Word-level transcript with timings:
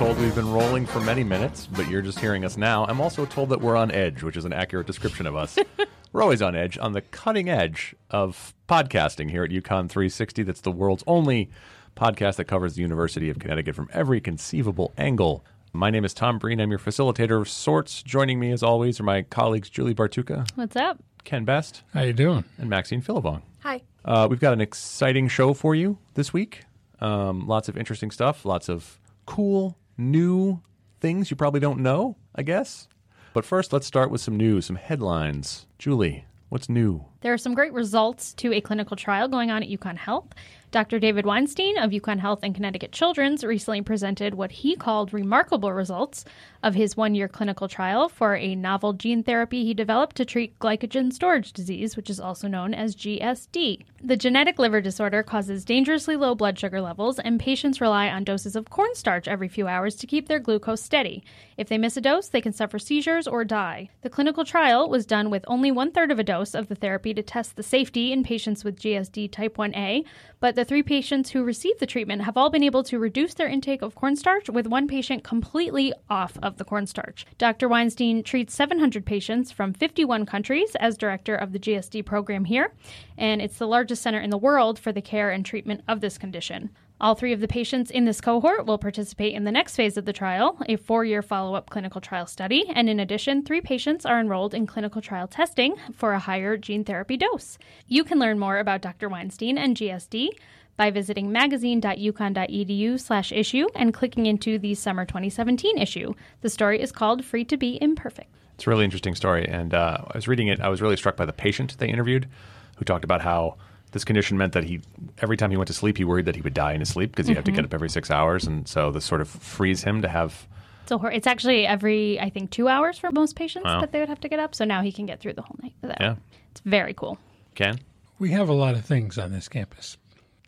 told 0.00 0.18
we've 0.18 0.34
been 0.34 0.50
rolling 0.50 0.86
for 0.86 0.98
many 0.98 1.22
minutes, 1.22 1.66
but 1.66 1.86
you're 1.86 2.00
just 2.00 2.18
hearing 2.18 2.42
us 2.42 2.56
now. 2.56 2.86
I'm 2.86 3.02
also 3.02 3.26
told 3.26 3.50
that 3.50 3.60
we're 3.60 3.76
on 3.76 3.90
edge, 3.90 4.22
which 4.22 4.34
is 4.34 4.46
an 4.46 4.52
accurate 4.54 4.86
description 4.86 5.26
of 5.26 5.36
us. 5.36 5.58
we're 6.14 6.22
always 6.22 6.40
on 6.40 6.56
edge, 6.56 6.78
on 6.78 6.94
the 6.94 7.02
cutting 7.02 7.50
edge 7.50 7.94
of 8.08 8.54
podcasting 8.66 9.30
here 9.30 9.44
at 9.44 9.50
UConn 9.50 9.90
360. 9.90 10.42
That's 10.44 10.62
the 10.62 10.72
world's 10.72 11.04
only 11.06 11.50
podcast 11.98 12.36
that 12.36 12.46
covers 12.46 12.76
the 12.76 12.80
University 12.80 13.28
of 13.28 13.38
Connecticut 13.38 13.74
from 13.74 13.90
every 13.92 14.22
conceivable 14.22 14.94
angle. 14.96 15.44
My 15.74 15.90
name 15.90 16.06
is 16.06 16.14
Tom 16.14 16.38
Breen. 16.38 16.62
I'm 16.62 16.70
your 16.70 16.78
facilitator 16.78 17.38
of 17.38 17.50
sorts. 17.50 18.02
Joining 18.02 18.40
me, 18.40 18.52
as 18.52 18.62
always, 18.62 19.00
are 19.00 19.04
my 19.04 19.20
colleagues 19.20 19.68
Julie 19.68 19.94
Bartuka, 19.94 20.48
What's 20.54 20.76
up? 20.76 20.98
Ken 21.24 21.44
Best, 21.44 21.82
How 21.92 22.04
you 22.04 22.14
doing? 22.14 22.44
and 22.56 22.70
Maxine 22.70 23.02
Philibong. 23.02 23.42
Hi. 23.64 23.82
Uh, 24.02 24.28
we've 24.30 24.40
got 24.40 24.54
an 24.54 24.62
exciting 24.62 25.28
show 25.28 25.52
for 25.52 25.74
you 25.74 25.98
this 26.14 26.32
week. 26.32 26.62
Um, 27.02 27.46
lots 27.46 27.68
of 27.68 27.76
interesting 27.76 28.10
stuff, 28.10 28.46
lots 28.46 28.70
of 28.70 28.98
cool, 29.26 29.76
new 30.00 30.60
things 31.00 31.30
you 31.30 31.36
probably 31.36 31.60
don't 31.60 31.80
know, 31.80 32.16
I 32.34 32.42
guess. 32.42 32.88
But 33.32 33.44
first, 33.44 33.72
let's 33.72 33.86
start 33.86 34.10
with 34.10 34.20
some 34.20 34.36
news, 34.36 34.66
some 34.66 34.76
headlines. 34.76 35.66
Julie, 35.78 36.24
what's 36.48 36.68
new? 36.68 37.04
There 37.20 37.32
are 37.32 37.38
some 37.38 37.54
great 37.54 37.72
results 37.72 38.32
to 38.34 38.52
a 38.52 38.60
clinical 38.60 38.96
trial 38.96 39.28
going 39.28 39.50
on 39.50 39.62
at 39.62 39.68
UConn 39.68 39.96
Health. 39.96 40.28
Dr. 40.70 41.00
David 41.00 41.26
Weinstein 41.26 41.76
of 41.78 41.90
UConn 41.90 42.20
Health 42.20 42.40
and 42.44 42.54
Connecticut 42.54 42.92
Children's 42.92 43.42
recently 43.42 43.82
presented 43.82 44.34
what 44.34 44.52
he 44.52 44.76
called 44.76 45.12
remarkable 45.12 45.72
results 45.72 46.24
of 46.62 46.76
his 46.76 46.96
one 46.96 47.16
year 47.16 47.26
clinical 47.26 47.66
trial 47.66 48.08
for 48.08 48.36
a 48.36 48.54
novel 48.54 48.92
gene 48.92 49.24
therapy 49.24 49.64
he 49.64 49.74
developed 49.74 50.14
to 50.14 50.24
treat 50.24 50.56
glycogen 50.60 51.12
storage 51.12 51.52
disease, 51.52 51.96
which 51.96 52.08
is 52.08 52.20
also 52.20 52.46
known 52.46 52.72
as 52.72 52.94
GSD. 52.94 53.82
The 54.00 54.16
genetic 54.16 54.60
liver 54.60 54.80
disorder 54.80 55.24
causes 55.24 55.64
dangerously 55.64 56.14
low 56.14 56.36
blood 56.36 56.56
sugar 56.56 56.80
levels, 56.80 57.18
and 57.18 57.40
patients 57.40 57.80
rely 57.80 58.08
on 58.08 58.22
doses 58.22 58.54
of 58.54 58.70
cornstarch 58.70 59.26
every 59.26 59.48
few 59.48 59.66
hours 59.66 59.96
to 59.96 60.06
keep 60.06 60.28
their 60.28 60.38
glucose 60.38 60.82
steady. 60.82 61.24
If 61.56 61.68
they 61.68 61.78
miss 61.78 61.96
a 61.96 62.00
dose, 62.00 62.28
they 62.28 62.40
can 62.40 62.52
suffer 62.52 62.78
seizures 62.78 63.26
or 63.26 63.44
die. 63.44 63.90
The 64.02 64.10
clinical 64.10 64.44
trial 64.44 64.88
was 64.88 65.04
done 65.04 65.30
with 65.30 65.44
only 65.48 65.72
one 65.72 65.90
third 65.90 66.12
of 66.12 66.20
a 66.20 66.24
dose 66.24 66.54
of 66.54 66.68
the 66.68 66.74
therapy 66.76 67.12
to 67.14 67.22
test 67.22 67.56
the 67.56 67.62
safety 67.64 68.12
in 68.12 68.22
patients 68.22 68.62
with 68.62 68.78
GSD 68.78 69.32
type 69.32 69.56
1A, 69.56 70.04
but 70.38 70.59
the 70.60 70.64
three 70.66 70.82
patients 70.82 71.30
who 71.30 71.42
received 71.42 71.80
the 71.80 71.86
treatment 71.86 72.20
have 72.20 72.36
all 72.36 72.50
been 72.50 72.62
able 72.62 72.82
to 72.82 72.98
reduce 72.98 73.32
their 73.32 73.48
intake 73.48 73.80
of 73.80 73.94
cornstarch, 73.94 74.50
with 74.50 74.66
one 74.66 74.86
patient 74.86 75.24
completely 75.24 75.90
off 76.10 76.36
of 76.42 76.58
the 76.58 76.66
cornstarch. 76.66 77.24
Dr. 77.38 77.66
Weinstein 77.66 78.22
treats 78.22 78.52
700 78.52 79.06
patients 79.06 79.50
from 79.50 79.72
51 79.72 80.26
countries 80.26 80.76
as 80.78 80.98
director 80.98 81.34
of 81.34 81.52
the 81.52 81.58
GSD 81.58 82.04
program 82.04 82.44
here, 82.44 82.74
and 83.16 83.40
it's 83.40 83.56
the 83.56 83.66
largest 83.66 84.02
center 84.02 84.20
in 84.20 84.28
the 84.28 84.36
world 84.36 84.78
for 84.78 84.92
the 84.92 85.00
care 85.00 85.30
and 85.30 85.46
treatment 85.46 85.80
of 85.88 86.02
this 86.02 86.18
condition. 86.18 86.68
All 87.00 87.14
three 87.14 87.32
of 87.32 87.40
the 87.40 87.48
patients 87.48 87.90
in 87.90 88.04
this 88.04 88.20
cohort 88.20 88.66
will 88.66 88.76
participate 88.76 89.32
in 89.32 89.44
the 89.44 89.52
next 89.52 89.74
phase 89.74 89.96
of 89.96 90.04
the 90.04 90.12
trial, 90.12 90.58
a 90.68 90.76
four 90.76 91.02
year 91.02 91.22
follow 91.22 91.54
up 91.54 91.70
clinical 91.70 91.98
trial 91.98 92.26
study. 92.26 92.66
And 92.68 92.90
in 92.90 93.00
addition, 93.00 93.42
three 93.42 93.62
patients 93.62 94.04
are 94.04 94.20
enrolled 94.20 94.52
in 94.52 94.66
clinical 94.66 95.00
trial 95.00 95.26
testing 95.26 95.76
for 95.94 96.12
a 96.12 96.18
higher 96.18 96.58
gene 96.58 96.84
therapy 96.84 97.16
dose. 97.16 97.56
You 97.86 98.04
can 98.04 98.18
learn 98.18 98.38
more 98.38 98.58
about 98.58 98.82
Dr. 98.82 99.08
Weinstein 99.08 99.56
and 99.56 99.78
GSD 99.78 100.28
by 100.76 100.90
visiting 100.90 101.32
magazine.uconn.edu 101.32 103.00
slash 103.00 103.32
issue 103.32 103.66
and 103.74 103.94
clicking 103.94 104.26
into 104.26 104.58
the 104.58 104.74
summer 104.74 105.06
2017 105.06 105.78
issue. 105.78 106.12
The 106.42 106.50
story 106.50 106.82
is 106.82 106.92
called 106.92 107.24
Free 107.24 107.46
to 107.46 107.56
Be 107.56 107.78
Imperfect. 107.80 108.28
It's 108.56 108.66
a 108.66 108.70
really 108.70 108.84
interesting 108.84 109.14
story. 109.14 109.48
And 109.48 109.72
uh, 109.72 110.04
I 110.06 110.18
was 110.18 110.28
reading 110.28 110.48
it, 110.48 110.60
I 110.60 110.68
was 110.68 110.82
really 110.82 110.98
struck 110.98 111.16
by 111.16 111.24
the 111.24 111.32
patient 111.32 111.78
they 111.78 111.88
interviewed 111.88 112.28
who 112.76 112.84
talked 112.84 113.04
about 113.04 113.22
how 113.22 113.56
this 113.92 114.04
condition 114.04 114.38
meant 114.38 114.52
that 114.52 114.64
he, 114.64 114.80
every 115.20 115.36
time 115.36 115.50
he 115.50 115.56
went 115.56 115.68
to 115.68 115.74
sleep, 115.74 115.96
he 115.96 116.04
worried 116.04 116.26
that 116.26 116.36
he 116.36 116.42
would 116.42 116.54
die 116.54 116.72
in 116.72 116.80
his 116.80 116.88
sleep 116.88 117.10
because 117.10 117.26
he 117.26 117.34
had 117.34 117.44
to 117.44 117.50
get 117.50 117.58
mm-hmm. 117.58 117.66
up 117.66 117.74
every 117.74 117.90
six 117.90 118.10
hours. 118.10 118.44
And 118.46 118.66
so 118.68 118.90
this 118.90 119.04
sort 119.04 119.20
of 119.20 119.28
frees 119.28 119.82
him 119.82 120.02
to 120.02 120.08
have 120.08 120.46
So 120.86 120.98
hor- 120.98 121.10
it's 121.10 121.26
actually 121.26 121.66
every, 121.66 122.20
I 122.20 122.30
think, 122.30 122.50
two 122.50 122.68
hours 122.68 122.98
for 122.98 123.10
most 123.10 123.36
patients 123.36 123.64
Wow. 123.64 123.80
that 123.80 123.92
they 123.92 124.00
would 124.00 124.08
have 124.08 124.20
to 124.20 124.28
get 124.28 124.38
up. 124.38 124.54
So 124.54 124.64
now 124.64 124.82
he 124.82 124.92
can 124.92 125.06
get 125.06 125.20
through 125.20 125.34
the 125.34 125.42
whole 125.42 125.56
night 125.62 125.74
without. 125.82 126.00
Yeah. 126.00 126.14
It's 126.52 126.60
very 126.64 126.94
cool. 126.94 127.18
Ken. 127.54 127.80
We 128.18 128.30
have 128.30 128.48
a 128.48 128.52
lot 128.52 128.74
of 128.74 128.84
things 128.84 129.18
on 129.18 129.32
this 129.32 129.48
campus, 129.48 129.96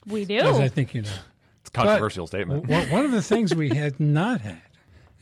We 0.06 0.24
do. 0.24 0.36
as 0.38 0.60
I 0.60 0.68
think 0.68 0.94
you 0.94 1.02
know. 1.02 1.08
It's 1.60 1.68
a 1.68 1.72
controversial 1.72 2.26
statement. 2.26 2.66
One 2.66 2.90
one 2.90 3.04
of 3.04 3.12
the 3.12 3.22
things 3.22 3.54
we 3.54 3.70
had 3.70 3.98
not 4.20 4.40
had 4.42 4.60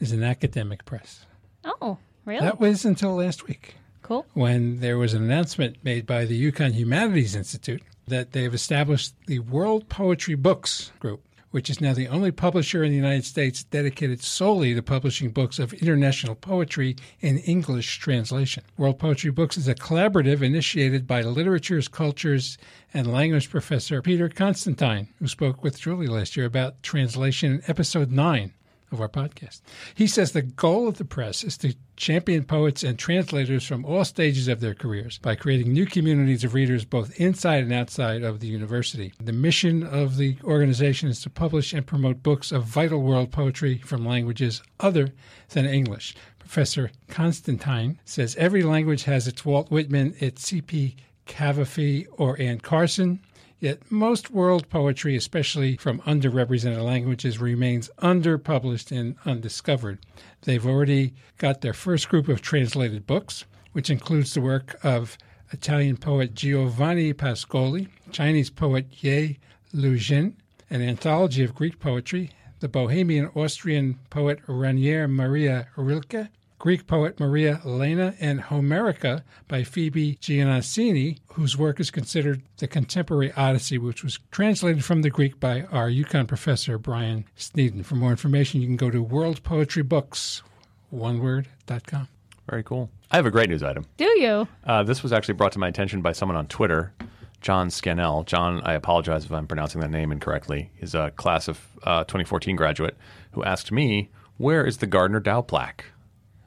is 0.01 0.13
an 0.13 0.23
academic 0.23 0.85
press. 0.85 1.27
oh, 1.65 1.99
really? 2.25 2.41
That 2.41 2.59
was 2.59 2.85
until 2.85 3.15
last 3.15 3.47
week 3.47 3.75
cool. 4.03 4.27
when 4.35 4.81
there 4.81 4.99
was 4.99 5.15
an 5.15 5.23
announcement 5.23 5.77
made 5.85 6.07
by 6.07 6.25
the 6.25 6.51
UConn 6.51 6.73
Humanities 6.73 7.35
Institute 7.37 7.83
that 8.11 8.33
they've 8.33 8.55
established 8.55 9.15
the 9.27 9.39
World 9.39 9.89
Poetry 9.89 10.35
Books 10.35 10.93
Group, 11.01 11.25
which 11.51 11.71
is 11.71 11.81
now 11.81 11.95
the 11.95 12.09
only 12.09 12.31
publisher 12.31 12.85
in 12.85 12.91
the 12.91 12.97
United 12.97 13.25
States 13.25 13.65
dedicated 13.65 14.23
solely 14.23 14.75
to 14.75 14.83
publishing 14.83 15.31
books 15.31 15.59
of 15.59 15.73
international 15.73 16.35
poetry 16.35 16.97
in 17.21 17.39
English 17.39 17.99
translation. 17.99 18.63
World 18.77 18.99
Poetry 18.99 19.31
Books 19.31 19.57
is 19.57 19.67
a 19.67 19.75
collaborative 19.75 20.43
initiated 20.43 21.07
by 21.07 21.23
literatures, 21.23 21.89
cultures, 21.89 22.59
and 22.93 23.11
language 23.11 23.51
professor 23.51 24.03
Peter 24.03 24.29
Constantine, 24.29 25.09
who 25.19 25.27
spoke 25.27 25.63
with 25.63 25.81
Julie 25.81 26.07
last 26.07 26.37
year 26.37 26.47
about 26.47 26.83
translation 26.83 27.55
in 27.55 27.63
episode 27.67 28.11
9 28.11 28.53
of 28.93 29.01
our 29.01 29.09
podcast. 29.09 29.61
He 29.95 30.07
says 30.07 30.33
the 30.33 30.43
goal 30.43 30.89
of 30.89 30.99
the 30.99 31.05
press 31.05 31.45
is 31.45 31.57
to 31.59 31.75
champion 31.97 32.45
poets 32.45 32.83
and 32.83 32.99
translators 32.99 33.67
from 33.67 33.85
all 33.85 34.05
stages 34.05 34.49
of 34.49 34.61
their 34.61 34.75
careers 34.75 35.19
by 35.19 35.35
creating 35.35 35.73
new 35.73 35.87
communities 35.87 36.45
of 36.45 36.55
readers 36.55 36.85
both 36.85 37.19
inside 37.21 37.63
and 37.63 37.73
outside 37.73 38.23
of 38.23 38.41
the 38.41 38.47
university. 38.47 39.13
The 39.21 39.33
mission 39.33 39.83
of 39.83 40.17
the 40.17 40.37
organization 40.43 41.09
is 41.09 41.21
to 41.23 41.31
publish 41.31 41.73
and 41.73 41.87
promote 41.87 42.23
books 42.23 42.53
of 42.53 42.65
vital 42.65 43.03
world 43.03 43.31
poetry 43.31 43.79
from 43.79 44.07
languages 44.07 44.63
other 44.79 45.13
than 45.51 45.67
English. 45.67 46.15
Professor 46.39 46.91
Constantine 47.09 48.01
says 48.05 48.35
every 48.37 48.63
language 48.63 49.05
has 49.05 49.29
its 49.29 49.45
Walt 49.45 49.71
Whitman, 49.71 50.15
its 50.19 50.43
C.P. 50.47 50.97
Cavafy, 51.27 52.07
or 52.11 52.41
Anne 52.41 52.59
Carson. 52.59 53.21
Yet 53.61 53.91
most 53.93 54.31
world 54.31 54.71
poetry, 54.71 55.15
especially 55.17 55.77
from 55.77 56.01
underrepresented 56.01 56.83
languages, 56.83 57.39
remains 57.39 57.91
underpublished 57.99 58.91
and 58.91 59.17
undiscovered. 59.27 59.99
They've 60.43 60.67
already 60.67 61.13
got 61.37 61.61
their 61.61 61.75
first 61.75 62.09
group 62.09 62.27
of 62.29 62.41
translated 62.41 63.07
books, 63.07 63.45
which 63.73 63.91
includes 63.91 64.33
the 64.33 64.41
work 64.41 64.79
of 64.83 65.19
Italian 65.53 65.99
poet 65.99 66.35
Giovanni 66.35 67.13
Pascoli, 67.13 67.89
Chinese 68.11 68.49
poet 68.49 68.87
Ye 69.03 69.39
Lujin, 69.75 70.37
an 70.71 70.81
anthology 70.81 71.45
of 71.45 71.55
Greek 71.55 71.79
poetry, 71.79 72.31
the 72.61 72.69
Bohemian 72.69 73.31
Austrian 73.35 73.99
poet 74.09 74.39
Rainer 74.47 75.07
Maria 75.07 75.69
Rilke, 75.77 76.29
Greek 76.61 76.87
poet 76.87 77.19
Maria 77.19 77.59
Laina, 77.65 78.15
and 78.21 78.39
Homerica 78.43 79.23
by 79.49 79.65
Phoebe 79.65 80.17
Giannisi, 80.17 81.19
whose 81.33 81.57
work 81.57 81.81
is 81.81 81.91
considered 81.91 82.43
the 82.59 82.69
contemporary 82.69 83.33
Odyssey, 83.33 83.79
which 83.79 84.05
was 84.05 84.19
translated 84.31 84.85
from 84.85 85.01
the 85.01 85.09
Greek 85.09 85.41
by 85.41 85.63
our 85.73 85.89
UConn 85.89 86.29
professor 86.29 86.77
Brian 86.77 87.25
Sneeden. 87.35 87.83
For 87.83 87.95
more 87.95 88.11
information, 88.11 88.61
you 88.61 88.67
can 88.67 88.77
go 88.77 88.91
to 88.91 89.03
worldpoetrybooks, 89.03 90.43
one 90.91 91.21
word, 91.23 91.49
dot 91.67 91.87
com. 91.87 92.09
Very 92.47 92.63
cool. 92.63 92.91
I 93.11 93.17
have 93.17 93.25
a 93.25 93.31
great 93.31 93.49
news 93.49 93.63
item. 93.63 93.87
Do 93.97 94.05
you? 94.05 94.47
Uh, 94.63 94.83
this 94.83 95.03
was 95.03 95.15
actually 95.15 95.35
brought 95.35 95.53
to 95.53 95.59
my 95.59 95.69
attention 95.69 96.03
by 96.03 96.13
someone 96.13 96.37
on 96.37 96.47
Twitter, 96.47 96.93
John 97.41 97.71
Scannell. 97.71 98.25
John, 98.25 98.61
I 98.67 98.75
apologize 98.75 99.25
if 99.25 99.33
I'm 99.33 99.47
pronouncing 99.47 99.81
that 99.81 99.91
name 99.91 100.13
incorrectly. 100.13 100.71
He's 100.75 100.95
a 100.95 101.11
class 101.13 101.49
of 101.49 101.59
uh, 101.85 102.05
2014 102.05 102.55
graduate 102.55 102.99
who 103.33 103.43
asked 103.45 103.73
me, 103.73 104.11
Where 104.37 104.67
is 104.67 104.77
the 104.77 104.87
Gardner 104.87 105.21
Dow 105.21 105.41
plaque? 105.41 105.87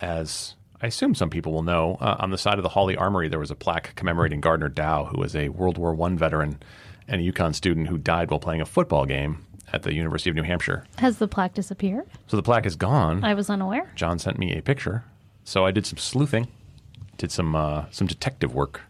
As 0.04 0.56
I 0.82 0.88
assume 0.88 1.16
some 1.16 1.30
people 1.30 1.54
will 1.54 1.64
know, 1.64 1.98
uh, 2.02 2.18
on 2.20 2.30
the 2.30 2.38
side 2.38 2.60
of 2.60 2.64
the 2.64 2.70
Hawley 2.70 2.98
Armory, 2.98 3.30
there 3.30 3.40
was 3.40 3.52
a 3.52 3.56
plaque 3.56 3.96
commemorating 3.96 4.42
Gardner 4.42 4.68
Dow, 4.68 5.06
who 5.06 5.18
was 5.18 5.34
a 5.34 5.48
World 5.48 5.78
War 5.78 5.98
I 6.06 6.10
veteran 6.16 6.62
and 7.08 7.22
a 7.22 7.32
UConn 7.32 7.56
student 7.56 7.88
who 7.88 7.98
died 7.98 8.30
while 8.30 8.40
playing 8.42 8.60
a 8.60 8.66
football 8.66 9.06
game 9.06 9.46
at 9.72 9.84
the 9.84 9.94
University 9.94 10.30
of 10.30 10.36
New 10.36 10.44
Hampshire. 10.44 10.86
Has 10.98 11.20
the 11.20 11.28
plaque 11.30 11.54
disappeared? 11.54 12.06
So 12.28 12.36
the 12.36 12.44
plaque 12.44 12.66
is 12.66 12.76
gone. 12.76 13.24
I 13.24 13.34
was 13.34 13.50
unaware. 13.50 13.90
John 13.96 14.20
sent 14.20 14.38
me 14.38 14.54
a 14.58 14.62
picture, 14.62 15.06
so 15.46 15.66
I 15.66 15.72
did 15.72 15.86
some 15.86 15.98
sleuthing, 15.98 16.50
did 17.18 17.32
some 17.32 17.56
uh, 17.56 17.86
some 17.92 18.08
detective 18.08 18.54
work, 18.54 18.82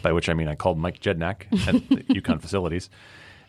by 0.00 0.12
which 0.12 0.30
I 0.30 0.32
mean 0.34 0.48
I 0.48 0.54
called 0.54 0.78
Mike 0.78 0.98
Jednak 1.00 1.42
at 1.68 1.74
the 1.90 1.96
UConn 2.20 2.40
facilities, 2.40 2.88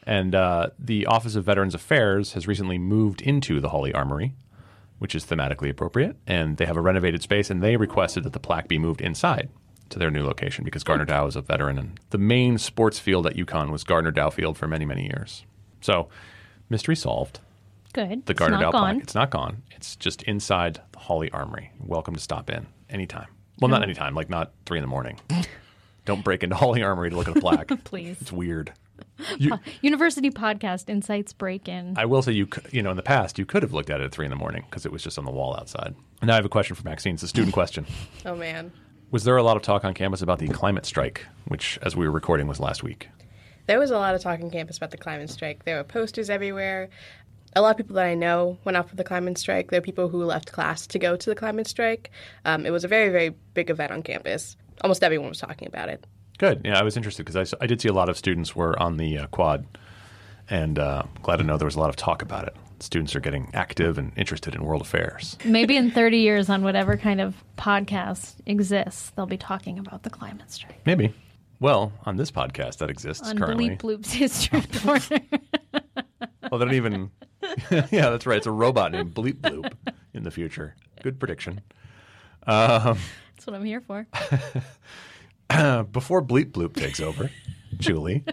and 0.05 0.35
uh, 0.35 0.67
the 0.77 1.05
Office 1.05 1.35
of 1.35 1.45
Veterans 1.45 1.75
Affairs 1.75 2.33
has 2.33 2.45
recently 2.45 2.77
moved 2.77 3.21
into 3.21 3.61
the 3.61 3.69
Hawley 3.69 3.93
Armory, 3.93 4.33
which 4.99 5.15
is 5.15 5.25
thematically 5.25 5.69
appropriate, 5.69 6.15
and 6.25 6.57
they 6.57 6.65
have 6.65 6.77
a 6.77 6.81
renovated 6.81 7.21
space, 7.21 7.49
and 7.49 7.61
they 7.61 7.77
requested 7.77 8.23
that 8.23 8.33
the 8.33 8.39
plaque 8.39 8.67
be 8.67 8.79
moved 8.79 9.01
inside 9.01 9.49
to 9.89 9.99
their 9.99 10.11
new 10.11 10.23
location 10.25 10.63
because 10.63 10.83
hmm. 10.83 10.87
Gardner 10.87 11.05
Dow 11.05 11.27
is 11.27 11.35
a 11.35 11.41
veteran, 11.41 11.77
and 11.77 11.99
the 12.09 12.17
main 12.17 12.57
sports 12.57 12.99
field 12.99 13.27
at 13.27 13.35
UConn 13.35 13.71
was 13.71 13.83
Gardner 13.83 14.11
Dow 14.11 14.29
Field 14.29 14.57
for 14.57 14.67
many 14.67 14.85
many 14.85 15.03
years. 15.03 15.45
So, 15.81 16.09
mystery 16.69 16.95
solved 16.95 17.39
Good. 17.93 18.25
the 18.25 18.33
Gardner 18.33 18.59
Dow 18.59 18.71
plaque. 18.71 18.97
It's 18.97 19.15
not 19.15 19.29
gone. 19.29 19.63
It's 19.71 19.95
just 19.95 20.23
inside 20.23 20.81
the 20.91 20.99
Hawley 20.99 21.29
Armory. 21.31 21.71
You're 21.79 21.87
welcome 21.87 22.15
to 22.15 22.21
stop 22.21 22.49
in 22.49 22.65
anytime. 22.89 23.27
Well, 23.59 23.69
not 23.69 23.81
oh. 23.81 23.83
anytime, 23.83 24.15
like 24.15 24.29
not 24.29 24.51
three 24.65 24.79
in 24.79 24.83
the 24.83 24.87
morning. 24.87 25.19
Don't 26.05 26.23
break 26.23 26.43
into 26.43 26.55
Hawley 26.55 26.83
Armory 26.83 27.09
to 27.09 27.15
look 27.15 27.27
at 27.27 27.37
a 27.37 27.39
plaque. 27.39 27.71
Please. 27.83 28.17
It's 28.21 28.31
weird. 28.31 28.73
You, 29.37 29.59
University 29.81 30.29
podcast 30.29 30.89
insights 30.89 31.33
break 31.33 31.67
in. 31.67 31.95
I 31.97 32.05
will 32.05 32.21
say 32.21 32.31
you 32.33 32.47
you 32.71 32.83
know 32.83 32.91
in 32.91 32.97
the 32.97 33.03
past 33.03 33.39
you 33.39 33.45
could 33.45 33.63
have 33.63 33.73
looked 33.73 33.89
at 33.89 34.01
it 34.01 34.05
at 34.05 34.11
three 34.11 34.25
in 34.25 34.29
the 34.29 34.35
morning 34.35 34.65
because 34.69 34.85
it 34.85 34.91
was 34.91 35.03
just 35.03 35.17
on 35.17 35.25
the 35.25 35.31
wall 35.31 35.55
outside. 35.55 35.95
Now 36.21 36.33
I 36.33 36.35
have 36.35 36.45
a 36.45 36.49
question 36.49 36.75
for 36.75 36.83
Maxine. 36.83 37.15
It's 37.15 37.23
a 37.23 37.27
student 37.27 37.53
question. 37.61 37.85
Oh 38.25 38.35
man. 38.35 38.71
Was 39.11 39.23
there 39.23 39.37
a 39.37 39.43
lot 39.43 39.55
of 39.55 39.63
talk 39.63 39.85
on 39.85 39.93
campus 39.93 40.21
about 40.21 40.39
the 40.39 40.47
climate 40.47 40.85
strike, 40.85 41.25
which, 41.47 41.79
as 41.83 41.95
we 41.95 42.05
were 42.05 42.11
recording, 42.11 42.47
was 42.47 42.59
last 42.59 42.83
week? 42.83 43.07
There 43.67 43.79
was 43.79 43.91
a 43.91 43.97
lot 43.97 44.15
of 44.15 44.21
talk 44.21 44.41
on 44.41 44.49
campus 44.51 44.77
about 44.77 44.91
the 44.91 44.97
climate 44.97 45.29
strike. 45.29 45.63
There 45.63 45.77
were 45.77 45.83
posters 45.83 46.29
everywhere. 46.29 46.89
A 47.55 47.61
lot 47.61 47.71
of 47.71 47.77
people 47.77 47.95
that 47.95 48.05
I 48.05 48.15
know 48.15 48.57
went 48.65 48.75
out 48.75 48.89
for 48.89 48.95
the 48.95 49.03
climate 49.03 49.37
strike. 49.37 49.71
There 49.71 49.77
are 49.77 49.81
people 49.81 50.09
who 50.09 50.23
left 50.23 50.51
class 50.51 50.85
to 50.87 50.99
go 50.99 51.15
to 51.15 51.29
the 51.29 51.35
climate 51.35 51.67
strike. 51.67 52.11
Um, 52.43 52.65
it 52.65 52.71
was 52.71 52.83
a 52.83 52.87
very, 52.87 53.09
very 53.09 53.29
big 53.53 53.69
event 53.69 53.91
on 53.91 54.03
campus. 54.03 54.57
Almost 54.81 55.03
everyone 55.03 55.29
was 55.29 55.39
talking 55.39 55.67
about 55.67 55.87
it. 55.89 56.05
Good. 56.37 56.61
Yeah, 56.65 56.79
I 56.79 56.83
was 56.83 56.97
interested 56.97 57.25
because 57.25 57.53
I 57.59 57.65
did 57.67 57.81
see 57.81 57.87
a 57.87 57.93
lot 57.93 58.09
of 58.09 58.17
students 58.17 58.55
were 58.55 58.77
on 58.81 58.97
the 58.97 59.19
uh, 59.19 59.27
quad, 59.27 59.65
and 60.49 60.77
uh, 60.77 61.03
glad 61.23 61.37
to 61.37 61.43
know 61.43 61.57
there 61.57 61.65
was 61.65 61.75
a 61.75 61.79
lot 61.79 61.89
of 61.89 61.95
talk 61.95 62.21
about 62.21 62.47
it. 62.47 62.55
Students 62.79 63.15
are 63.15 63.21
getting 63.21 63.49
active 63.53 63.97
and 63.97 64.11
interested 64.17 64.53
in 64.53 64.63
world 64.63 64.81
affairs. 64.81 65.37
Maybe 65.45 65.77
in 65.77 65.91
30 65.91 66.17
years, 66.17 66.49
on 66.49 66.61
whatever 66.61 66.97
kind 66.97 67.21
of 67.21 67.41
podcast 67.57 68.35
exists, 68.45 69.11
they'll 69.11 69.25
be 69.25 69.37
talking 69.37 69.79
about 69.79 70.03
the 70.03 70.09
climate 70.09 70.51
strike. 70.51 70.85
Maybe. 70.85 71.13
Well, 71.61 71.93
on 72.05 72.17
this 72.17 72.31
podcast 72.31 72.79
that 72.79 72.89
exists 72.89 73.29
On 73.29 73.37
currently. 73.37 73.69
Bleep 73.69 73.79
Bloop's 73.79 74.11
History 74.11 74.61
Corner. 74.81 75.25
Oh, 76.51 76.57
they 76.57 76.65
don't 76.65 76.73
even. 76.73 77.11
yeah, 77.71 78.09
that's 78.09 78.25
right. 78.25 78.37
It's 78.37 78.45
a 78.45 78.51
robot 78.51 78.91
named 78.91 79.13
Bleep 79.15 79.35
Bloop 79.35 79.71
in 80.13 80.23
the 80.23 80.31
future. 80.31 80.75
Good 81.01 81.17
prediction. 81.17 81.61
That's 82.45 82.97
what 83.45 83.55
I'm 83.55 83.63
here 83.63 83.81
for. 83.81 84.05
Before 85.91 86.21
Bleep 86.21 86.51
Bloop 86.51 86.75
takes 86.75 86.99
over, 86.99 87.29
Julie, 87.77 88.23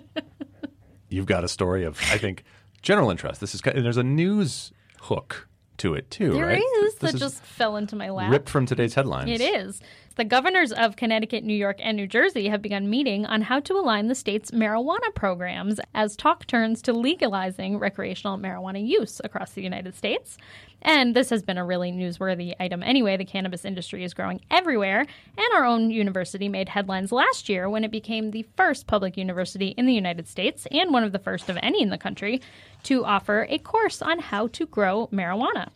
you've 1.09 1.27
got 1.27 1.45
a 1.45 1.49
story 1.49 1.85
of, 1.85 1.99
I 2.11 2.19
think, 2.19 2.45
general 2.83 3.11
interest. 3.11 3.41
This 3.41 3.55
is 3.55 3.61
and 3.63 3.85
there's 3.85 3.97
a 3.97 4.03
news 4.03 4.73
hook 5.01 5.49
to 5.79 5.95
it 5.95 6.11
too, 6.11 6.33
There 6.35 6.47
right? 6.47 6.63
is. 6.83 6.95
This 6.97 7.13
That 7.13 7.19
just 7.19 7.43
fell 7.43 7.77
into 7.77 7.97
my 7.97 8.11
lap. 8.11 8.31
ripped 8.31 8.49
from 8.49 8.67
today's 8.67 8.95
headlines. 8.95 9.31
It 9.31 9.41
is. 9.41 9.81
The 10.15 10.25
governors 10.25 10.73
of 10.73 10.97
Connecticut, 10.97 11.43
New 11.43 11.55
York, 11.55 11.79
and 11.81 11.97
New 11.97 12.07
Jersey 12.07 12.49
have 12.49 12.61
begun 12.61 12.91
meeting 12.91 13.25
on 13.25 13.41
how 13.41 13.61
to 13.61 13.75
align 13.75 14.09
the 14.09 14.15
state's 14.15 14.51
marijuana 14.51 15.15
programs 15.15 15.81
as 15.95 16.17
talk 16.17 16.47
turns 16.47 16.83
to 16.83 16.93
legalizing 16.93 17.79
recreational 17.79 18.37
marijuana 18.37 18.87
use 18.87 19.23
across 19.25 19.53
the 19.53 19.63
United 19.63 19.95
States. 19.95 20.37
And 20.83 21.17
this 21.17 21.31
has 21.31 21.43
been 21.43 21.57
a 21.57 21.65
really 21.65 21.93
newsworthy 21.93 22.55
item 22.61 22.83
anyway. 22.83 23.17
The 23.17 23.25
cannabis 23.25 23.65
industry 23.65 24.05
is 24.05 24.13
growing 24.13 24.43
everywhere, 24.51 25.01
and 25.01 25.55
our 25.55 25.65
own 25.65 25.91
university 25.91 26.49
made 26.49 26.69
headlines 26.69 27.11
last 27.11 27.49
year 27.49 27.71
when 27.71 27.83
it 27.83 27.91
became 27.91 28.33
the 28.33 28.45
first 28.55 28.87
public 28.87 29.17
university 29.17 29.69
in 29.69 29.87
the 29.87 29.95
United 29.95 30.29
States 30.29 30.67
and 30.71 30.93
one 30.93 31.05
of 31.05 31.13
the 31.13 31.19
first 31.19 31.49
of 31.49 31.59
any 31.63 31.81
in 31.81 31.89
the 31.89 31.97
country 31.97 32.43
to 32.83 33.03
offer 33.07 33.47
a 33.49 33.57
course 33.59 34.03
on 34.03 34.19
how 34.19 34.49
to 34.49 34.67
grow 34.67 35.07
marijuana. 35.07 35.69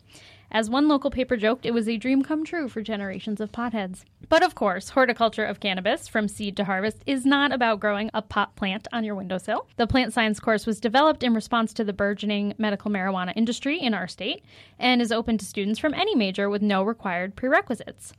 As 0.49 0.69
one 0.69 0.87
local 0.87 1.11
paper 1.11 1.35
joked, 1.35 1.65
it 1.65 1.73
was 1.73 1.89
a 1.89 1.97
dream 1.97 2.23
come 2.23 2.45
true 2.45 2.69
for 2.69 2.81
generations 2.81 3.41
of 3.41 3.51
potheads. 3.51 4.05
But 4.29 4.43
of 4.43 4.55
course, 4.55 4.89
horticulture 4.89 5.43
of 5.43 5.59
cannabis, 5.59 6.07
from 6.07 6.29
seed 6.29 6.55
to 6.57 6.63
harvest, 6.63 7.03
is 7.05 7.25
not 7.25 7.51
about 7.51 7.81
growing 7.81 8.09
a 8.13 8.21
pot 8.21 8.55
plant 8.55 8.87
on 8.93 9.03
your 9.03 9.15
windowsill. 9.15 9.67
The 9.75 9.87
plant 9.87 10.13
science 10.13 10.39
course 10.39 10.65
was 10.65 10.79
developed 10.79 11.21
in 11.21 11.33
response 11.33 11.73
to 11.73 11.83
the 11.83 11.91
burgeoning 11.91 12.53
medical 12.57 12.89
marijuana 12.89 13.33
industry 13.35 13.77
in 13.77 13.93
our 13.93 14.07
state 14.07 14.43
and 14.79 15.01
is 15.01 15.11
open 15.11 15.37
to 15.37 15.45
students 15.45 15.79
from 15.79 15.93
any 15.93 16.15
major 16.15 16.49
with 16.49 16.61
no 16.61 16.81
required 16.81 17.35
prerequisites. 17.35 18.13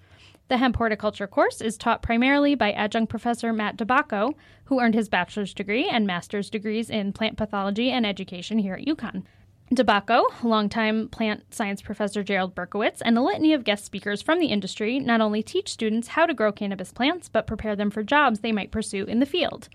The 0.49 0.59
hemp 0.59 0.77
horticulture 0.77 1.27
course 1.27 1.61
is 1.61 1.77
taught 1.77 2.03
primarily 2.03 2.55
by 2.55 2.73
adjunct 2.73 3.11
professor 3.11 3.53
Matt 3.53 3.77
DeBacco, 3.77 4.35
who 4.65 4.81
earned 4.81 4.95
his 4.95 5.09
bachelor's 5.09 5.55
degree 5.55 5.89
and 5.89 6.07
master's 6.07 6.51
degrees 6.51 6.91
in 6.91 7.13
plant 7.13 7.37
pathology 7.37 7.91
and 7.91 8.07
education 8.07 8.59
here 8.59 8.75
at 8.75 8.87
UConn. 8.87 9.25
DeBacco, 9.73 10.25
longtime 10.43 11.09
plant 11.09 11.55
science 11.55 11.83
professor 11.83 12.23
Gerald 12.23 12.55
Berkowitz, 12.55 13.03
and 13.05 13.19
a 13.19 13.21
litany 13.21 13.53
of 13.53 13.65
guest 13.65 13.85
speakers 13.85 14.23
from 14.23 14.41
the 14.41 14.47
industry 14.47 14.99
not 14.99 15.21
only 15.21 15.43
teach 15.43 15.71
students 15.71 16.09
how 16.09 16.25
to 16.25 16.33
grow 16.33 16.51
cannabis 16.51 16.91
plants, 16.91 17.29
but 17.29 17.47
prepare 17.47 17.77
them 17.77 17.91
for 17.91 18.03
jobs 18.03 18.41
they 18.41 18.51
might 18.51 18.71
pursue 18.71 19.05
in 19.05 19.21
the 19.21 19.27
field. 19.27 19.69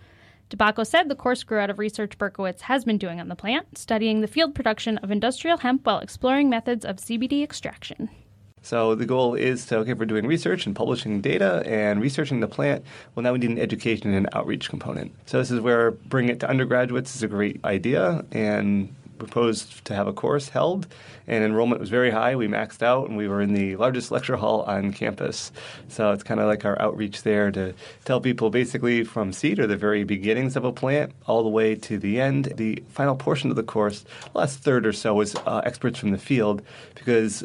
DeBacco 0.49 0.85
said 0.85 1.09
the 1.09 1.15
course 1.15 1.43
grew 1.43 1.59
out 1.59 1.69
of 1.69 1.77
research 1.77 2.17
Berkowitz 2.17 2.61
has 2.61 2.83
been 2.83 2.97
doing 2.97 3.19
on 3.19 3.27
the 3.27 3.35
plant, 3.35 3.77
studying 3.77 4.21
the 4.21 4.27
field 4.27 4.55
production 4.55 4.97
of 4.97 5.11
industrial 5.11 5.59
hemp 5.59 5.85
while 5.85 5.99
exploring 5.99 6.49
methods 6.49 6.85
of 6.85 6.95
CBD 6.95 7.43
extraction. 7.43 8.09
So 8.63 8.95
the 8.95 9.05
goal 9.05 9.35
is 9.35 9.63
to, 9.67 9.77
okay, 9.79 9.91
if 9.91 9.99
we're 9.99 10.05
doing 10.05 10.25
research 10.25 10.65
and 10.65 10.75
publishing 10.75 11.21
data 11.21 11.61
and 11.67 12.01
researching 12.01 12.39
the 12.39 12.47
plant, 12.47 12.83
well, 13.13 13.23
now 13.23 13.33
we 13.33 13.39
need 13.39 13.51
an 13.51 13.59
education 13.59 14.11
and 14.13 14.27
outreach 14.33 14.69
component. 14.69 15.13
So 15.27 15.37
this 15.37 15.51
is 15.51 15.59
where 15.59 15.91
bringing 15.91 16.31
it 16.31 16.39
to 16.39 16.49
undergraduates 16.49 17.15
is 17.15 17.21
a 17.21 17.27
great 17.27 17.63
idea 17.63 18.25
and 18.31 18.95
proposed 19.23 19.85
to 19.85 19.95
have 19.95 20.07
a 20.07 20.13
course 20.13 20.49
held 20.49 20.87
and 21.27 21.43
enrollment 21.43 21.79
was 21.79 21.89
very 21.89 22.11
high. 22.11 22.35
We 22.35 22.47
maxed 22.47 22.83
out 22.83 23.07
and 23.07 23.17
we 23.17 23.27
were 23.27 23.41
in 23.41 23.53
the 23.53 23.75
largest 23.75 24.11
lecture 24.15 24.35
hall 24.35 24.61
on 24.63 24.91
campus. 24.91 25.51
So 25.87 26.11
it's 26.11 26.23
kind 26.23 26.39
of 26.39 26.47
like 26.47 26.65
our 26.65 26.79
outreach 26.81 27.23
there 27.23 27.51
to 27.51 27.73
tell 28.05 28.19
people 28.19 28.49
basically 28.49 29.03
from 29.03 29.31
seed 29.31 29.59
or 29.59 29.67
the 29.67 29.77
very 29.77 30.03
beginnings 30.03 30.55
of 30.55 30.65
a 30.65 30.71
plant 30.71 31.13
all 31.25 31.43
the 31.43 31.49
way 31.49 31.75
to 31.75 31.97
the 31.97 32.19
end. 32.19 32.53
The 32.55 32.83
final 32.89 33.15
portion 33.15 33.49
of 33.49 33.55
the 33.55 33.63
course 33.63 34.05
last 34.33 34.59
third 34.59 34.85
or 34.85 34.93
so 34.93 35.13
was 35.13 35.35
uh, 35.35 35.61
experts 35.65 35.99
from 35.99 36.11
the 36.11 36.17
field 36.17 36.61
because 36.95 37.43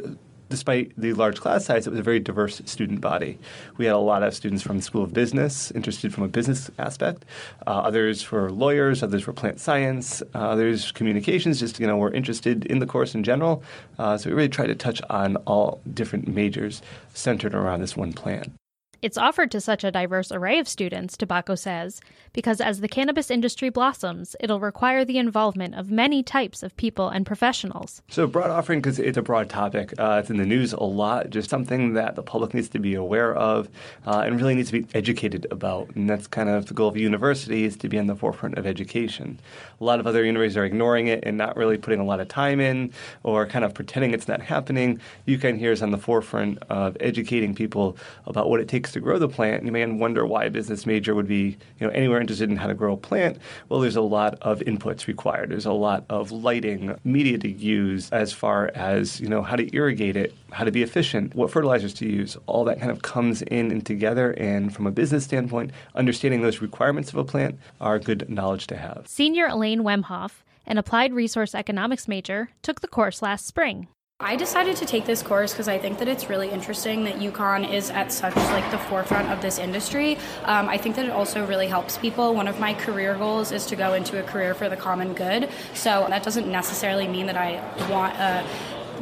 despite 0.49 0.93
the 0.97 1.13
large 1.13 1.41
class 1.41 1.65
size, 1.65 1.87
it 1.87 1.91
was 1.91 1.99
a 2.01 2.03
very 2.03 2.21
diverse 2.21 2.61
student 2.65 3.01
body. 3.01 3.39
We 3.77 3.87
had 3.87 3.95
a 3.95 3.99
lot 3.99 4.23
of 4.23 4.35
students 4.35 4.63
from 4.63 4.79
the 4.79 4.83
School 4.83 5.03
of 5.03 5.13
Business, 5.13 5.71
interested 5.73 6.13
from 6.13 6.25
a 6.25 6.29
business 6.29 6.71
aspect. 6.79 7.25
Uh, 7.67 7.71
others 7.71 8.31
were 8.31 8.51
lawyers, 8.51 9.03
others 9.03 9.27
were 9.27 9.33
plant 9.33 9.61
science, 9.61 10.23
uh, 10.35 10.39
others 10.39 10.93
communications. 10.93 11.61
Just 11.61 11.81
you 11.81 11.87
know, 11.87 11.97
were 11.97 12.13
interested 12.13 12.67
in 12.67 12.79
the 12.79 12.87
course 12.87 13.15
in 13.15 13.23
general. 13.25 13.63
Uh, 13.99 14.17
so 14.17 14.31
we 14.31 14.37
really 14.37 14.49
tried 14.49 14.69
to 14.69 14.75
touch 14.75 15.01
on 15.11 15.37
all 15.47 15.81
different 15.93 16.29
majors 16.29 16.83
centered 17.15 17.55
around 17.55 17.81
this 17.81 17.97
one 17.97 18.13
plant. 18.13 18.53
It's 19.01 19.17
offered 19.17 19.53
to 19.53 19.61
such 19.61 19.85
a 19.85 19.93
diverse 19.93 20.33
array 20.33 20.59
of 20.59 20.69
students, 20.69 21.17
DeBacco 21.17 21.57
says, 21.57 22.01
because 22.33 22.61
as 22.61 22.81
the 22.81 22.89
cannabis 22.89 23.31
industry 23.31 23.71
blossoms, 23.71 24.35
it'll 24.41 24.59
require 24.59 25.05
the 25.05 25.19
involvement 25.19 25.77
of 25.77 25.89
many 25.89 26.21
types 26.25 26.65
of 26.65 26.77
people 26.77 27.09
and 27.09 27.25
professionals. 27.25 28.03
So 28.09 28.27
broad 28.27 28.51
offering 28.51 28.81
because 28.81 28.99
it's 28.99 29.17
a 29.17 29.23
broad 29.23 29.49
topic. 29.49 29.95
Uh, 29.99 30.19
it's 30.21 30.31
in 30.31 30.37
the 30.37 30.45
news 30.45 30.73
a 30.73 30.83
lot. 30.83 31.31
Just 31.31 31.49
something 31.49 31.95
that 31.95 32.17
the 32.17 32.25
public 32.25 32.55
needs 32.55 32.69
to 32.71 32.81
be 32.81 32.95
aware 32.95 33.37
of 33.37 33.69
uh, 34.05 34.23
and 34.27 34.37
really 34.41 34.57
needs 34.57 34.73
to 34.73 34.83
be 34.83 34.89
educated 34.95 35.47
about. 35.53 35.95
And 35.95 36.11
that's 36.11 36.27
kind 36.27 36.49
of 36.49 36.67
the 36.67 36.75
goal 36.75 36.89
of 36.89 36.97
a 36.97 37.01
university 37.01 37.65
is 37.65 37.77
to 37.77 37.89
be 37.89 38.01
on 38.01 38.09
the 38.09 38.17
forefront 38.17 38.59
of 38.59 38.67
education. 38.67 39.39
A 39.81 39.85
lot 39.85 40.01
of 40.01 40.09
other 40.09 40.25
universities 40.25 40.57
are 40.57 40.65
ignoring 40.65 41.07
it 41.07 41.23
and 41.25 41.39
not 41.39 41.57
really 41.57 41.79
putting 41.79 42.01
a 42.01 42.05
lot 42.05 42.19
of 42.19 42.27
time 42.27 42.59
in 42.59 42.93
or 43.23 43.47
kind 43.47 43.65
of 43.65 43.75
pretending 43.75 44.13
it's 44.13 44.27
not 44.27 44.41
happening. 44.41 45.01
UConn 45.29 45.57
here 45.57 45.71
is 45.71 45.83
on 45.83 45.93
the 45.93 45.99
forefront 45.99 46.59
of 46.69 46.97
educating 46.99 47.55
people 47.55 47.97
about 48.27 48.51
what 48.51 48.59
it 48.59 48.67
takes 48.67 48.88
to 48.93 49.01
grow 49.01 49.19
the 49.19 49.29
plant. 49.29 49.65
You 49.65 49.73
may 49.73 49.85
wonder 49.87 50.27
why 50.27 50.45
a 50.45 50.51
business 50.51 50.87
major 50.87 51.15
would 51.15 51.29
be 51.29 51.57
you 51.79 51.87
know 51.87 51.89
anywhere 51.91 52.21
interested 52.21 52.51
in 52.51 52.57
how 52.57 52.67
to 52.67 52.75
grow 52.75 52.95
a 52.95 52.97
plant. 52.97 53.39
Well, 53.69 53.81
there's 53.81 53.97
a 53.97 54.01
lot 54.01 54.39
of 54.43 54.61
inputs 54.61 55.07
required. 55.07 55.51
There's 55.51 55.67
a 55.67 55.73
lot 55.73 56.05
of 56.09 56.33
lighting, 56.33 56.99
media 57.05 57.39
to 57.39 57.49
use, 57.49 58.11
as 58.11 58.33
far 58.33 58.71
as 58.75 59.21
you 59.21 59.29
know 59.29 59.43
how 59.43 59.57
to 59.57 59.75
irrigate 59.75 60.17
it, 60.17 60.35
how 60.53 60.65
to 60.65 60.71
be 60.71 60.83
efficient, 60.83 61.35
what 61.35 61.51
fertilizers 61.51 61.95
to 61.95 62.07
use. 62.07 62.37
All 62.47 62.65
that 62.65 62.79
kind 62.79 62.91
of 62.91 63.03
comes 63.03 63.43
in 63.43 63.71
and 63.71 63.85
together. 63.85 64.33
And 64.33 64.75
from 64.75 64.87
a 64.87 64.91
business 64.91 65.25
standpoint, 65.25 65.73
understanding 65.95 66.43
those 66.43 66.61
requirements 66.61 67.11
of 67.11 67.17
a 67.17 67.25
plant 67.25 67.59
are 67.81 67.99
good 67.99 68.29
knowledge 68.29 68.67
to 68.69 68.77
have. 68.77 69.07
Senior 69.07 69.47
Elaine 69.47 69.83
Wemhoff, 69.83 70.43
an 70.67 70.79
applied 70.79 71.13
resource 71.13 71.55
economics 71.55 72.09
major, 72.09 72.51
took 72.63 72.81
the 72.81 72.89
course 72.89 73.23
last 73.23 73.47
spring. 73.47 73.89
I 74.21 74.35
decided 74.35 74.75
to 74.79 74.85
take 74.85 75.07
this 75.07 75.23
course 75.23 75.53
because 75.53 75.69
I 75.69 75.79
think 75.79 76.01
that 76.01 76.09
it's 76.09 76.29
really 76.29 76.51
interesting 76.51 77.05
that 77.05 77.21
UConn 77.21 77.73
is 77.73 77.89
at 77.89 78.11
such 78.11 78.35
like 78.35 78.69
the 78.73 78.79
forefront 78.79 79.29
of 79.29 79.41
this 79.41 79.61
industry. 79.61 80.19
Um, 80.43 80.69
I 80.69 80.77
think 80.77 80.97
that 80.97 81.05
it 81.05 81.13
also 81.13 81.47
really 81.47 81.69
helps 81.69 81.97
people. 81.99 82.35
One 82.35 82.49
of 82.49 82.59
my 82.59 82.75
career 82.75 83.15
goals 83.15 83.53
is 83.53 83.65
to 83.67 83.77
go 83.77 83.95
into 83.95 84.19
a 84.19 84.25
career 84.25 84.55
for 84.55 84.69
the 84.69 84.75
common 84.77 85.15
good. 85.15 85.49
So 85.73 86.07
that 86.09 86.25
doesn't 86.25 86.51
necessarily 86.51 87.07
mean 87.07 87.27
that 87.27 87.37
I 87.37 87.63
want 87.89 88.17
a 88.17 88.45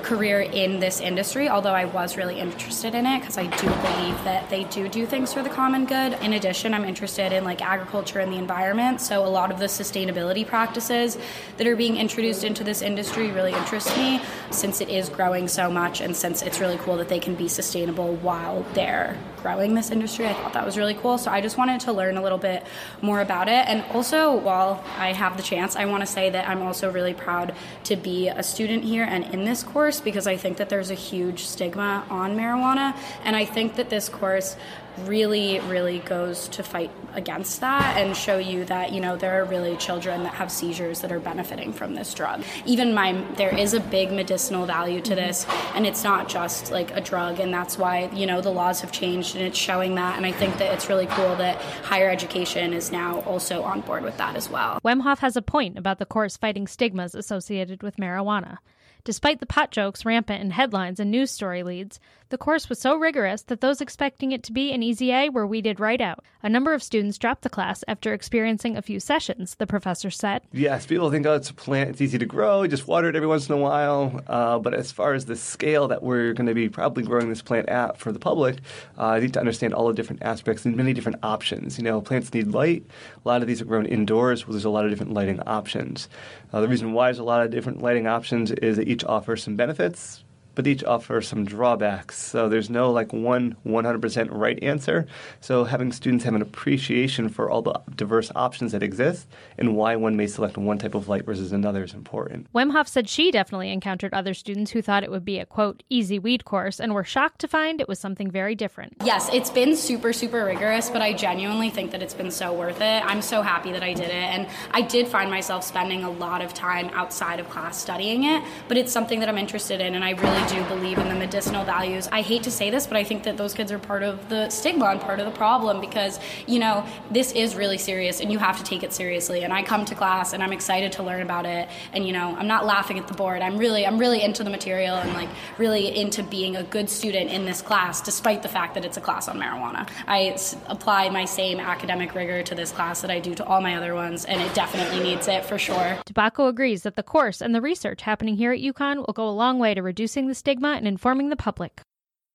career 0.02 0.40
in 0.40 0.80
this 0.80 1.00
industry, 1.00 1.48
although 1.48 1.72
I 1.72 1.84
was 1.84 2.16
really 2.16 2.38
interested 2.38 2.94
in 2.94 3.06
it 3.06 3.20
because 3.20 3.38
I 3.38 3.46
do 3.46 3.66
believe 3.66 4.24
that 4.24 4.48
they 4.50 4.64
do 4.64 4.88
do 4.88 5.06
things 5.06 5.32
for 5.32 5.42
the 5.42 5.48
common 5.48 5.86
good. 5.86 6.14
In 6.22 6.32
addition, 6.32 6.74
I'm 6.74 6.84
interested 6.84 7.32
in 7.32 7.44
like 7.44 7.62
agriculture 7.62 8.20
and 8.20 8.32
the 8.32 8.38
environment, 8.38 9.00
so 9.00 9.24
a 9.24 9.28
lot 9.28 9.50
of 9.50 9.58
the 9.58 9.66
sustainability 9.66 10.46
practices 10.46 11.18
that 11.56 11.66
are 11.66 11.76
being 11.76 11.96
introduced 11.96 12.44
into 12.44 12.64
this 12.64 12.82
industry 12.82 13.30
really 13.30 13.52
interest 13.52 13.96
me 13.96 14.20
since 14.50 14.80
it 14.80 14.88
is 14.88 15.08
growing 15.08 15.48
so 15.48 15.70
much 15.70 16.00
and 16.00 16.16
since 16.16 16.42
it's 16.42 16.60
really 16.60 16.78
cool 16.78 16.96
that 16.96 17.08
they 17.08 17.20
can 17.20 17.34
be 17.34 17.48
sustainable 17.48 18.14
while 18.16 18.64
they're 18.74 19.16
growing 19.46 19.74
this 19.74 19.92
industry. 19.92 20.26
I 20.26 20.32
thought 20.32 20.54
that 20.54 20.66
was 20.66 20.76
really 20.76 20.94
cool. 20.94 21.18
So 21.18 21.30
I 21.30 21.40
just 21.40 21.56
wanted 21.56 21.80
to 21.82 21.92
learn 21.92 22.16
a 22.16 22.22
little 22.22 22.36
bit 22.38 22.66
more 23.00 23.20
about 23.20 23.46
it. 23.46 23.64
And 23.68 23.84
also, 23.92 24.34
while 24.36 24.82
I 24.98 25.12
have 25.12 25.36
the 25.36 25.42
chance, 25.42 25.76
I 25.76 25.84
want 25.84 26.00
to 26.00 26.06
say 26.06 26.30
that 26.30 26.48
I'm 26.48 26.62
also 26.62 26.90
really 26.90 27.14
proud 27.14 27.54
to 27.84 27.94
be 27.94 28.26
a 28.26 28.42
student 28.42 28.82
here 28.82 29.04
and 29.04 29.22
in 29.32 29.44
this 29.44 29.62
course 29.62 29.85
because 30.04 30.26
I 30.26 30.36
think 30.36 30.56
that 30.58 30.68
there's 30.68 30.90
a 30.90 30.94
huge 30.94 31.46
stigma 31.46 32.04
on 32.10 32.36
marijuana. 32.36 32.96
And 33.24 33.36
I 33.36 33.44
think 33.44 33.76
that 33.76 33.90
this 33.90 34.08
course 34.08 34.56
really, 35.04 35.60
really 35.60 35.98
goes 36.00 36.48
to 36.48 36.62
fight 36.62 36.90
against 37.14 37.60
that 37.60 37.96
and 37.98 38.16
show 38.16 38.38
you 38.38 38.64
that, 38.64 38.92
you 38.92 39.00
know, 39.00 39.16
there 39.16 39.40
are 39.40 39.44
really 39.44 39.76
children 39.76 40.22
that 40.22 40.34
have 40.34 40.50
seizures 40.50 41.00
that 41.00 41.12
are 41.12 41.20
benefiting 41.20 41.72
from 41.72 41.94
this 41.94 42.14
drug. 42.14 42.42
Even 42.64 42.94
my, 42.94 43.12
there 43.36 43.54
is 43.54 43.74
a 43.74 43.80
big 43.80 44.10
medicinal 44.10 44.64
value 44.64 45.00
to 45.02 45.14
this, 45.14 45.46
and 45.74 45.86
it's 45.86 46.02
not 46.02 46.28
just 46.28 46.70
like 46.70 46.96
a 46.96 47.00
drug, 47.00 47.40
and 47.40 47.52
that's 47.52 47.76
why, 47.76 48.10
you 48.14 48.26
know, 48.26 48.40
the 48.40 48.50
laws 48.50 48.80
have 48.80 48.92
changed 48.92 49.36
and 49.36 49.44
it's 49.44 49.58
showing 49.58 49.94
that. 49.96 50.16
And 50.16 50.24
I 50.24 50.32
think 50.32 50.56
that 50.58 50.72
it's 50.72 50.88
really 50.88 51.06
cool 51.06 51.36
that 51.36 51.60
higher 51.84 52.08
education 52.08 52.72
is 52.72 52.90
now 52.90 53.20
also 53.22 53.62
on 53.62 53.82
board 53.82 54.02
with 54.02 54.16
that 54.16 54.36
as 54.36 54.48
well. 54.48 54.80
Wemhoff 54.84 55.18
has 55.18 55.36
a 55.36 55.42
point 55.42 55.78
about 55.78 55.98
the 55.98 56.06
course 56.06 56.36
fighting 56.36 56.66
stigmas 56.66 57.14
associated 57.14 57.82
with 57.82 57.96
marijuana. 57.96 58.58
Despite 59.06 59.38
the 59.38 59.46
pot 59.46 59.70
jokes 59.70 60.04
rampant 60.04 60.42
in 60.42 60.50
headlines 60.50 60.98
and 60.98 61.12
news 61.12 61.30
story 61.30 61.62
leads, 61.62 62.00
the 62.28 62.36
course 62.36 62.68
was 62.68 62.80
so 62.80 62.96
rigorous 62.96 63.42
that 63.42 63.60
those 63.60 63.80
expecting 63.80 64.32
it 64.32 64.42
to 64.42 64.52
be 64.52 64.72
an 64.72 64.82
easy 64.82 65.12
A 65.12 65.28
were 65.28 65.46
weeded 65.46 65.78
right 65.78 66.00
out. 66.00 66.24
A 66.42 66.48
number 66.48 66.74
of 66.74 66.82
students 66.82 67.18
dropped 67.18 67.42
the 67.42 67.48
class 67.48 67.84
after 67.86 68.12
experiencing 68.12 68.76
a 68.76 68.82
few 68.82 68.98
sessions, 68.98 69.54
the 69.54 69.66
professor 69.66 70.10
said. 70.10 70.42
Yes, 70.52 70.86
people 70.86 71.08
think, 71.08 71.24
oh, 71.24 71.34
it's 71.34 71.50
a 71.50 71.54
plant, 71.54 71.90
it's 71.90 72.00
easy 72.00 72.18
to 72.18 72.26
grow, 72.26 72.62
you 72.62 72.68
just 72.68 72.88
water 72.88 73.08
it 73.08 73.14
every 73.14 73.28
once 73.28 73.48
in 73.48 73.54
a 73.54 73.58
while. 73.58 74.20
Uh, 74.26 74.58
but 74.58 74.74
as 74.74 74.90
far 74.90 75.14
as 75.14 75.26
the 75.26 75.36
scale 75.36 75.86
that 75.86 76.02
we're 76.02 76.32
going 76.32 76.48
to 76.48 76.54
be 76.54 76.68
probably 76.68 77.04
growing 77.04 77.28
this 77.28 77.42
plant 77.42 77.68
at 77.68 77.96
for 77.96 78.10
the 78.10 78.18
public, 78.18 78.56
uh, 78.98 79.04
I 79.04 79.20
need 79.20 79.34
to 79.34 79.40
understand 79.40 79.72
all 79.72 79.86
the 79.86 79.94
different 79.94 80.24
aspects 80.24 80.64
and 80.64 80.76
many 80.76 80.92
different 80.92 81.20
options. 81.22 81.78
You 81.78 81.84
know, 81.84 82.00
plants 82.00 82.34
need 82.34 82.48
light. 82.48 82.84
A 83.24 83.28
lot 83.28 83.40
of 83.40 83.46
these 83.46 83.62
are 83.62 83.66
grown 83.66 83.86
indoors 83.86 84.48
where 84.48 84.52
there's 84.52 84.64
a 84.64 84.70
lot 84.70 84.84
of 84.84 84.90
different 84.90 85.12
lighting 85.12 85.38
options. 85.46 86.08
Uh, 86.52 86.60
the 86.60 86.68
reason 86.68 86.92
why 86.92 87.06
there's 87.06 87.20
a 87.20 87.24
lot 87.24 87.44
of 87.44 87.52
different 87.52 87.82
lighting 87.82 88.08
options 88.08 88.50
is 88.50 88.78
that 88.78 88.88
each 88.96 89.04
offer 89.04 89.36
some 89.36 89.56
benefits 89.56 90.24
but 90.56 90.66
each 90.66 90.82
offer 90.82 91.20
some 91.20 91.44
drawbacks. 91.44 92.18
So 92.18 92.48
there's 92.48 92.68
no 92.68 92.90
like 92.90 93.12
one 93.12 93.56
100% 93.64 94.28
right 94.32 94.60
answer. 94.62 95.06
So 95.40 95.62
having 95.64 95.92
students 95.92 96.24
have 96.24 96.34
an 96.34 96.42
appreciation 96.42 97.28
for 97.28 97.48
all 97.48 97.62
the 97.62 97.80
diverse 97.94 98.32
options 98.34 98.72
that 98.72 98.82
exist 98.82 99.28
and 99.58 99.76
why 99.76 99.94
one 99.94 100.16
may 100.16 100.26
select 100.26 100.56
one 100.56 100.78
type 100.78 100.94
of 100.94 101.08
light 101.08 101.24
versus 101.24 101.52
another 101.52 101.84
is 101.84 101.94
important. 101.94 102.52
Wemhoff 102.52 102.88
said 102.88 103.08
she 103.08 103.30
definitely 103.30 103.70
encountered 103.70 104.12
other 104.14 104.34
students 104.34 104.72
who 104.72 104.82
thought 104.82 105.04
it 105.04 105.10
would 105.10 105.24
be 105.24 105.38
a 105.38 105.46
quote 105.46 105.82
easy 105.90 106.18
weed 106.18 106.44
course 106.44 106.80
and 106.80 106.94
were 106.94 107.04
shocked 107.04 107.38
to 107.40 107.48
find 107.48 107.80
it 107.80 107.88
was 107.88 107.98
something 107.98 108.30
very 108.30 108.54
different. 108.54 108.94
Yes, 109.04 109.28
it's 109.32 109.50
been 109.50 109.76
super 109.76 110.12
super 110.12 110.44
rigorous, 110.44 110.88
but 110.88 111.02
I 111.02 111.12
genuinely 111.12 111.68
think 111.68 111.90
that 111.90 112.02
it's 112.02 112.14
been 112.14 112.30
so 112.30 112.54
worth 112.54 112.80
it. 112.80 113.04
I'm 113.04 113.20
so 113.20 113.42
happy 113.42 113.72
that 113.72 113.82
I 113.82 113.92
did 113.92 114.08
it 114.08 114.12
and 114.14 114.48
I 114.70 114.80
did 114.80 115.06
find 115.06 115.30
myself 115.30 115.64
spending 115.64 116.02
a 116.02 116.10
lot 116.10 116.40
of 116.40 116.54
time 116.54 116.88
outside 116.94 117.40
of 117.40 117.50
class 117.50 117.78
studying 117.78 118.24
it, 118.24 118.42
but 118.68 118.78
it's 118.78 118.90
something 118.90 119.20
that 119.20 119.28
I'm 119.28 119.38
interested 119.38 119.82
in 119.82 119.94
and 119.94 120.02
I 120.02 120.10
really 120.12 120.45
do 120.46 120.62
believe 120.64 120.98
in 120.98 121.08
the 121.08 121.14
medicinal 121.14 121.64
values. 121.64 122.08
I 122.12 122.22
hate 122.22 122.42
to 122.44 122.50
say 122.50 122.70
this, 122.70 122.86
but 122.86 122.96
I 122.96 123.04
think 123.04 123.24
that 123.24 123.36
those 123.36 123.54
kids 123.54 123.72
are 123.72 123.78
part 123.78 124.02
of 124.02 124.28
the 124.28 124.48
stigma 124.50 124.86
and 124.86 125.00
part 125.00 125.20
of 125.20 125.26
the 125.26 125.32
problem 125.32 125.80
because, 125.80 126.20
you 126.46 126.58
know, 126.58 126.86
this 127.10 127.32
is 127.32 127.54
really 127.54 127.78
serious 127.78 128.20
and 128.20 128.30
you 128.30 128.38
have 128.38 128.58
to 128.58 128.64
take 128.64 128.82
it 128.82 128.92
seriously. 128.92 129.42
And 129.42 129.52
I 129.52 129.62
come 129.62 129.84
to 129.86 129.94
class 129.94 130.32
and 130.32 130.42
I'm 130.42 130.52
excited 130.52 130.92
to 130.92 131.02
learn 131.02 131.22
about 131.22 131.46
it. 131.46 131.68
And, 131.92 132.06
you 132.06 132.12
know, 132.12 132.36
I'm 132.36 132.46
not 132.46 132.64
laughing 132.64 132.98
at 132.98 133.08
the 133.08 133.14
board. 133.14 133.42
I'm 133.42 133.58
really, 133.58 133.86
I'm 133.86 133.98
really 133.98 134.22
into 134.22 134.44
the 134.44 134.50
material 134.50 134.96
and 134.96 135.12
like 135.14 135.28
really 135.58 135.96
into 135.96 136.22
being 136.22 136.56
a 136.56 136.62
good 136.62 136.88
student 136.88 137.30
in 137.30 137.44
this 137.44 137.62
class, 137.62 138.00
despite 138.00 138.42
the 138.42 138.48
fact 138.48 138.74
that 138.74 138.84
it's 138.84 138.96
a 138.96 139.00
class 139.00 139.28
on 139.28 139.38
marijuana. 139.38 139.88
I 140.06 140.28
s- 140.28 140.56
apply 140.66 141.08
my 141.10 141.24
same 141.24 141.58
academic 141.60 142.14
rigor 142.14 142.42
to 142.44 142.54
this 142.54 142.72
class 142.72 143.00
that 143.02 143.10
I 143.10 143.20
do 143.20 143.34
to 143.34 143.44
all 143.44 143.60
my 143.60 143.76
other 143.76 143.94
ones, 143.94 144.24
and 144.24 144.40
it 144.40 144.54
definitely 144.54 145.00
needs 145.00 145.28
it 145.28 145.44
for 145.44 145.58
sure. 145.58 145.98
DeBacco 146.06 146.48
agrees 146.48 146.82
that 146.82 146.96
the 146.96 147.02
course 147.02 147.40
and 147.40 147.54
the 147.54 147.60
research 147.60 148.02
happening 148.02 148.36
here 148.36 148.52
at 148.52 148.60
UConn 148.60 148.98
will 148.98 149.12
go 149.12 149.28
a 149.28 149.30
long 149.30 149.58
way 149.58 149.74
to 149.74 149.82
reducing 149.82 150.28
the 150.28 150.34
stigma 150.36 150.74
and 150.76 150.86
informing 150.86 151.30
the 151.30 151.36
public. 151.36 151.80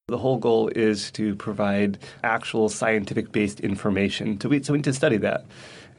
The 0.07 0.17
whole 0.17 0.37
goal 0.37 0.69
is 0.75 1.11
to 1.11 1.35
provide 1.35 1.99
actual 2.23 2.67
scientific 2.67 3.31
based 3.31 3.59
information. 3.61 4.39
So 4.41 4.49
we 4.49 4.59
need 4.59 4.83
to 4.83 4.93
study 4.93 5.17
that. 5.17 5.45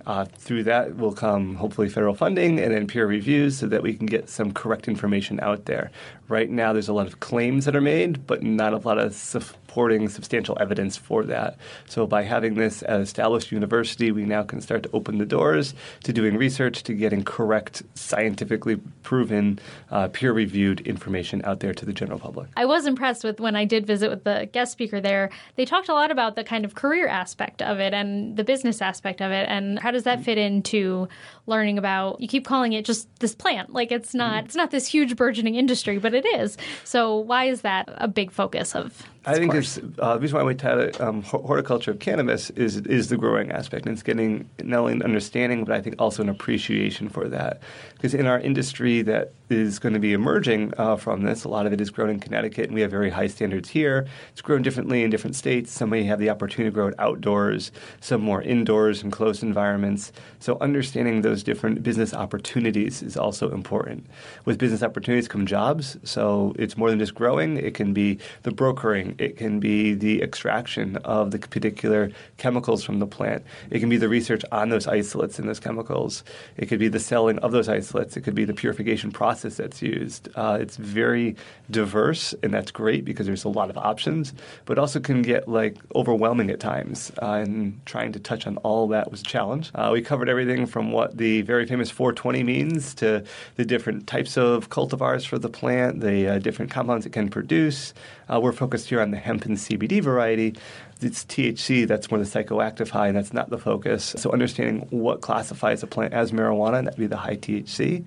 Uh, 0.04 0.24
through 0.24 0.64
that 0.64 0.96
will 0.96 1.12
come 1.12 1.54
hopefully 1.54 1.88
federal 1.88 2.14
funding 2.14 2.58
and 2.58 2.74
then 2.74 2.88
peer 2.88 3.06
reviews 3.06 3.56
so 3.56 3.68
that 3.68 3.82
we 3.82 3.94
can 3.94 4.06
get 4.06 4.28
some 4.28 4.52
correct 4.52 4.88
information 4.88 5.38
out 5.40 5.66
there. 5.66 5.92
Right 6.32 6.48
now, 6.48 6.72
there's 6.72 6.88
a 6.88 6.94
lot 6.94 7.06
of 7.06 7.20
claims 7.20 7.66
that 7.66 7.76
are 7.76 7.82
made, 7.82 8.26
but 8.26 8.42
not 8.42 8.72
a 8.72 8.78
lot 8.78 8.96
of 8.96 9.12
supporting 9.12 10.08
substantial 10.08 10.56
evidence 10.58 10.96
for 10.96 11.24
that. 11.24 11.58
So, 11.86 12.06
by 12.06 12.22
having 12.22 12.54
this 12.54 12.82
established 12.88 13.52
university, 13.52 14.12
we 14.12 14.24
now 14.24 14.42
can 14.42 14.62
start 14.62 14.82
to 14.84 14.90
open 14.94 15.18
the 15.18 15.26
doors 15.26 15.74
to 16.04 16.12
doing 16.14 16.38
research, 16.38 16.84
to 16.84 16.94
getting 16.94 17.22
correct, 17.22 17.82
scientifically 17.94 18.76
proven, 19.02 19.58
uh, 19.90 20.08
peer 20.08 20.32
reviewed 20.32 20.80
information 20.86 21.42
out 21.44 21.60
there 21.60 21.74
to 21.74 21.84
the 21.84 21.92
general 21.92 22.18
public. 22.18 22.48
I 22.56 22.64
was 22.64 22.86
impressed 22.86 23.24
with 23.24 23.38
when 23.38 23.54
I 23.54 23.66
did 23.66 23.86
visit 23.86 24.08
with 24.08 24.24
the 24.24 24.48
guest 24.50 24.72
speaker 24.72 25.02
there. 25.02 25.28
They 25.56 25.66
talked 25.66 25.90
a 25.90 25.94
lot 25.94 26.10
about 26.10 26.34
the 26.34 26.44
kind 26.44 26.64
of 26.64 26.74
career 26.74 27.08
aspect 27.08 27.60
of 27.60 27.78
it 27.78 27.92
and 27.92 28.38
the 28.38 28.44
business 28.44 28.80
aspect 28.80 29.20
of 29.20 29.32
it 29.32 29.46
and 29.50 29.78
how 29.78 29.90
does 29.90 30.04
that 30.04 30.24
fit 30.24 30.38
into 30.38 31.08
learning 31.46 31.76
about 31.76 32.20
you 32.20 32.28
keep 32.28 32.46
calling 32.46 32.72
it 32.72 32.84
just 32.84 33.08
this 33.18 33.34
plant 33.34 33.72
like 33.72 33.90
it's 33.90 34.14
not 34.14 34.44
it's 34.44 34.54
not 34.54 34.70
this 34.70 34.86
huge 34.86 35.16
burgeoning 35.16 35.56
industry 35.56 35.98
but 35.98 36.14
it 36.14 36.21
is. 36.26 36.56
So 36.84 37.16
why 37.16 37.44
is 37.46 37.62
that 37.62 37.88
a 37.96 38.08
big 38.08 38.30
focus 38.30 38.74
of 38.74 39.02
I 39.24 39.34
think 39.34 39.54
it's, 39.54 39.78
uh, 40.00 40.14
the 40.14 40.20
reason 40.20 40.36
why 40.36 40.42
we 40.42 40.54
title 40.56 40.90
um, 41.00 41.22
horticulture 41.22 41.92
of 41.92 42.00
cannabis 42.00 42.50
is 42.50 42.78
is 42.78 43.08
the 43.08 43.16
growing 43.16 43.52
aspect, 43.52 43.86
and 43.86 43.92
it's 43.92 44.02
getting 44.02 44.48
not 44.64 44.80
only 44.80 44.94
an 44.94 45.02
understanding, 45.02 45.64
but 45.64 45.74
I 45.74 45.80
think 45.80 45.94
also 46.00 46.22
an 46.22 46.28
appreciation 46.28 47.08
for 47.08 47.28
that. 47.28 47.62
Because 47.94 48.14
in 48.14 48.26
our 48.26 48.40
industry 48.40 49.00
that 49.02 49.32
is 49.48 49.78
going 49.78 49.92
to 49.92 50.00
be 50.00 50.12
emerging 50.12 50.72
uh, 50.76 50.96
from 50.96 51.22
this, 51.22 51.44
a 51.44 51.48
lot 51.48 51.66
of 51.66 51.72
it 51.72 51.80
is 51.80 51.90
grown 51.90 52.10
in 52.10 52.18
Connecticut, 52.18 52.66
and 52.66 52.74
we 52.74 52.80
have 52.80 52.90
very 52.90 53.10
high 53.10 53.28
standards 53.28 53.68
here. 53.68 54.08
It's 54.32 54.40
grown 54.40 54.62
differently 54.62 55.04
in 55.04 55.10
different 55.10 55.36
states. 55.36 55.70
Some 55.70 55.90
may 55.90 56.02
have 56.02 56.18
the 56.18 56.30
opportunity 56.30 56.70
to 56.70 56.74
grow 56.74 56.88
it 56.88 56.94
outdoors, 56.98 57.70
some 58.00 58.22
more 58.22 58.42
indoors 58.42 59.04
in 59.04 59.12
closed 59.12 59.44
environments. 59.44 60.10
So 60.40 60.58
understanding 60.60 61.22
those 61.22 61.44
different 61.44 61.84
business 61.84 62.12
opportunities 62.12 63.02
is 63.02 63.16
also 63.16 63.52
important. 63.52 64.06
With 64.46 64.58
business 64.58 64.82
opportunities 64.82 65.28
come 65.28 65.46
jobs, 65.46 65.96
so 66.02 66.54
it's 66.58 66.76
more 66.76 66.90
than 66.90 66.98
just 66.98 67.14
growing. 67.14 67.56
It 67.56 67.74
can 67.74 67.92
be 67.92 68.18
the 68.42 68.50
brokering 68.50 69.11
it 69.18 69.36
can 69.36 69.60
be 69.60 69.94
the 69.94 70.22
extraction 70.22 70.96
of 70.98 71.30
the 71.30 71.38
particular 71.38 72.10
chemicals 72.38 72.84
from 72.84 72.98
the 72.98 73.06
plant. 73.06 73.44
It 73.70 73.80
can 73.80 73.88
be 73.88 73.96
the 73.96 74.08
research 74.08 74.42
on 74.52 74.68
those 74.68 74.86
isolates 74.86 75.38
and 75.38 75.48
those 75.48 75.60
chemicals. 75.60 76.24
It 76.56 76.66
could 76.66 76.78
be 76.78 76.88
the 76.88 77.00
selling 77.00 77.38
of 77.40 77.52
those 77.52 77.68
isolates. 77.68 78.16
It 78.16 78.22
could 78.22 78.34
be 78.34 78.44
the 78.44 78.54
purification 78.54 79.10
process 79.10 79.56
that's 79.56 79.82
used. 79.82 80.28
Uh, 80.34 80.58
it's 80.60 80.76
very 80.76 81.36
diverse, 81.70 82.34
and 82.42 82.52
that's 82.52 82.70
great 82.70 83.04
because 83.04 83.26
there's 83.26 83.44
a 83.44 83.48
lot 83.48 83.70
of 83.70 83.78
options, 83.78 84.32
but 84.64 84.78
also 84.78 85.00
can 85.00 85.22
get 85.22 85.48
like 85.48 85.76
overwhelming 85.94 86.50
at 86.50 86.60
times. 86.60 87.12
Uh, 87.20 87.42
and 87.42 87.84
trying 87.86 88.12
to 88.12 88.20
touch 88.20 88.46
on 88.46 88.56
all 88.58 88.88
that 88.88 89.10
was 89.10 89.20
a 89.20 89.24
challenge. 89.24 89.70
Uh, 89.74 89.90
we 89.92 90.00
covered 90.02 90.28
everything 90.28 90.66
from 90.66 90.92
what 90.92 91.16
the 91.16 91.42
very 91.42 91.66
famous 91.66 91.90
420 91.90 92.42
means 92.42 92.94
to 92.94 93.24
the 93.56 93.64
different 93.64 94.06
types 94.06 94.36
of 94.36 94.70
cultivars 94.70 95.26
for 95.26 95.38
the 95.38 95.48
plant, 95.48 96.00
the 96.00 96.28
uh, 96.28 96.38
different 96.38 96.70
compounds 96.70 97.06
it 97.06 97.12
can 97.12 97.28
produce. 97.28 97.94
Uh, 98.32 98.40
we're 98.40 98.52
focused 98.52 98.88
here 98.88 99.00
on 99.02 99.10
the 99.10 99.18
hemp 99.18 99.44
and 99.44 99.56
CBD 99.56 100.02
variety. 100.02 100.54
It's 101.00 101.24
THC 101.24 101.86
that's 101.86 102.10
more 102.10 102.18
the 102.18 102.24
psychoactive 102.24 102.88
high, 102.88 103.08
and 103.08 103.16
that's 103.16 103.32
not 103.32 103.50
the 103.50 103.58
focus. 103.58 104.14
So 104.16 104.32
understanding 104.32 104.86
what 104.90 105.20
classifies 105.20 105.82
a 105.82 105.86
plant 105.86 106.14
as 106.14 106.32
marijuana, 106.32 106.84
that'd 106.84 106.98
be 106.98 107.06
the 107.06 107.16
high 107.16 107.36
THC, 107.36 108.04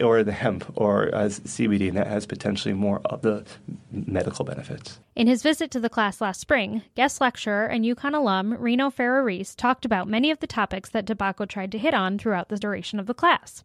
or 0.00 0.22
the 0.22 0.32
hemp, 0.32 0.70
or 0.74 1.14
as 1.14 1.40
CBD, 1.40 1.88
and 1.88 1.96
that 1.96 2.08
has 2.08 2.26
potentially 2.26 2.74
more 2.74 3.00
of 3.06 3.22
the 3.22 3.44
medical 3.90 4.44
benefits. 4.44 4.98
In 5.14 5.26
his 5.26 5.42
visit 5.42 5.70
to 5.70 5.80
the 5.80 5.88
class 5.88 6.20
last 6.20 6.40
spring, 6.40 6.82
guest 6.94 7.20
lecturer 7.20 7.66
and 7.66 7.84
UConn 7.84 8.14
alum 8.14 8.54
Reno 8.54 8.90
Ferraris 8.90 9.54
talked 9.54 9.84
about 9.84 10.08
many 10.08 10.30
of 10.30 10.40
the 10.40 10.46
topics 10.46 10.90
that 10.90 11.06
DeBacco 11.06 11.48
tried 11.48 11.72
to 11.72 11.78
hit 11.78 11.94
on 11.94 12.18
throughout 12.18 12.48
the 12.48 12.58
duration 12.58 13.00
of 13.00 13.06
the 13.06 13.14
class. 13.14 13.62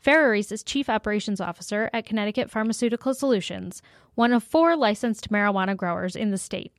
Ferraris 0.00 0.50
is 0.50 0.62
Chief 0.62 0.88
Operations 0.88 1.42
Officer 1.42 1.90
at 1.92 2.06
Connecticut 2.06 2.50
Pharmaceutical 2.50 3.12
Solutions, 3.12 3.82
one 4.14 4.32
of 4.32 4.42
four 4.42 4.74
licensed 4.74 5.30
marijuana 5.30 5.76
growers 5.76 6.16
in 6.16 6.30
the 6.30 6.38
state. 6.38 6.72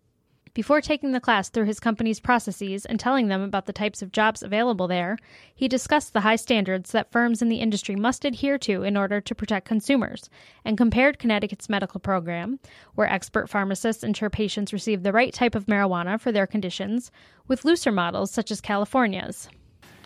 Before 0.56 0.82
taking 0.82 1.12
the 1.12 1.20
class 1.20 1.48
through 1.48 1.66
his 1.66 1.80
company's 1.80 2.20
processes 2.20 2.84
and 2.84 3.00
telling 3.00 3.28
them 3.28 3.44
about 3.44 3.68
the 3.68 3.74
types 3.74 4.02
of 4.02 4.12
jobs 4.12 4.42
available 4.42 4.88
there, 4.88 5.18
he 5.54 5.68
discussed 5.68 6.14
the 6.14 6.22
high 6.22 6.36
standards 6.36 6.94
that 6.94 7.12
firms 7.12 7.44
in 7.44 7.50
the 7.50 7.60
industry 7.60 7.96
must 7.96 8.26
adhere 8.26 8.58
to 8.58 8.82
in 8.82 8.98
order 8.98 9.22
to 9.22 9.36
protect 9.36 9.68
consumers, 9.68 10.28
and 10.66 10.76
compared 10.76 11.20
Connecticut's 11.20 11.70
medical 11.70 12.00
program, 12.00 12.60
where 12.96 13.08
expert 13.08 13.52
pharmacists 13.52 14.04
ensure 14.04 14.32
patients 14.32 14.74
receive 14.74 15.04
the 15.04 15.14
right 15.14 15.32
type 15.32 15.54
of 15.54 15.68
marijuana 15.68 16.20
for 16.20 16.32
their 16.32 16.48
conditions, 16.48 17.12
with 17.48 17.66
looser 17.66 17.92
models 17.92 18.32
such 18.32 18.50
as 18.50 18.62
California's. 18.62 19.48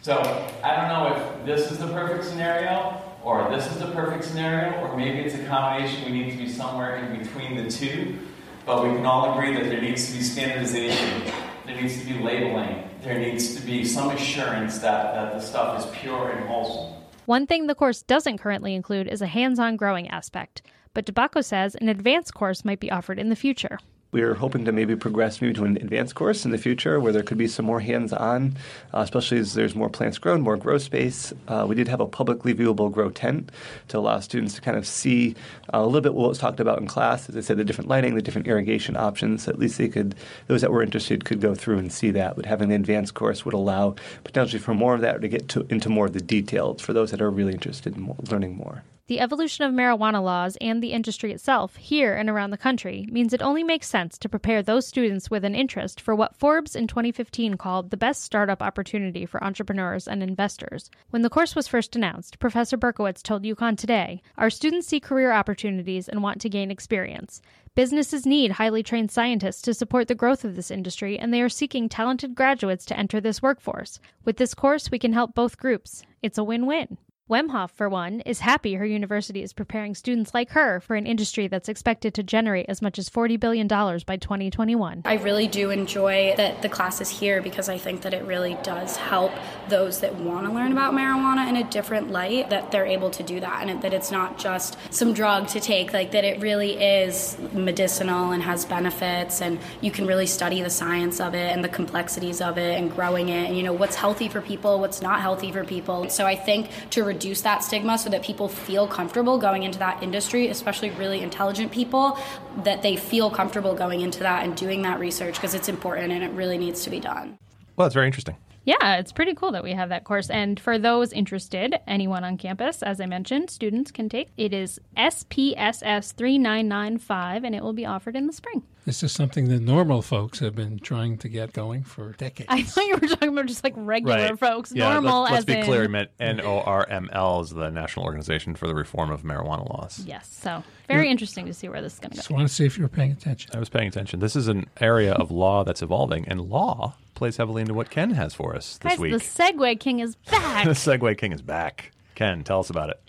So 0.06 0.22
I 0.64 0.76
don't 0.76 0.88
know 0.88 1.16
if 1.16 1.46
this 1.48 1.72
is 1.72 1.80
the 1.80 1.88
perfect 1.88 2.26
scenario, 2.26 3.02
or 3.24 3.50
this 3.50 3.66
is 3.66 3.80
the 3.80 3.88
perfect 3.88 4.24
scenario, 4.24 4.80
or 4.82 4.96
maybe 4.96 5.18
it's 5.22 5.34
a 5.34 5.44
combination. 5.46 6.06
We 6.06 6.12
need 6.12 6.30
to 6.30 6.38
be 6.38 6.48
somewhere 6.48 6.98
in 6.98 7.18
between 7.18 7.56
the 7.56 7.72
two. 7.72 8.20
But 8.68 8.84
we 8.84 8.90
can 8.90 9.04
all 9.04 9.34
agree 9.34 9.56
that 9.56 9.64
there 9.64 9.82
needs 9.82 10.06
to 10.06 10.14
be 10.14 10.22
standardization, 10.22 11.24
there 11.66 11.82
needs 11.82 12.00
to 12.00 12.06
be 12.06 12.20
labeling, 12.20 12.88
there 13.02 13.18
needs 13.18 13.56
to 13.56 13.62
be 13.64 13.84
some 13.84 14.12
assurance 14.12 14.78
that, 14.78 15.16
that 15.16 15.34
the 15.34 15.40
stuff 15.40 15.84
is 15.84 16.00
pure 16.00 16.30
and 16.30 16.48
wholesome. 16.48 17.02
One 17.26 17.48
thing 17.48 17.66
the 17.66 17.74
course 17.74 18.04
doesn't 18.04 18.38
currently 18.38 18.76
include 18.76 19.08
is 19.08 19.24
a 19.24 19.28
hands 19.28 19.58
on 19.58 19.76
growing 19.76 20.08
aspect, 20.10 20.62
but 20.94 21.08
DeBacco 21.08 21.44
says 21.44 21.74
an 21.74 21.90
advanced 21.90 22.36
course 22.36 22.64
might 22.64 22.80
be 22.80 22.92
offered 22.92 23.18
in 23.18 23.30
the 23.30 23.36
future. 23.36 23.80
We're 24.12 24.36
hoping 24.36 24.64
to 24.64 24.72
maybe 24.72 24.96
progress 24.96 25.42
maybe 25.42 25.54
to 25.56 25.66
an 25.66 25.76
advanced 25.76 26.16
course 26.16 26.46
in 26.46 26.52
the 26.52 26.58
future 26.58 27.02
where 27.02 27.12
there 27.12 27.22
could 27.22 27.38
be 27.38 27.48
some 27.48 27.66
more 27.66 27.82
hands-on, 27.82 28.56
uh, 28.94 29.00
especially 29.00 29.40
as 29.40 29.56
there's 29.56 29.76
more 29.76 29.90
plants 29.90 30.18
grown, 30.20 30.40
more 30.40 30.56
grow 30.56 30.78
space. 30.78 31.34
Uh, 31.50 31.66
we 31.68 31.76
did 31.76 31.90
have 31.90 32.00
a 32.00 32.08
publicly 32.08 32.54
viewable 32.54 32.90
grow 32.90 33.10
tent 33.10 33.52
to 33.90 33.98
allow 33.98 34.22
students 34.22 34.54
to 34.54 34.62
kind 34.62 34.78
of 34.78 34.88
see 34.88 35.36
uh, 35.74 35.80
a 35.80 35.86
little 35.86 36.00
bit 36.00 36.14
what 36.14 36.30
was 36.30 36.38
talked 36.38 36.62
about 36.62 36.80
in 36.80 36.88
class. 36.88 37.28
As 37.28 37.36
I 37.36 37.42
said, 37.42 37.58
the 37.58 37.66
different 37.66 37.90
lighting, 37.90 38.16
the 38.16 38.22
different 38.22 38.48
irrigation 38.48 38.96
options. 38.96 39.50
At 39.50 39.60
least 39.60 39.78
they 39.78 39.90
could, 39.90 40.16
those 40.48 40.62
that 40.62 40.72
were 40.72 40.82
interested, 40.82 41.26
could 41.26 41.42
go 41.42 41.54
through 41.54 41.80
and 41.80 41.92
see 41.92 42.12
that. 42.12 42.38
But 42.38 42.46
having 42.46 42.70
the 42.70 42.76
advanced 42.76 43.16
course 43.16 43.44
would 43.44 43.54
allow 43.54 43.96
potentially 44.24 44.62
for 44.62 44.74
more 44.74 44.96
of 44.96 45.02
that 45.02 45.22
to 45.22 45.28
get 45.28 45.50
to, 45.50 45.66
into 45.70 45.90
more 45.90 46.06
of 46.06 46.14
the 46.14 46.22
details 46.22 46.82
for 46.82 46.94
those 46.94 47.12
that 47.12 47.22
are 47.22 47.30
really 47.30 47.52
interested 47.52 47.98
in 47.98 48.04
more, 48.04 48.16
learning 48.30 48.56
more. 48.56 48.84
The 49.08 49.20
evolution 49.20 49.64
of 49.64 49.72
marijuana 49.72 50.24
laws 50.24 50.58
and 50.60 50.82
the 50.82 50.92
industry 50.92 51.32
itself, 51.32 51.76
here 51.76 52.16
and 52.16 52.28
around 52.28 52.50
the 52.50 52.58
country, 52.58 53.06
means 53.12 53.34
it 53.34 53.42
only 53.44 53.64
makes 53.64 53.88
sense 53.88 54.18
to 54.18 54.28
prepare 54.28 54.64
those 54.64 54.88
students 54.88 55.30
with 55.30 55.46
an 55.46 55.54
interest 55.54 56.02
for 56.02 56.16
what 56.16 56.36
Forbes 56.36 56.76
in 56.76 56.88
2015 56.88 57.56
called 57.56 57.92
the 57.92 57.98
best 57.98 58.24
startup 58.24 58.64
opportunity 58.64 59.28
for 59.28 59.44
entrepreneurs 59.44 60.08
and 60.08 60.24
investors. 60.24 60.90
When 61.12 61.22
the 61.22 61.30
course 61.30 61.56
was 61.56 61.68
first 61.68 61.96
announced, 61.96 62.40
Professor 62.40 62.78
Berkowitz 62.78 63.22
told 63.22 63.44
UConn 63.44 63.78
Today 63.78 64.24
Our 64.40 64.50
students 64.50 64.88
see 64.88 65.00
career 65.00 65.32
opportunities 65.32 66.10
and 66.10 66.24
want 66.24 66.42
to 66.42 66.50
gain 66.50 66.72
experience. 66.72 67.44
Businesses 67.76 68.26
need 68.26 68.54
highly 68.54 68.82
trained 68.82 69.12
scientists 69.12 69.62
to 69.62 69.76
support 69.76 70.08
the 70.08 70.16
growth 70.16 70.44
of 70.44 70.56
this 70.56 70.72
industry, 70.72 71.20
and 71.20 71.32
they 71.32 71.44
are 71.44 71.50
seeking 71.50 71.90
talented 71.90 72.34
graduates 72.34 72.86
to 72.86 72.98
enter 72.98 73.22
this 73.22 73.40
workforce. 73.40 74.00
With 74.24 74.38
this 74.38 74.56
course, 74.56 74.90
we 74.90 74.98
can 74.98 75.14
help 75.14 75.36
both 75.36 75.60
groups. 75.60 76.02
It's 76.24 76.40
a 76.40 76.44
win 76.44 76.66
win. 76.66 76.98
Wemhoff, 77.28 77.72
for 77.72 77.90
one, 77.90 78.20
is 78.20 78.42
happy 78.42 78.76
her 78.76 78.86
university 78.86 79.42
is 79.42 79.52
preparing 79.52 79.96
students 79.96 80.36
like 80.36 80.52
her 80.52 80.80
for 80.80 80.96
an 80.96 81.08
industry 81.08 81.48
that's 81.48 81.68
expected 81.68 82.14
to 82.14 82.22
generate 82.22 82.68
as 82.70 82.84
much 82.84 83.00
as 83.00 83.10
$40 83.10 83.40
billion 83.40 83.68
by 83.68 84.18
2021. 84.18 85.02
I 85.06 85.16
really 85.16 85.48
do 85.48 85.72
enjoy 85.72 86.36
that 86.38 86.62
the 86.62 86.70
class 86.70 87.02
is 87.02 87.10
here 87.10 87.42
because 87.42 87.68
I 87.68 87.80
think 87.80 88.04
that 88.04 88.14
it 88.14 88.24
really 88.26 88.56
does 88.62 88.96
help 88.98 89.32
those 89.70 90.02
that 90.02 90.14
want 90.14 90.46
to 90.46 90.54
learn 90.54 90.72
about 90.72 90.94
marijuana 90.94 91.50
in 91.50 91.56
a 91.56 91.64
different 91.64 92.12
light, 92.12 92.52
that 92.52 92.70
they're 92.70 92.86
able 92.86 93.10
to 93.10 93.24
do 93.24 93.40
that, 93.40 93.68
and 93.68 93.82
that 93.82 93.92
it's 93.92 94.12
not 94.12 94.38
just 94.38 94.78
some 94.94 95.12
drug 95.12 95.48
to 95.48 95.60
take, 95.60 95.94
like 95.94 96.12
that 96.12 96.26
it 96.26 96.40
really 96.42 96.74
is 96.74 97.40
medicinal 97.54 98.34
and 98.34 98.44
has 98.44 98.66
benefits, 98.66 99.42
and 99.42 99.58
you 99.82 99.90
can 99.90 100.06
really 100.06 100.28
study 100.28 100.62
the 100.62 100.70
science 100.70 101.20
of 101.20 101.34
it 101.34 101.52
and 101.52 101.64
the 101.64 101.70
complexities 101.70 102.40
of 102.40 102.60
it 102.60 102.78
and 102.78 102.92
growing 102.92 103.30
it, 103.30 103.48
and 103.48 103.58
you 103.58 103.64
know, 103.64 103.74
what's 103.74 103.96
healthy 103.96 104.30
for 104.30 104.42
people, 104.42 104.80
what's 104.80 105.02
not 105.02 105.22
healthy 105.22 105.52
for 105.52 105.64
people. 105.64 106.08
So 106.12 106.28
I 106.28 106.36
think 106.36 106.70
to 106.92 107.15
reduce 107.16 107.42
that 107.42 107.64
stigma 107.64 107.98
so 107.98 108.10
that 108.10 108.22
people 108.22 108.50
feel 108.50 108.88
comfortable 108.88 109.38
going 109.38 109.64
into 109.64 109.80
that 109.80 110.04
industry, 110.04 110.50
especially 110.50 110.90
really 110.92 111.22
intelligent 111.22 111.72
people, 111.72 112.20
that 112.64 112.82
they 112.82 112.98
feel 112.98 113.32
comfortable 113.32 113.74
going 113.74 114.02
into 114.02 114.20
that 114.20 114.44
and 114.44 114.56
doing 114.58 114.82
that 114.82 115.00
research 115.00 115.36
because 115.36 115.54
it's 115.54 115.70
important 115.70 116.12
and 116.12 116.24
it 116.24 116.32
really 116.32 116.58
needs 116.58 116.84
to 116.84 116.90
be 116.90 117.00
done. 117.00 117.38
Well, 117.78 117.88
it's 117.88 117.94
very 117.94 118.06
interesting. 118.06 118.36
Yeah, 118.66 118.96
it's 118.98 119.12
pretty 119.12 119.36
cool 119.36 119.52
that 119.52 119.64
we 119.64 119.74
have 119.74 119.90
that 119.90 120.04
course. 120.04 120.30
And 120.30 120.60
for 120.60 120.78
those 120.80 121.14
interested, 121.14 121.76
anyone 121.88 122.24
on 122.24 122.38
campus, 122.38 122.82
as 122.82 123.00
I 123.00 123.06
mentioned, 123.06 123.50
students 123.52 123.92
can 123.92 124.10
take. 124.10 124.30
It 124.38 124.54
is 124.54 124.80
SPSS 124.98 126.14
3995 126.14 127.44
and 127.44 127.56
it 127.56 127.62
will 127.64 127.74
be 127.74 127.86
offered 127.86 128.16
in 128.16 128.28
the 128.28 128.34
spring. 128.34 128.64
This 128.86 129.02
is 129.02 129.12
something 129.12 129.48
that 129.50 129.62
normal 129.62 130.02
folks 130.04 130.40
have 130.40 130.56
been 130.56 130.78
trying 130.80 131.18
to 131.20 131.30
get 131.30 131.54
going 131.54 131.84
for 131.84 132.12
decades. 132.14 132.48
I 132.52 132.62
thought 132.64 132.86
you 132.86 132.96
were 132.98 133.08
talking 133.08 133.30
about 133.30 133.48
just 133.48 133.64
like 133.64 133.74
regular 133.76 134.16
Right. 134.16 134.40
folks. 134.40 134.72
Yeah, 134.76 134.94
Normal 134.94 135.22
let's, 135.22 135.32
let's 135.32 135.40
as 135.42 135.46
be 135.46 135.54
in 135.60 135.66
clear. 135.66 135.82
He 135.84 135.88
meant 135.88 136.10
NORML 136.20 137.42
is 137.44 137.50
the 137.50 137.70
National 137.72 138.06
Organization 138.06 138.56
for 138.56 138.68
the 138.68 138.76
Reform 138.76 139.10
of 139.12 139.24
Marijuana 139.24 139.68
Laws. 139.70 140.04
Yes. 140.06 140.28
So 140.32 140.64
very 140.88 141.10
interesting 141.10 141.46
to 141.48 141.54
see 141.54 141.68
where 141.68 141.82
this 141.82 141.94
is 141.94 142.00
going 142.00 142.12
to 142.12 142.18
Just 142.18 142.30
go. 142.30 142.36
want 142.36 142.48
to 142.48 142.54
see 142.54 142.66
if 142.66 142.78
you 142.78 142.84
were 142.84 142.90
paying 142.90 143.12
attention. 143.12 143.52
I 143.56 143.60
was 143.60 143.70
paying 143.70 143.88
attention. 143.88 144.20
This 144.20 144.36
is 144.36 144.48
an 144.48 144.68
area 144.80 145.14
of 145.14 145.32
law 145.32 145.64
that's 145.64 145.82
evolving, 145.82 146.28
and 146.28 146.42
law 146.42 146.96
plays 147.16 147.38
heavily 147.38 147.62
into 147.62 147.74
what 147.74 147.90
Ken 147.90 148.12
has 148.12 148.34
for 148.34 148.56
us 148.56 148.78
this 148.78 148.92
Guys, 148.92 149.00
week. 149.00 149.12
the 149.14 149.18
Segway 149.20 149.80
King 149.80 150.00
is 150.00 150.16
back. 150.30 150.66
the 150.66 150.72
Segway 150.72 151.18
King 151.18 151.32
is 151.32 151.42
back. 151.42 151.92
Ken, 152.14 152.44
tell 152.44 152.60
us 152.60 152.70
about 152.70 152.90
it. 152.90 153.02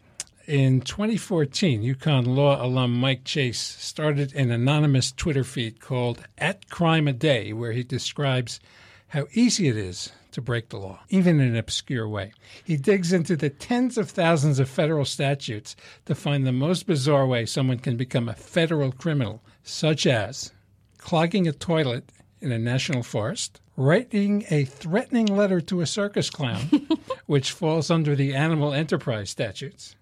In 0.47 0.81
2014, 0.81 1.83
UConn 1.83 2.25
law 2.27 2.65
alum 2.65 2.95
Mike 2.95 3.25
Chase 3.25 3.61
started 3.61 4.33
an 4.35 4.53
anonymous 4.53 5.11
Twitter 5.11 5.43
feed 5.43 5.81
called 5.81 6.23
At 6.39 6.71
Crime 6.71 7.09
a 7.09 7.13
Day, 7.13 7.53
where 7.53 7.73
he 7.73 7.83
describes 7.83 8.61
how 9.09 9.27
easy 9.35 9.67
it 9.69 9.77
is 9.77 10.13
to 10.31 10.41
break 10.41 10.69
the 10.69 10.77
law, 10.79 11.01
even 11.09 11.41
in 11.41 11.49
an 11.49 11.57
obscure 11.57 12.09
way. 12.09 12.33
He 12.63 12.77
digs 12.77 13.13
into 13.13 13.37
the 13.37 13.51
tens 13.51 13.99
of 13.99 14.09
thousands 14.11 14.59
of 14.61 14.69
federal 14.69 15.05
statutes 15.05 15.75
to 16.05 16.15
find 16.15 16.47
the 16.47 16.53
most 16.53 16.87
bizarre 16.87 17.27
way 17.27 17.45
someone 17.47 17.79
can 17.79 17.97
become 17.97 18.29
a 18.29 18.35
federal 18.35 18.93
criminal, 18.93 19.43
such 19.65 20.07
as 20.07 20.53
clogging 20.99 21.49
a 21.49 21.53
toilet 21.53 22.13
in 22.41 22.53
a 22.53 22.59
national 22.59 23.03
forest, 23.03 23.61
writing 23.77 24.45
a 24.51 24.65
threatening 24.65 25.27
letter 25.27 25.61
to 25.61 25.81
a 25.81 25.87
circus 25.87 26.31
clown, 26.31 26.89
which 27.27 27.53
falls 27.53 27.91
under 27.91 28.15
the 28.15 28.35
animal 28.35 28.73
enterprise 28.73 29.31
statutes, 29.31 29.97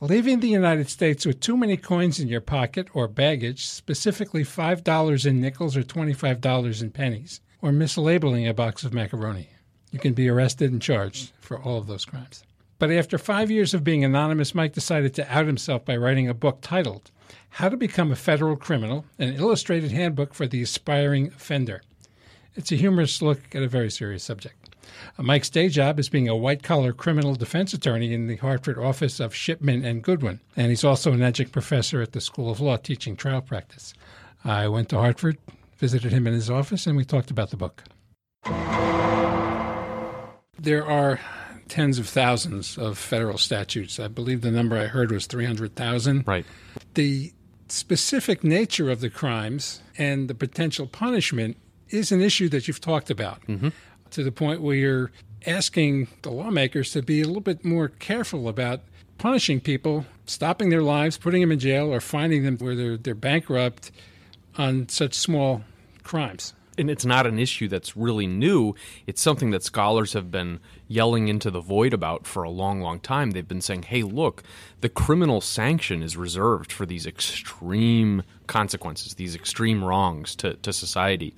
leaving 0.00 0.40
the 0.40 0.48
United 0.48 0.88
States 0.88 1.26
with 1.26 1.40
too 1.40 1.56
many 1.56 1.76
coins 1.76 2.18
in 2.18 2.28
your 2.28 2.40
pocket 2.40 2.88
or 2.94 3.08
baggage, 3.08 3.66
specifically 3.66 4.42
$5 4.42 5.26
in 5.26 5.40
nickels 5.40 5.76
or 5.76 5.82
$25 5.82 6.82
in 6.82 6.90
pennies, 6.90 7.40
or 7.62 7.70
mislabeling 7.70 8.48
a 8.48 8.54
box 8.54 8.84
of 8.84 8.94
macaroni. 8.94 9.48
You 9.90 9.98
can 9.98 10.14
be 10.14 10.28
arrested 10.28 10.72
and 10.72 10.80
charged 10.80 11.32
for 11.40 11.58
all 11.58 11.78
of 11.78 11.86
those 11.86 12.04
crimes. 12.04 12.44
But 12.80 12.90
after 12.90 13.18
five 13.18 13.50
years 13.50 13.74
of 13.74 13.84
being 13.84 14.04
anonymous, 14.04 14.54
Mike 14.54 14.72
decided 14.72 15.12
to 15.14 15.30
out 15.30 15.46
himself 15.46 15.84
by 15.84 15.98
writing 15.98 16.30
a 16.30 16.34
book 16.34 16.60
titled 16.62 17.10
How 17.50 17.68
to 17.68 17.76
Become 17.76 18.10
a 18.10 18.16
Federal 18.16 18.56
Criminal, 18.56 19.04
an 19.18 19.34
illustrated 19.34 19.92
handbook 19.92 20.32
for 20.32 20.46
the 20.46 20.62
aspiring 20.62 21.26
offender. 21.26 21.82
It's 22.56 22.72
a 22.72 22.76
humorous 22.76 23.20
look 23.20 23.54
at 23.54 23.62
a 23.62 23.68
very 23.68 23.90
serious 23.90 24.24
subject. 24.24 24.74
Uh, 25.18 25.24
Mike's 25.24 25.50
day 25.50 25.68
job 25.68 26.00
is 26.00 26.08
being 26.08 26.26
a 26.26 26.34
white 26.34 26.62
collar 26.62 26.94
criminal 26.94 27.34
defense 27.34 27.74
attorney 27.74 28.14
in 28.14 28.28
the 28.28 28.36
Hartford 28.36 28.78
office 28.78 29.20
of 29.20 29.34
Shipman 29.34 29.84
and 29.84 30.02
Goodwin, 30.02 30.40
and 30.56 30.70
he's 30.70 30.82
also 30.82 31.12
an 31.12 31.20
adjunct 31.20 31.52
professor 31.52 32.00
at 32.00 32.12
the 32.12 32.20
School 32.22 32.50
of 32.50 32.60
Law 32.60 32.78
teaching 32.78 33.14
trial 33.14 33.42
practice. 33.42 33.92
I 34.42 34.68
went 34.68 34.88
to 34.88 34.96
Hartford, 34.96 35.36
visited 35.76 36.12
him 36.12 36.26
in 36.26 36.32
his 36.32 36.48
office, 36.48 36.86
and 36.86 36.96
we 36.96 37.04
talked 37.04 37.30
about 37.30 37.50
the 37.50 37.58
book. 37.58 37.84
There 40.58 40.86
are 40.86 41.20
tens 41.70 41.98
of 41.98 42.08
thousands 42.08 42.76
of 42.76 42.98
federal 42.98 43.38
statutes. 43.38 43.98
I 43.98 44.08
believe 44.08 44.42
the 44.42 44.50
number 44.50 44.76
I 44.76 44.86
heard 44.86 45.10
was 45.10 45.26
300,000 45.26 46.26
Right. 46.26 46.44
the 46.94 47.32
specific 47.68 48.42
nature 48.44 48.90
of 48.90 49.00
the 49.00 49.08
crimes 49.08 49.80
and 49.96 50.28
the 50.28 50.34
potential 50.34 50.86
punishment 50.86 51.56
is 51.88 52.12
an 52.12 52.20
issue 52.20 52.48
that 52.48 52.66
you've 52.68 52.80
talked 52.80 53.10
about 53.10 53.40
mm-hmm. 53.46 53.68
to 54.10 54.24
the 54.24 54.32
point 54.32 54.60
where 54.60 54.76
you're 54.76 55.10
asking 55.46 56.08
the 56.22 56.30
lawmakers 56.30 56.92
to 56.92 57.02
be 57.02 57.22
a 57.22 57.26
little 57.26 57.40
bit 57.40 57.64
more 57.64 57.88
careful 57.88 58.48
about 58.48 58.80
punishing 59.18 59.60
people, 59.60 60.04
stopping 60.26 60.70
their 60.70 60.82
lives, 60.82 61.16
putting 61.16 61.40
them 61.40 61.52
in 61.52 61.58
jail, 61.58 61.92
or 61.92 62.00
finding 62.00 62.42
them 62.42 62.58
where 62.58 62.74
they're, 62.74 62.96
they're 62.96 63.14
bankrupt 63.14 63.90
on 64.58 64.88
such 64.88 65.14
small 65.14 65.62
crimes. 66.02 66.54
And 66.78 66.90
it's 66.90 67.04
not 67.04 67.26
an 67.26 67.38
issue 67.38 67.68
that's 67.68 67.96
really 67.96 68.26
new. 68.26 68.74
It's 69.06 69.20
something 69.20 69.50
that 69.50 69.62
scholars 69.62 70.12
have 70.12 70.30
been 70.30 70.60
yelling 70.88 71.28
into 71.28 71.50
the 71.50 71.60
void 71.60 71.92
about 71.92 72.26
for 72.26 72.42
a 72.42 72.50
long, 72.50 72.80
long 72.80 73.00
time. 73.00 73.30
They've 73.30 73.46
been 73.46 73.60
saying, 73.60 73.84
hey, 73.84 74.02
look, 74.02 74.42
the 74.80 74.88
criminal 74.88 75.40
sanction 75.40 76.02
is 76.02 76.16
reserved 76.16 76.72
for 76.72 76.86
these 76.86 77.06
extreme 77.06 78.22
consequences, 78.46 79.14
these 79.14 79.34
extreme 79.34 79.84
wrongs 79.84 80.34
to, 80.36 80.54
to 80.54 80.72
society. 80.72 81.34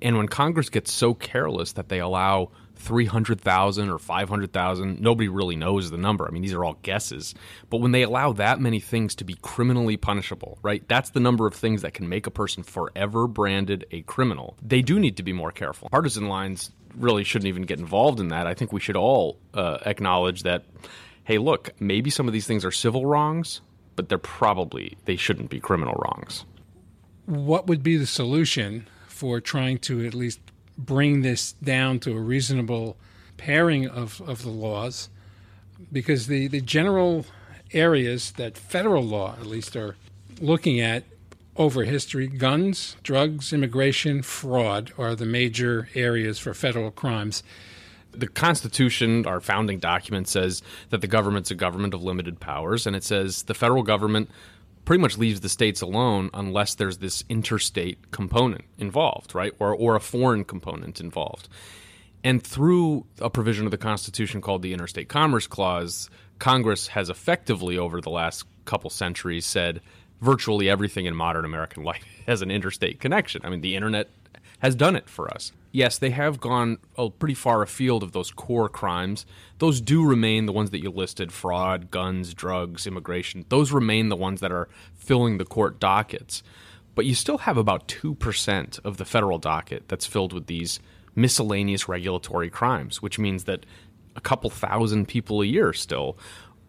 And 0.00 0.16
when 0.16 0.28
Congress 0.28 0.68
gets 0.68 0.92
so 0.92 1.14
careless 1.14 1.72
that 1.72 1.88
they 1.88 2.00
allow 2.00 2.50
300,000 2.82 3.88
or 3.88 3.98
500,000, 3.98 5.00
nobody 5.00 5.28
really 5.28 5.54
knows 5.54 5.90
the 5.90 5.96
number. 5.96 6.26
I 6.26 6.30
mean, 6.30 6.42
these 6.42 6.52
are 6.52 6.64
all 6.64 6.76
guesses. 6.82 7.34
But 7.70 7.78
when 7.78 7.92
they 7.92 8.02
allow 8.02 8.32
that 8.32 8.60
many 8.60 8.80
things 8.80 9.14
to 9.16 9.24
be 9.24 9.36
criminally 9.40 9.96
punishable, 9.96 10.58
right? 10.62 10.86
That's 10.88 11.10
the 11.10 11.20
number 11.20 11.46
of 11.46 11.54
things 11.54 11.82
that 11.82 11.94
can 11.94 12.08
make 12.08 12.26
a 12.26 12.30
person 12.30 12.64
forever 12.64 13.28
branded 13.28 13.86
a 13.92 14.02
criminal. 14.02 14.56
They 14.60 14.82
do 14.82 14.98
need 14.98 15.16
to 15.18 15.22
be 15.22 15.32
more 15.32 15.52
careful. 15.52 15.88
Partisan 15.90 16.28
lines 16.28 16.72
really 16.96 17.24
shouldn't 17.24 17.48
even 17.48 17.62
get 17.62 17.78
involved 17.78 18.18
in 18.18 18.28
that. 18.28 18.46
I 18.46 18.54
think 18.54 18.72
we 18.72 18.80
should 18.80 18.96
all 18.96 19.38
uh, 19.54 19.78
acknowledge 19.86 20.42
that, 20.42 20.64
hey, 21.24 21.38
look, 21.38 21.70
maybe 21.80 22.10
some 22.10 22.26
of 22.26 22.32
these 22.32 22.46
things 22.46 22.64
are 22.64 22.72
civil 22.72 23.06
wrongs, 23.06 23.60
but 23.94 24.08
they're 24.08 24.18
probably, 24.18 24.96
they 25.04 25.16
shouldn't 25.16 25.50
be 25.50 25.60
criminal 25.60 25.94
wrongs. 25.94 26.44
What 27.26 27.68
would 27.68 27.84
be 27.84 27.96
the 27.96 28.06
solution 28.06 28.88
for 29.06 29.40
trying 29.40 29.78
to 29.78 30.04
at 30.04 30.14
least 30.14 30.40
bring 30.76 31.22
this 31.22 31.52
down 31.52 31.98
to 32.00 32.16
a 32.16 32.20
reasonable 32.20 32.96
pairing 33.36 33.88
of, 33.88 34.20
of 34.22 34.42
the 34.42 34.50
laws? 34.50 35.08
Because 35.90 36.26
the, 36.26 36.46
the 36.48 36.60
general 36.60 37.26
areas 37.72 38.32
that 38.32 38.56
federal 38.56 39.02
law, 39.02 39.34
at 39.40 39.46
least, 39.46 39.76
are 39.76 39.96
looking 40.40 40.80
at 40.80 41.04
over 41.56 41.84
history 41.84 42.26
guns, 42.26 42.96
drugs, 43.02 43.52
immigration, 43.52 44.22
fraud 44.22 44.92
are 44.96 45.14
the 45.14 45.26
major 45.26 45.88
areas 45.94 46.38
for 46.38 46.54
federal 46.54 46.90
crimes. 46.90 47.42
the 48.12 48.26
Constitution, 48.26 49.26
our 49.26 49.40
founding 49.40 49.78
document, 49.78 50.28
says 50.28 50.62
that 50.90 51.00
the 51.00 51.06
government's 51.06 51.50
a 51.50 51.54
government 51.54 51.94
of 51.94 52.02
limited 52.02 52.40
powers, 52.40 52.86
and 52.86 52.94
it 52.94 53.02
says 53.02 53.44
the 53.44 53.54
federal 53.54 53.82
government 53.82 54.30
pretty 54.92 55.00
much 55.00 55.16
leaves 55.16 55.40
the 55.40 55.48
states 55.48 55.80
alone 55.80 56.28
unless 56.34 56.74
there's 56.74 56.98
this 56.98 57.24
interstate 57.30 58.10
component 58.10 58.62
involved, 58.76 59.34
right? 59.34 59.54
Or, 59.58 59.74
or 59.74 59.96
a 59.96 60.00
foreign 60.00 60.44
component 60.44 61.00
involved. 61.00 61.48
And 62.22 62.42
through 62.42 63.06
a 63.18 63.30
provision 63.30 63.64
of 63.64 63.70
the 63.70 63.78
Constitution 63.78 64.42
called 64.42 64.60
the 64.60 64.74
Interstate 64.74 65.08
Commerce 65.08 65.46
Clause, 65.46 66.10
Congress 66.38 66.88
has 66.88 67.08
effectively, 67.08 67.78
over 67.78 68.02
the 68.02 68.10
last 68.10 68.44
couple 68.66 68.90
centuries, 68.90 69.46
said 69.46 69.80
virtually 70.20 70.68
everything 70.68 71.06
in 71.06 71.16
modern 71.16 71.46
American 71.46 71.84
life 71.84 72.04
has 72.26 72.42
an 72.42 72.50
interstate 72.50 73.00
connection. 73.00 73.40
I 73.46 73.48
mean, 73.48 73.62
the 73.62 73.76
internet 73.76 74.10
has 74.62 74.74
done 74.74 74.96
it 74.96 75.08
for 75.08 75.32
us. 75.32 75.52
Yes, 75.72 75.98
they 75.98 76.10
have 76.10 76.40
gone 76.40 76.78
pretty 77.18 77.34
far 77.34 77.62
afield 77.62 78.02
of 78.02 78.12
those 78.12 78.30
core 78.30 78.68
crimes. 78.68 79.26
Those 79.58 79.80
do 79.80 80.04
remain 80.04 80.46
the 80.46 80.52
ones 80.52 80.70
that 80.70 80.82
you 80.82 80.90
listed 80.90 81.32
fraud, 81.32 81.90
guns, 81.90 82.32
drugs, 82.32 82.86
immigration. 82.86 83.44
Those 83.48 83.72
remain 83.72 84.08
the 84.08 84.16
ones 84.16 84.40
that 84.40 84.52
are 84.52 84.68
filling 84.94 85.38
the 85.38 85.44
court 85.44 85.80
dockets. 85.80 86.42
But 86.94 87.06
you 87.06 87.14
still 87.14 87.38
have 87.38 87.56
about 87.56 87.88
2% 87.88 88.80
of 88.84 88.98
the 88.98 89.04
federal 89.04 89.38
docket 89.38 89.88
that's 89.88 90.06
filled 90.06 90.32
with 90.32 90.46
these 90.46 90.78
miscellaneous 91.14 91.88
regulatory 91.88 92.50
crimes, 92.50 93.00
which 93.00 93.18
means 93.18 93.44
that 93.44 93.66
a 94.14 94.20
couple 94.20 94.50
thousand 94.50 95.08
people 95.08 95.40
a 95.40 95.46
year 95.46 95.72
still 95.72 96.18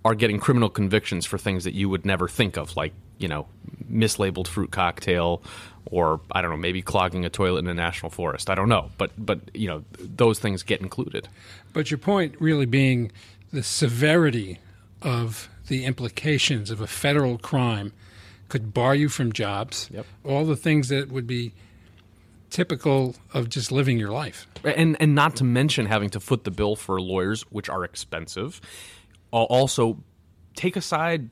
are 0.05 0.15
getting 0.15 0.39
criminal 0.39 0.69
convictions 0.69 1.25
for 1.25 1.37
things 1.37 1.65
that 1.65 1.73
you 1.73 1.89
would 1.89 2.05
never 2.05 2.27
think 2.27 2.57
of, 2.57 2.75
like, 2.77 2.93
you 3.17 3.27
know, 3.27 3.47
mislabeled 3.91 4.47
fruit 4.47 4.71
cocktail 4.71 5.43
or 5.85 6.21
I 6.31 6.41
don't 6.41 6.51
know, 6.51 6.57
maybe 6.57 6.81
clogging 6.81 7.25
a 7.25 7.29
toilet 7.29 7.59
in 7.59 7.67
a 7.67 7.73
national 7.73 8.09
forest. 8.09 8.49
I 8.49 8.55
don't 8.55 8.69
know, 8.69 8.89
but 8.97 9.11
but 9.17 9.39
you 9.53 9.67
know, 9.67 9.83
those 9.99 10.39
things 10.39 10.63
get 10.63 10.81
included. 10.81 11.27
But 11.73 11.91
your 11.91 11.97
point 11.97 12.35
really 12.39 12.65
being 12.65 13.11
the 13.51 13.63
severity 13.63 14.59
of 15.01 15.49
the 15.67 15.85
implications 15.85 16.71
of 16.71 16.81
a 16.81 16.87
federal 16.87 17.37
crime 17.37 17.93
could 18.49 18.73
bar 18.73 18.95
you 18.95 19.09
from 19.09 19.31
jobs. 19.31 19.89
Yep. 19.91 20.05
All 20.23 20.45
the 20.45 20.55
things 20.55 20.89
that 20.89 21.11
would 21.11 21.27
be 21.27 21.53
typical 22.49 23.15
of 23.33 23.49
just 23.49 23.71
living 23.71 23.97
your 23.97 24.11
life. 24.11 24.47
And 24.63 24.95
and 24.99 25.15
not 25.15 25.35
to 25.37 25.43
mention 25.43 25.85
having 25.85 26.09
to 26.11 26.19
foot 26.19 26.43
the 26.43 26.51
bill 26.51 26.75
for 26.75 27.01
lawyers, 27.01 27.43
which 27.43 27.69
are 27.69 27.83
expensive. 27.83 28.61
Also, 29.31 29.97
take 30.55 30.75
aside 30.75 31.29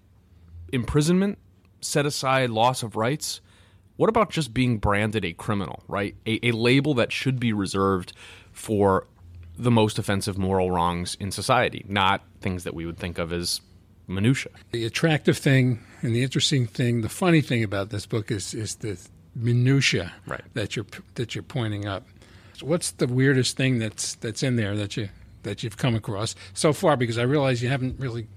imprisonment, 0.72 1.38
set 1.82 2.06
aside 2.06 2.50
loss 2.50 2.84
of 2.84 2.96
rights. 2.96 3.42
What 3.98 4.10
about 4.10 4.30
just 4.32 4.54
being 4.54 4.78
branded 4.78 5.26
a 5.26 5.34
criminal, 5.34 5.84
right? 5.88 6.16
A, 6.26 6.40
a 6.48 6.52
label 6.52 6.94
that 6.96 7.12
should 7.12 7.40
be 7.40 7.54
reserved 7.54 8.14
for 8.52 9.06
the 9.58 9.70
most 9.72 10.00
offensive 10.00 10.38
moral 10.38 10.72
wrongs 10.72 11.16
in 11.20 11.32
society, 11.32 11.86
not 11.88 12.24
things 12.40 12.64
that 12.64 12.74
we 12.74 12.86
would 12.86 12.98
think 12.98 13.20
of 13.20 13.32
as 13.32 13.62
minutia. 14.08 14.50
The 14.72 14.86
attractive 14.86 15.38
thing 15.38 15.80
and 16.02 16.16
the 16.16 16.24
interesting 16.24 16.66
thing, 16.68 17.02
the 17.02 17.10
funny 17.10 17.42
thing 17.42 17.64
about 17.64 17.90
this 17.90 18.06
book 18.06 18.32
is 18.32 18.54
is 18.54 18.76
the 18.76 18.98
minutia 19.36 20.14
Right. 20.26 20.42
that 20.54 20.76
you're 20.76 20.86
that 21.16 21.36
you're 21.36 21.44
pointing 21.44 21.86
up. 21.86 22.08
So 22.58 22.66
what's 22.66 22.92
the 22.92 23.08
weirdest 23.08 23.56
thing 23.58 23.80
that's 23.80 24.16
that's 24.16 24.44
in 24.44 24.56
there 24.56 24.76
that 24.76 24.98
you 24.98 25.10
that 25.44 25.64
you've 25.64 25.78
come 25.78 25.96
across 25.96 26.36
so 26.54 26.74
far? 26.74 26.98
Because 26.98 27.18
I 27.18 27.24
realize 27.24 27.62
you 27.62 27.70
haven't 27.70 28.00
really. 28.00 28.28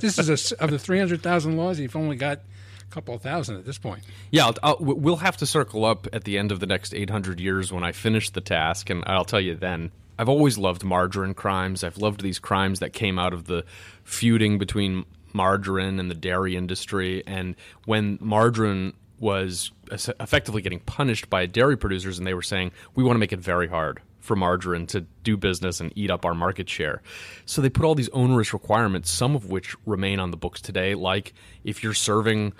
This 0.00 0.18
is 0.18 0.52
a 0.52 0.62
of 0.62 0.70
the 0.70 0.78
three 0.78 0.98
hundred 0.98 1.22
thousand 1.22 1.56
laws. 1.56 1.78
You've 1.80 1.96
only 1.96 2.16
got 2.16 2.38
a 2.38 2.94
couple 2.94 3.16
thousand 3.18 3.56
at 3.56 3.64
this 3.64 3.78
point. 3.78 4.02
Yeah, 4.30 4.46
I'll, 4.46 4.54
I'll, 4.62 4.76
we'll 4.80 5.16
have 5.16 5.36
to 5.38 5.46
circle 5.46 5.84
up 5.84 6.06
at 6.12 6.24
the 6.24 6.38
end 6.38 6.52
of 6.52 6.60
the 6.60 6.66
next 6.66 6.94
800 6.94 7.40
years 7.40 7.72
when 7.72 7.82
I 7.82 7.92
finish 7.92 8.30
the 8.30 8.40
task, 8.40 8.90
and 8.90 9.02
I'll 9.06 9.24
tell 9.24 9.40
you 9.40 9.54
then. 9.54 9.90
I've 10.18 10.28
always 10.30 10.56
loved 10.56 10.82
margarine 10.82 11.34
crimes. 11.34 11.84
I've 11.84 11.98
loved 11.98 12.22
these 12.22 12.38
crimes 12.38 12.80
that 12.80 12.94
came 12.94 13.18
out 13.18 13.34
of 13.34 13.44
the 13.44 13.64
feuding 14.04 14.58
between 14.58 15.04
margarine 15.34 16.00
and 16.00 16.10
the 16.10 16.14
dairy 16.14 16.56
industry. 16.56 17.22
And 17.26 17.54
when 17.84 18.18
margarine 18.20 18.94
was 19.18 19.72
uh, 19.90 19.98
effectively 20.20 20.62
getting 20.62 20.80
punished 20.80 21.28
by 21.28 21.44
dairy 21.44 21.76
producers, 21.76 22.16
and 22.16 22.26
they 22.26 22.32
were 22.32 22.42
saying, 22.42 22.72
we 22.94 23.04
want 23.04 23.16
to 23.16 23.20
make 23.20 23.32
it 23.32 23.40
very 23.40 23.68
hard 23.68 24.00
for 24.26 24.36
margarine 24.36 24.86
to 24.88 25.02
do 25.22 25.36
business 25.36 25.80
and 25.80 25.92
eat 25.96 26.10
up 26.10 26.24
our 26.24 26.34
market 26.34 26.68
share. 26.68 27.02
So 27.46 27.62
they 27.62 27.70
put 27.70 27.84
all 27.84 27.94
these 27.94 28.08
onerous 28.10 28.52
requirements, 28.52 29.10
some 29.10 29.34
of 29.34 29.46
which 29.46 29.74
remain 29.86 30.20
on 30.20 30.30
the 30.30 30.36
books 30.36 30.60
today, 30.60 30.94
like 30.94 31.32
if 31.64 31.82
you're 31.82 31.94
serving 31.94 32.52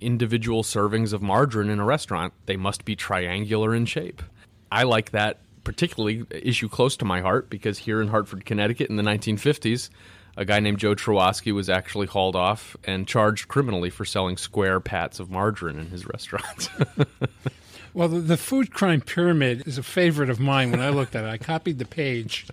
individual 0.00 0.62
servings 0.62 1.12
of 1.12 1.22
margarine 1.22 1.70
in 1.70 1.80
a 1.80 1.84
restaurant, 1.84 2.32
they 2.46 2.56
must 2.56 2.84
be 2.84 2.94
triangular 2.94 3.74
in 3.74 3.86
shape. 3.86 4.22
I 4.70 4.82
like 4.82 5.12
that 5.12 5.38
particularly 5.64 6.26
issue 6.30 6.68
close 6.68 6.96
to 6.98 7.04
my 7.04 7.20
heart 7.20 7.48
because 7.48 7.78
here 7.78 8.02
in 8.02 8.08
Hartford, 8.08 8.44
Connecticut 8.44 8.90
in 8.90 8.96
the 8.96 9.02
1950s, 9.02 9.88
a 10.36 10.44
guy 10.44 10.60
named 10.60 10.78
Joe 10.78 10.94
Trawoski 10.94 11.52
was 11.52 11.70
actually 11.70 12.06
hauled 12.06 12.36
off 12.36 12.76
and 12.84 13.06
charged 13.06 13.48
criminally 13.48 13.90
for 13.90 14.04
selling 14.04 14.36
square 14.36 14.80
pats 14.80 15.20
of 15.20 15.30
margarine 15.30 15.78
in 15.78 15.86
his 15.86 16.06
restaurant. 16.06 16.68
Well, 17.94 18.08
the, 18.08 18.20
the 18.20 18.36
food 18.36 18.74
crime 18.74 19.00
pyramid 19.00 19.66
is 19.66 19.78
a 19.78 19.82
favorite 19.82 20.28
of 20.28 20.40
mine. 20.40 20.72
When 20.72 20.80
I 20.80 20.90
looked 20.90 21.14
at 21.14 21.24
it, 21.24 21.28
I 21.28 21.38
copied 21.38 21.78
the 21.78 21.84
page, 21.84 22.46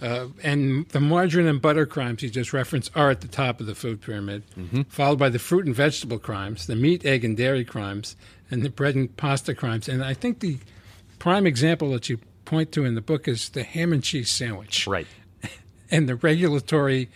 uh, 0.00 0.28
and 0.42 0.88
the 0.88 1.00
margarine 1.00 1.46
and 1.46 1.60
butter 1.60 1.84
crimes 1.84 2.22
you 2.22 2.30
just 2.30 2.54
referenced 2.54 2.90
are 2.96 3.10
at 3.10 3.20
the 3.20 3.28
top 3.28 3.60
of 3.60 3.66
the 3.66 3.74
food 3.74 4.00
pyramid, 4.00 4.42
followed 4.88 5.18
by 5.18 5.28
the 5.28 5.38
fruit 5.38 5.66
and 5.66 5.74
vegetable 5.74 6.18
crimes, 6.18 6.66
the 6.66 6.76
meat, 6.76 7.04
egg, 7.04 7.24
and 7.24 7.36
dairy 7.36 7.64
crimes, 7.64 8.16
and 8.50 8.62
the 8.62 8.70
bread 8.70 8.94
and 8.94 9.14
pasta 9.18 9.54
crimes. 9.54 9.86
And 9.86 10.02
I 10.02 10.14
think 10.14 10.40
the 10.40 10.58
prime 11.18 11.46
example 11.46 11.90
that 11.90 12.08
you 12.08 12.18
point 12.46 12.72
to 12.72 12.84
in 12.84 12.94
the 12.94 13.00
book 13.00 13.28
is 13.28 13.50
the 13.50 13.62
ham 13.62 13.92
and 13.92 14.02
cheese 14.02 14.30
sandwich 14.30 14.86
right. 14.86 15.06
and 15.90 16.08
the 16.08 16.14
regulatory 16.16 17.08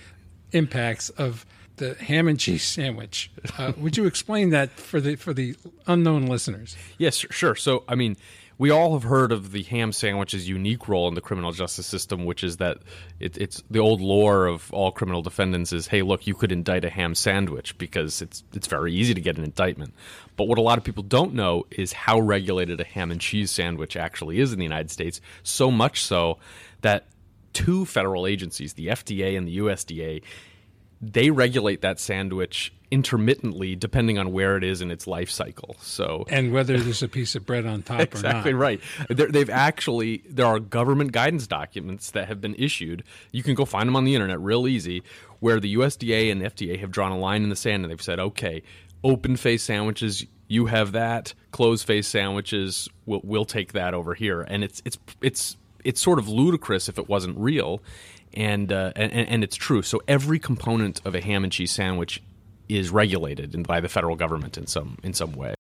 impacts 0.52 1.10
of 1.10 1.44
the 1.78 1.94
ham 1.94 2.28
and 2.28 2.38
cheese 2.38 2.62
sandwich. 2.62 3.30
Uh, 3.56 3.72
would 3.76 3.96
you 3.96 4.06
explain 4.06 4.50
that 4.50 4.70
for 4.70 5.00
the 5.00 5.16
for 5.16 5.32
the 5.32 5.56
unknown 5.86 6.26
listeners? 6.26 6.76
Yes, 6.98 7.24
sure. 7.30 7.54
So, 7.54 7.84
I 7.88 7.94
mean, 7.94 8.16
we 8.58 8.70
all 8.70 8.92
have 8.94 9.04
heard 9.04 9.30
of 9.30 9.52
the 9.52 9.62
ham 9.62 9.92
sandwich's 9.92 10.48
unique 10.48 10.88
role 10.88 11.06
in 11.06 11.14
the 11.14 11.20
criminal 11.20 11.52
justice 11.52 11.86
system, 11.86 12.24
which 12.24 12.42
is 12.42 12.56
that 12.56 12.78
it, 13.20 13.38
it's 13.38 13.62
the 13.70 13.78
old 13.78 14.00
lore 14.00 14.46
of 14.46 14.72
all 14.72 14.90
criminal 14.90 15.22
defendants 15.22 15.72
is, 15.72 15.86
hey, 15.86 16.02
look, 16.02 16.26
you 16.26 16.34
could 16.34 16.50
indict 16.50 16.84
a 16.84 16.90
ham 16.90 17.14
sandwich 17.14 17.78
because 17.78 18.20
it's 18.20 18.42
it's 18.52 18.66
very 18.66 18.92
easy 18.92 19.14
to 19.14 19.20
get 19.20 19.38
an 19.38 19.44
indictment. 19.44 19.94
But 20.36 20.48
what 20.48 20.58
a 20.58 20.62
lot 20.62 20.76
of 20.76 20.84
people 20.84 21.04
don't 21.04 21.34
know 21.34 21.66
is 21.70 21.92
how 21.92 22.20
regulated 22.20 22.80
a 22.80 22.84
ham 22.84 23.10
and 23.12 23.20
cheese 23.20 23.50
sandwich 23.50 23.96
actually 23.96 24.40
is 24.40 24.52
in 24.52 24.58
the 24.58 24.64
United 24.64 24.90
States. 24.90 25.20
So 25.44 25.70
much 25.70 26.02
so 26.02 26.38
that 26.80 27.06
two 27.52 27.84
federal 27.84 28.26
agencies, 28.26 28.74
the 28.74 28.88
FDA 28.88 29.36
and 29.36 29.46
the 29.46 29.58
USDA, 29.58 30.22
they 31.00 31.30
regulate 31.30 31.82
that 31.82 32.00
sandwich 32.00 32.72
intermittently 32.90 33.76
depending 33.76 34.18
on 34.18 34.32
where 34.32 34.56
it 34.56 34.64
is 34.64 34.80
in 34.80 34.90
its 34.90 35.06
life 35.06 35.30
cycle. 35.30 35.76
So 35.80 36.24
And 36.28 36.52
whether 36.52 36.78
there's 36.78 37.02
a 37.02 37.08
piece 37.08 37.34
of 37.34 37.44
bread 37.44 37.66
on 37.66 37.82
top 37.82 38.00
exactly 38.00 38.20
or 38.20 38.22
not. 38.22 38.30
Exactly 38.30 38.54
right. 38.54 38.80
They're, 39.08 39.30
they've 39.30 39.50
actually 39.50 40.22
there 40.28 40.46
are 40.46 40.58
government 40.58 41.12
guidance 41.12 41.46
documents 41.46 42.10
that 42.12 42.28
have 42.28 42.40
been 42.40 42.54
issued. 42.54 43.04
You 43.30 43.42
can 43.42 43.54
go 43.54 43.64
find 43.64 43.86
them 43.86 43.96
on 43.96 44.04
the 44.04 44.14
internet, 44.14 44.40
real 44.40 44.66
easy, 44.66 45.02
where 45.40 45.60
the 45.60 45.76
USDA 45.76 46.32
and 46.32 46.42
FDA 46.42 46.78
have 46.80 46.90
drawn 46.90 47.12
a 47.12 47.18
line 47.18 47.42
in 47.42 47.50
the 47.50 47.56
sand 47.56 47.84
and 47.84 47.90
they've 47.90 48.02
said, 48.02 48.18
okay, 48.18 48.62
open 49.04 49.36
face 49.36 49.62
sandwiches, 49.62 50.24
you 50.48 50.66
have 50.66 50.92
that. 50.92 51.34
Closed 51.50 51.86
face 51.86 52.08
sandwiches, 52.08 52.88
we'll, 53.06 53.20
we'll 53.22 53.44
take 53.44 53.72
that 53.72 53.94
over 53.94 54.14
here. 54.14 54.40
And 54.40 54.64
it's 54.64 54.82
it's 54.84 54.98
it's 55.20 55.56
it's 55.84 56.00
sort 56.00 56.18
of 56.18 56.28
ludicrous 56.28 56.88
if 56.88 56.98
it 56.98 57.08
wasn't 57.08 57.38
real. 57.38 57.82
And, 58.38 58.72
uh, 58.72 58.92
and 58.94 59.12
and 59.12 59.42
it's 59.42 59.56
true. 59.56 59.82
So 59.82 60.00
every 60.06 60.38
component 60.38 61.04
of 61.04 61.16
a 61.16 61.20
ham 61.20 61.42
and 61.42 61.52
cheese 61.52 61.72
sandwich 61.72 62.22
is 62.68 62.90
regulated 62.90 63.66
by 63.66 63.80
the 63.80 63.88
federal 63.88 64.14
government 64.14 64.56
in 64.56 64.68
some 64.68 64.96
in 65.02 65.12
some 65.12 65.32
way. 65.32 65.54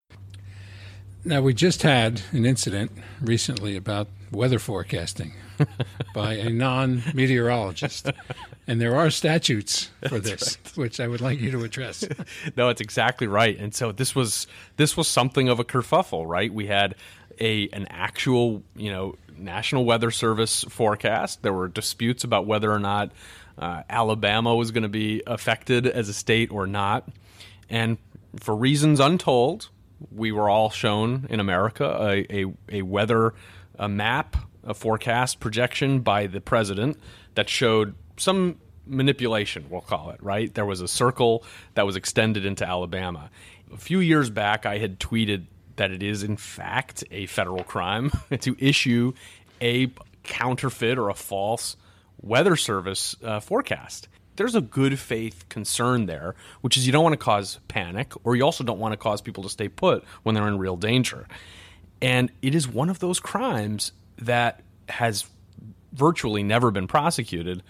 Now, 1.25 1.41
we 1.41 1.55
just 1.55 1.83
had 1.83 2.23
an 2.31 2.47
incident 2.47 2.93
recently 3.21 3.77
about 3.77 4.07
weather 4.31 4.61
forecasting 4.61 5.33
by 6.15 6.35
a 6.35 6.51
non 6.51 7.03
meteorologist. 7.15 8.11
And 8.69 8.81
there 8.81 8.95
are 8.95 9.11
statutes 9.11 9.91
for 10.09 10.21
this, 10.21 10.57
which 10.77 11.01
I 11.01 11.09
would 11.09 11.21
like 11.21 11.41
you 11.41 11.51
to 11.51 11.65
address. 11.65 12.05
no, 12.57 12.69
it's 12.69 12.81
exactly 12.81 13.27
right. 13.27 13.59
And 13.59 13.75
so 13.75 13.91
this 13.91 14.15
was 14.15 14.47
this 14.77 14.97
was 14.97 15.09
something 15.09 15.49
of 15.49 15.59
a 15.59 15.65
kerfuffle, 15.65 16.27
right? 16.29 16.53
We 16.53 16.67
had 16.67 16.95
a 17.41 17.69
an 17.69 17.87
actual, 17.91 18.63
you 18.75 18.91
know, 18.91 19.17
National 19.37 19.85
Weather 19.85 20.11
Service 20.11 20.65
forecast. 20.65 21.43
There 21.43 21.53
were 21.53 21.69
disputes 21.69 22.25
about 22.25 22.47
whether 22.47 22.71
or 22.71 22.79
not 22.79 23.13
uh, 23.59 23.83
Alabama 23.89 24.55
was 24.55 24.71
going 24.71 24.83
to 24.83 24.89
be 24.89 25.23
affected 25.27 25.87
as 25.87 26.09
a 26.09 26.15
state 26.15 26.51
or 26.51 26.67
not, 26.67 27.09
and 27.69 27.99
for 28.41 28.55
reasons 28.55 29.01
untold, 29.01 29.71
we 30.15 30.31
were 30.33 30.49
all 30.49 30.71
shown 30.71 31.27
in 31.31 31.41
America 31.41 31.85
a 31.85 32.27
a, 32.31 32.47
a 32.71 32.83
weather 32.83 33.35
a 33.79 33.89
map, 33.89 34.37
a 34.65 34.75
forecast 34.75 35.41
projection 35.41 36.01
by 36.01 36.27
the 36.27 36.41
president 36.41 36.99
that 37.35 37.49
showed 37.49 37.95
some 38.17 38.57
manipulation, 38.87 39.67
we'll 39.69 39.81
call 39.81 40.11
it, 40.11 40.23
right? 40.23 40.53
There 40.55 40.65
was 40.65 40.81
a 40.81 40.89
circle 40.89 41.45
that 41.75 41.85
was 41.85 41.97
extended 41.97 42.45
into 42.45 42.67
Alabama. 42.67 43.31
A 43.73 43.77
few 43.77 43.99
years 44.01 44.31
back, 44.31 44.65
I 44.65 44.79
had 44.79 44.99
tweeted 45.01 45.47
that 45.77 45.91
it 45.91 46.03
is, 46.03 46.23
in 46.23 46.37
fact, 46.37 47.05
a 47.11 47.27
federal 47.27 47.65
crime 47.65 48.11
to 48.41 48.57
issue 48.59 49.13
a 49.61 49.91
counterfeit 50.23 50.99
or 50.99 51.09
a 51.09 51.15
false 51.15 51.77
weather 52.21 52.57
service 52.57 53.15
uh, 53.23 53.41
forecast. 53.41 54.09
there's 54.37 54.55
a 54.55 54.61
good 54.61 54.99
faith 54.99 55.49
concern 55.49 56.07
there, 56.07 56.35
which 56.61 56.77
is 56.77 56.87
you 56.87 56.93
don't 56.93 57.03
want 57.03 57.15
to 57.15 57.19
cause 57.19 57.59
panic, 57.69 58.13
or 58.25 58.37
you 58.37 58.43
also 58.43 58.65
don't 58.65 58.79
want 58.79 58.93
to 58.93 58.97
cause 58.97 59.23
people 59.23 59.43
to 59.43 59.49
stay 59.49 59.69
put 59.69 60.05
when 60.25 60.35
they're 60.35 60.49
in 60.49 60.59
real 60.59 60.77
danger. 60.77 61.27
And 62.03 62.31
it 62.43 62.55
is 62.55 62.69
one 62.69 62.91
of 62.91 62.99
those 62.99 63.19
crimes 63.19 63.93
that 64.19 64.63
has 64.89 65.25
virtually 65.93 66.43
never 66.43 66.71
been 66.71 66.87
prosecuted, 66.87 67.63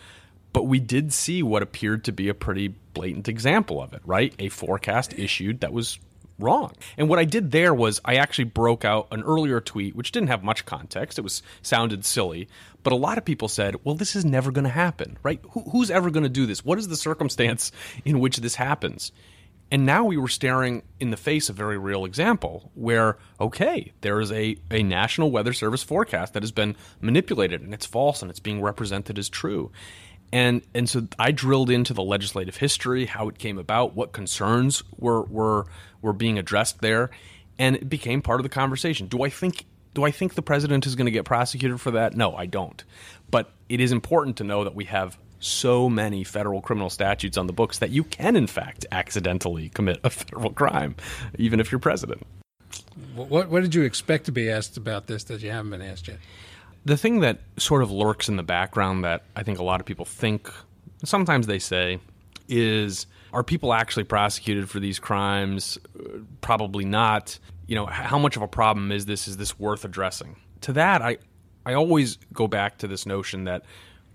but 0.52 0.64
we 0.64 0.80
did 0.80 1.12
see 1.12 1.42
what 1.42 1.62
appeared 1.62 2.04
to 2.04 2.12
be 2.12 2.28
a 2.28 2.34
pretty 2.34 2.74
blatant 2.94 3.28
example 3.28 3.80
of 3.80 3.92
it, 3.92 4.02
right? 4.04 4.34
A 4.38 4.48
forecast 4.48 5.16
issued 5.16 5.60
that 5.60 5.72
was 5.72 5.98
wrong. 6.38 6.72
And 6.96 7.08
what 7.08 7.18
I 7.18 7.24
did 7.24 7.50
there 7.50 7.74
was 7.74 8.00
I 8.04 8.16
actually 8.16 8.44
broke 8.44 8.84
out 8.84 9.08
an 9.10 9.22
earlier 9.22 9.60
tweet 9.60 9.96
which 9.96 10.12
didn't 10.12 10.28
have 10.28 10.42
much 10.42 10.66
context. 10.66 11.18
It 11.18 11.22
was 11.22 11.42
sounded 11.62 12.04
silly, 12.04 12.48
but 12.82 12.92
a 12.92 12.96
lot 12.96 13.18
of 13.18 13.24
people 13.24 13.48
said, 13.48 13.76
"Well, 13.84 13.94
this 13.94 14.16
is 14.16 14.24
never 14.24 14.50
going 14.50 14.64
to 14.64 14.70
happen." 14.70 15.18
Right? 15.22 15.40
Who, 15.52 15.62
who's 15.70 15.90
ever 15.90 16.10
going 16.10 16.24
to 16.24 16.28
do 16.28 16.46
this? 16.46 16.64
What 16.64 16.78
is 16.78 16.88
the 16.88 16.96
circumstance 16.96 17.72
in 18.04 18.20
which 18.20 18.38
this 18.38 18.56
happens? 18.56 19.12
And 19.70 19.84
now 19.84 20.04
we 20.04 20.16
were 20.16 20.28
staring 20.28 20.82
in 21.00 21.10
the 21.10 21.16
face 21.16 21.48
a 21.48 21.52
very 21.52 21.76
real 21.76 22.04
example 22.04 22.70
where, 22.74 23.18
okay, 23.40 23.92
there 24.00 24.20
is 24.20 24.30
a, 24.30 24.56
a 24.70 24.84
National 24.84 25.32
Weather 25.32 25.52
Service 25.52 25.82
forecast 25.82 26.34
that 26.34 26.44
has 26.44 26.52
been 26.52 26.76
manipulated 27.00 27.62
and 27.62 27.74
it's 27.74 27.86
false 27.86 28.22
and 28.22 28.30
it's 28.30 28.38
being 28.38 28.62
represented 28.62 29.18
as 29.18 29.28
true. 29.28 29.72
And 30.32 30.62
and 30.74 30.88
so 30.88 31.06
I 31.18 31.30
drilled 31.30 31.70
into 31.70 31.94
the 31.94 32.02
legislative 32.02 32.56
history, 32.56 33.06
how 33.06 33.28
it 33.28 33.38
came 33.38 33.58
about, 33.58 33.94
what 33.94 34.12
concerns 34.12 34.82
were 34.98 35.22
were 35.22 35.66
were 36.02 36.12
being 36.12 36.38
addressed 36.38 36.80
there, 36.80 37.10
and 37.58 37.76
it 37.76 37.88
became 37.88 38.22
part 38.22 38.40
of 38.40 38.44
the 38.44 38.50
conversation. 38.50 39.06
Do 39.06 39.22
I 39.22 39.30
think 39.30 39.64
do 39.94 40.04
I 40.04 40.10
think 40.10 40.34
the 40.34 40.42
president 40.42 40.86
is 40.86 40.94
going 40.94 41.06
to 41.06 41.10
get 41.10 41.24
prosecuted 41.24 41.80
for 41.80 41.92
that? 41.92 42.14
No, 42.14 42.34
I 42.34 42.46
don't. 42.46 42.84
But 43.30 43.50
it 43.68 43.80
is 43.80 43.92
important 43.92 44.36
to 44.38 44.44
know 44.44 44.64
that 44.64 44.74
we 44.74 44.84
have 44.84 45.16
so 45.38 45.88
many 45.88 46.24
federal 46.24 46.60
criminal 46.60 46.90
statutes 46.90 47.36
on 47.36 47.46
the 47.46 47.52
books 47.52 47.78
that 47.78 47.90
you 47.90 48.04
can 48.04 48.36
in 48.36 48.46
fact 48.46 48.86
accidentally 48.90 49.68
commit 49.68 50.00
a 50.02 50.10
federal 50.10 50.50
crime 50.50 50.96
even 51.38 51.60
if 51.60 51.70
you're 51.70 51.78
president. 51.78 52.26
What 53.14 53.48
what 53.48 53.62
did 53.62 53.74
you 53.74 53.82
expect 53.82 54.26
to 54.26 54.32
be 54.32 54.50
asked 54.50 54.76
about 54.76 55.06
this 55.06 55.24
that 55.24 55.42
you 55.42 55.50
haven't 55.50 55.70
been 55.70 55.82
asked 55.82 56.08
yet? 56.08 56.18
The 56.86 56.96
thing 56.96 57.20
that 57.20 57.40
sort 57.58 57.82
of 57.82 57.90
lurks 57.90 58.28
in 58.28 58.36
the 58.36 58.44
background 58.44 59.04
that 59.04 59.24
I 59.34 59.42
think 59.42 59.58
a 59.58 59.64
lot 59.64 59.80
of 59.80 59.86
people 59.86 60.04
think, 60.04 60.48
sometimes 61.04 61.48
they 61.48 61.58
say, 61.58 61.98
is 62.48 63.08
are 63.32 63.42
people 63.42 63.74
actually 63.74 64.04
prosecuted 64.04 64.70
for 64.70 64.78
these 64.78 65.00
crimes? 65.00 65.78
Probably 66.40 66.84
not. 66.84 67.40
You 67.66 67.74
know, 67.74 67.86
how 67.86 68.18
much 68.18 68.36
of 68.36 68.42
a 68.42 68.48
problem 68.48 68.92
is 68.92 69.04
this? 69.04 69.26
Is 69.26 69.36
this 69.36 69.58
worth 69.58 69.84
addressing? 69.84 70.36
To 70.62 70.72
that, 70.74 71.02
I 71.02 71.18
I 71.66 71.74
always 71.74 72.18
go 72.32 72.46
back 72.46 72.78
to 72.78 72.86
this 72.86 73.04
notion 73.04 73.44
that 73.44 73.64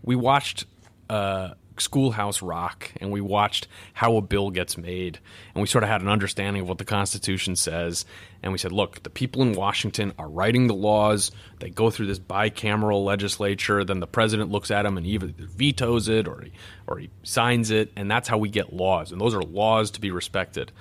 we 0.02 0.16
watched 0.16 0.66
uh, 1.10 1.56
Schoolhouse 1.78 2.42
Rock 2.42 2.92
and 3.00 3.12
we 3.12 3.22
watched 3.22 3.68
how 3.94 4.18
a 4.18 4.22
bill 4.22 4.50
gets 4.50 4.78
made 4.78 5.20
and 5.56 5.62
we 5.62 5.68
sort 5.68 5.84
of 5.84 5.90
had 5.90 6.02
an 6.02 6.08
understanding 6.08 6.64
of 6.64 6.70
what 6.70 6.78
the 6.78 6.86
Constitution 6.86 7.56
says 7.56 8.06
and 8.44 8.52
we 8.52 8.58
said, 8.58 8.72
look, 8.72 9.04
the 9.04 9.10
people 9.10 9.42
in 9.44 9.54
Washington 9.54 10.14
are 10.18 10.28
writing 10.28 10.68
the 10.68 10.74
laws. 10.74 11.32
They 11.60 11.70
go 11.70 11.92
through 11.92 12.08
this 12.08 12.20
bicameral 12.20 13.06
legislature. 13.06 13.84
Then 13.84 14.00
the 14.00 14.08
president 14.08 14.50
looks 14.50 14.72
at 14.72 14.84
them 14.84 14.98
and 14.98 15.06
he 15.06 15.14
either 15.14 15.32
vetoes 15.38 16.08
it 16.08 16.28
or 16.28 16.42
he, 16.42 16.52
or 16.88 16.98
he 16.98 17.10
signs 17.24 17.70
it. 17.70 17.92
And 17.96 18.10
that's 18.10 18.28
how 18.28 18.40
we 18.40 18.50
get 18.50 18.74
laws. 18.74 19.12
And 19.12 19.22
those 19.22 19.36
are 19.36 19.44
laws 19.44 19.92
to 19.92 20.02
be 20.02 20.10
respected. 20.10 20.72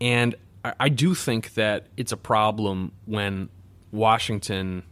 And 0.00 0.34
I, 0.64 0.74
I 0.80 0.88
do 0.88 1.14
think 1.14 1.54
that 1.54 1.86
it's 1.96 2.12
a 2.12 2.16
problem 2.16 2.92
when 3.06 3.48
Washington 3.92 4.82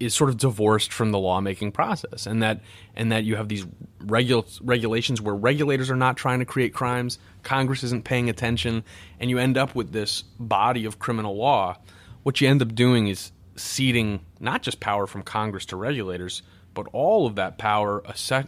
is 0.00 0.14
sort 0.14 0.30
of 0.30 0.36
divorced 0.36 0.92
from 0.92 1.10
the 1.10 1.18
lawmaking 1.18 1.72
process, 1.72 2.26
and 2.26 2.42
that 2.42 2.60
and 2.94 3.10
that 3.12 3.24
you 3.24 3.36
have 3.36 3.48
these 3.48 3.66
regul- 4.04 4.60
regulations 4.62 5.20
where 5.20 5.34
regulators 5.34 5.90
are 5.90 5.96
not 5.96 6.16
trying 6.16 6.38
to 6.38 6.44
create 6.44 6.72
crimes, 6.72 7.18
Congress 7.42 7.82
isn't 7.84 8.04
paying 8.04 8.30
attention, 8.30 8.84
and 9.20 9.30
you 9.30 9.38
end 9.38 9.56
up 9.56 9.74
with 9.74 9.92
this 9.92 10.22
body 10.38 10.84
of 10.84 10.98
criminal 10.98 11.36
law. 11.36 11.76
What 12.22 12.40
you 12.40 12.48
end 12.48 12.62
up 12.62 12.74
doing 12.74 13.08
is 13.08 13.32
ceding 13.56 14.20
not 14.40 14.62
just 14.62 14.80
power 14.80 15.06
from 15.06 15.22
Congress 15.22 15.66
to 15.66 15.76
regulators, 15.76 16.42
but 16.74 16.86
all 16.92 17.26
of 17.26 17.34
that 17.36 17.58
power 17.58 18.02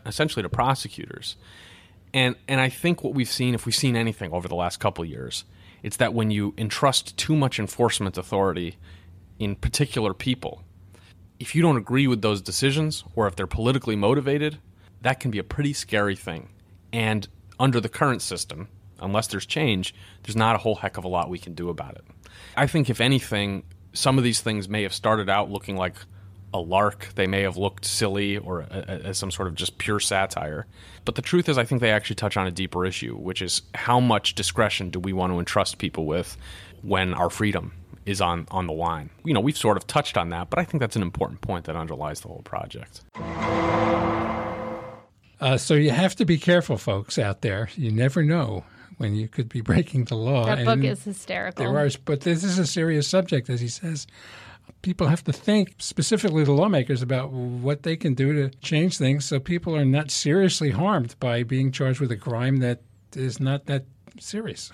essentially 0.07 0.43
to 0.43 0.49
prosecutors. 0.49 1.37
And 2.13 2.37
and 2.49 2.61
I 2.61 2.69
think 2.69 3.03
what 3.03 3.15
we've 3.15 3.31
seen, 3.31 3.55
if 3.55 3.67
we've 3.67 3.75
seen 3.75 3.97
anything 3.97 4.33
over 4.33 4.49
the 4.49 4.55
last 4.55 4.79
couple 4.79 5.05
years, 5.05 5.45
it's 5.83 5.97
that 5.97 6.15
when 6.15 6.31
you 6.31 6.55
entrust 6.59 7.17
too 7.17 7.35
much 7.35 7.59
enforcement 7.59 8.19
authority 8.19 8.77
in 9.39 9.57
particular 9.57 10.13
people 10.13 10.63
if 11.41 11.55
you 11.55 11.63
don't 11.63 11.79
agree 11.79 12.07
with 12.07 12.21
those 12.21 12.43
decisions 12.43 13.03
or 13.17 13.27
if 13.27 13.35
they're 13.35 13.47
politically 13.47 13.97
motivated, 13.97 14.59
that 15.01 15.19
can 15.19 15.31
be 15.31 15.39
a 15.39 15.45
pretty 15.45 15.73
scary 15.73 16.15
thing. 16.15 16.51
And 16.93 17.27
under 17.59 17.81
the 17.81 17.89
current 17.89 18.21
system, 18.21 18.69
unless 19.01 19.27
there's 19.27 19.47
change, 19.47 19.95
there's 20.23 20.37
not 20.37 20.55
a 20.55 20.59
whole 20.59 20.77
heck 20.77 20.99
of 20.99 21.05
a 21.05 21.09
lot 21.09 21.31
we 21.31 21.39
can 21.39 21.55
do 21.55 21.71
about 21.71 21.95
it. 21.95 22.05
I 22.57 22.67
think, 22.67 22.91
if 22.91 23.01
anything, 23.01 23.65
some 23.95 24.19
of 24.19 24.25
these 24.25 24.43
things 24.43 24.69
may 24.69 24.83
have 24.83 24.93
started 24.93 25.31
out 25.31 25.51
looking 25.51 25.77
like 25.77 25.95
a 26.53 26.61
lark. 26.61 27.09
They 27.15 27.27
may 27.27 27.41
have 27.43 27.57
looked 27.57 27.87
silly 27.87 28.37
or 28.37 28.63
uh, 28.63 28.67
uh, 28.67 28.99
as 29.05 29.17
some 29.17 29.31
sort 29.31 29.49
of 29.49 29.55
just 29.55 29.79
pure 29.79 30.01
satire. 30.01 30.67
But 31.07 31.15
the 31.15 31.23
truth 31.23 31.49
is, 31.49 31.57
I 31.57 31.65
think 31.65 31.81
they 31.81 31.91
actually 31.91 32.17
touch 32.17 32.37
on 32.37 32.47
a 32.47 32.51
deeper 32.51 32.85
issue, 32.85 33.17
which 33.17 33.41
is 33.41 33.63
how 33.75 33.99
much 33.99 34.35
discretion 34.35 34.91
do 34.91 35.01
we 35.01 35.15
want 35.15 35.33
to 35.33 35.39
entrust 35.39 35.79
people 35.79 36.05
with 36.05 36.37
when 36.83 37.15
our 37.15 37.31
freedom 37.31 37.73
is 38.11 38.21
on 38.21 38.47
on 38.51 38.67
the 38.67 38.73
line. 38.73 39.11
You 39.25 39.35
know, 39.35 39.41
we've 39.41 39.57
sort 39.57 39.77
of 39.77 39.87
touched 39.87 40.17
on 40.17 40.31
that, 40.31 40.51
but 40.51 40.59
I 40.59 40.65
think 40.65 40.81
that's 40.81 40.97
an 40.97 41.03
important 41.03 41.41
point 41.41 41.65
that 41.67 41.77
underlies 41.77 42.21
the 42.21 42.29
whole 42.29 42.43
project. 42.43 43.03
Uh, 45.41 45.57
so 45.57 45.75
you 45.75 45.91
have 45.91 46.15
to 46.17 46.25
be 46.25 46.37
careful, 46.39 46.77
folks 46.77 47.19
out 47.19 47.41
there. 47.41 47.71
You 47.75 47.91
never 47.91 48.23
know 48.23 48.65
when 48.99 49.15
you 49.15 49.29
could 49.29 49.49
be 49.49 49.61
breaking 49.71 50.05
the 50.05 50.17
law. 50.17 50.45
That 50.45 50.65
book 50.65 50.85
is 50.85 51.05
hysterical. 51.05 51.65
There 51.65 51.79
are, 51.79 51.89
but 52.05 52.21
this 52.21 52.45
is 52.45 52.59
a 52.59 52.67
serious 52.67 53.09
subject, 53.09 53.49
as 53.49 53.61
he 53.61 53.69
says. 53.69 54.07
People 54.83 55.09
have 55.09 55.25
to 55.25 55.33
think, 55.33 55.75
specifically 55.79 56.45
the 56.45 56.53
lawmakers, 56.53 57.03
about 57.03 57.33
what 57.33 57.83
they 57.83 57.97
can 57.97 58.15
do 58.15 58.33
to 58.35 58.57
change 58.59 58.99
things 58.99 59.25
so 59.25 59.41
people 59.41 59.75
are 59.75 59.85
not 59.85 60.11
seriously 60.11 60.71
harmed 60.71 61.17
by 61.19 61.43
being 61.43 61.73
charged 61.73 62.01
with 62.01 62.13
a 62.13 62.17
crime 62.17 62.59
that 62.59 62.81
is 63.15 63.41
not 63.41 63.67
that 63.67 63.85
serious. 64.19 64.71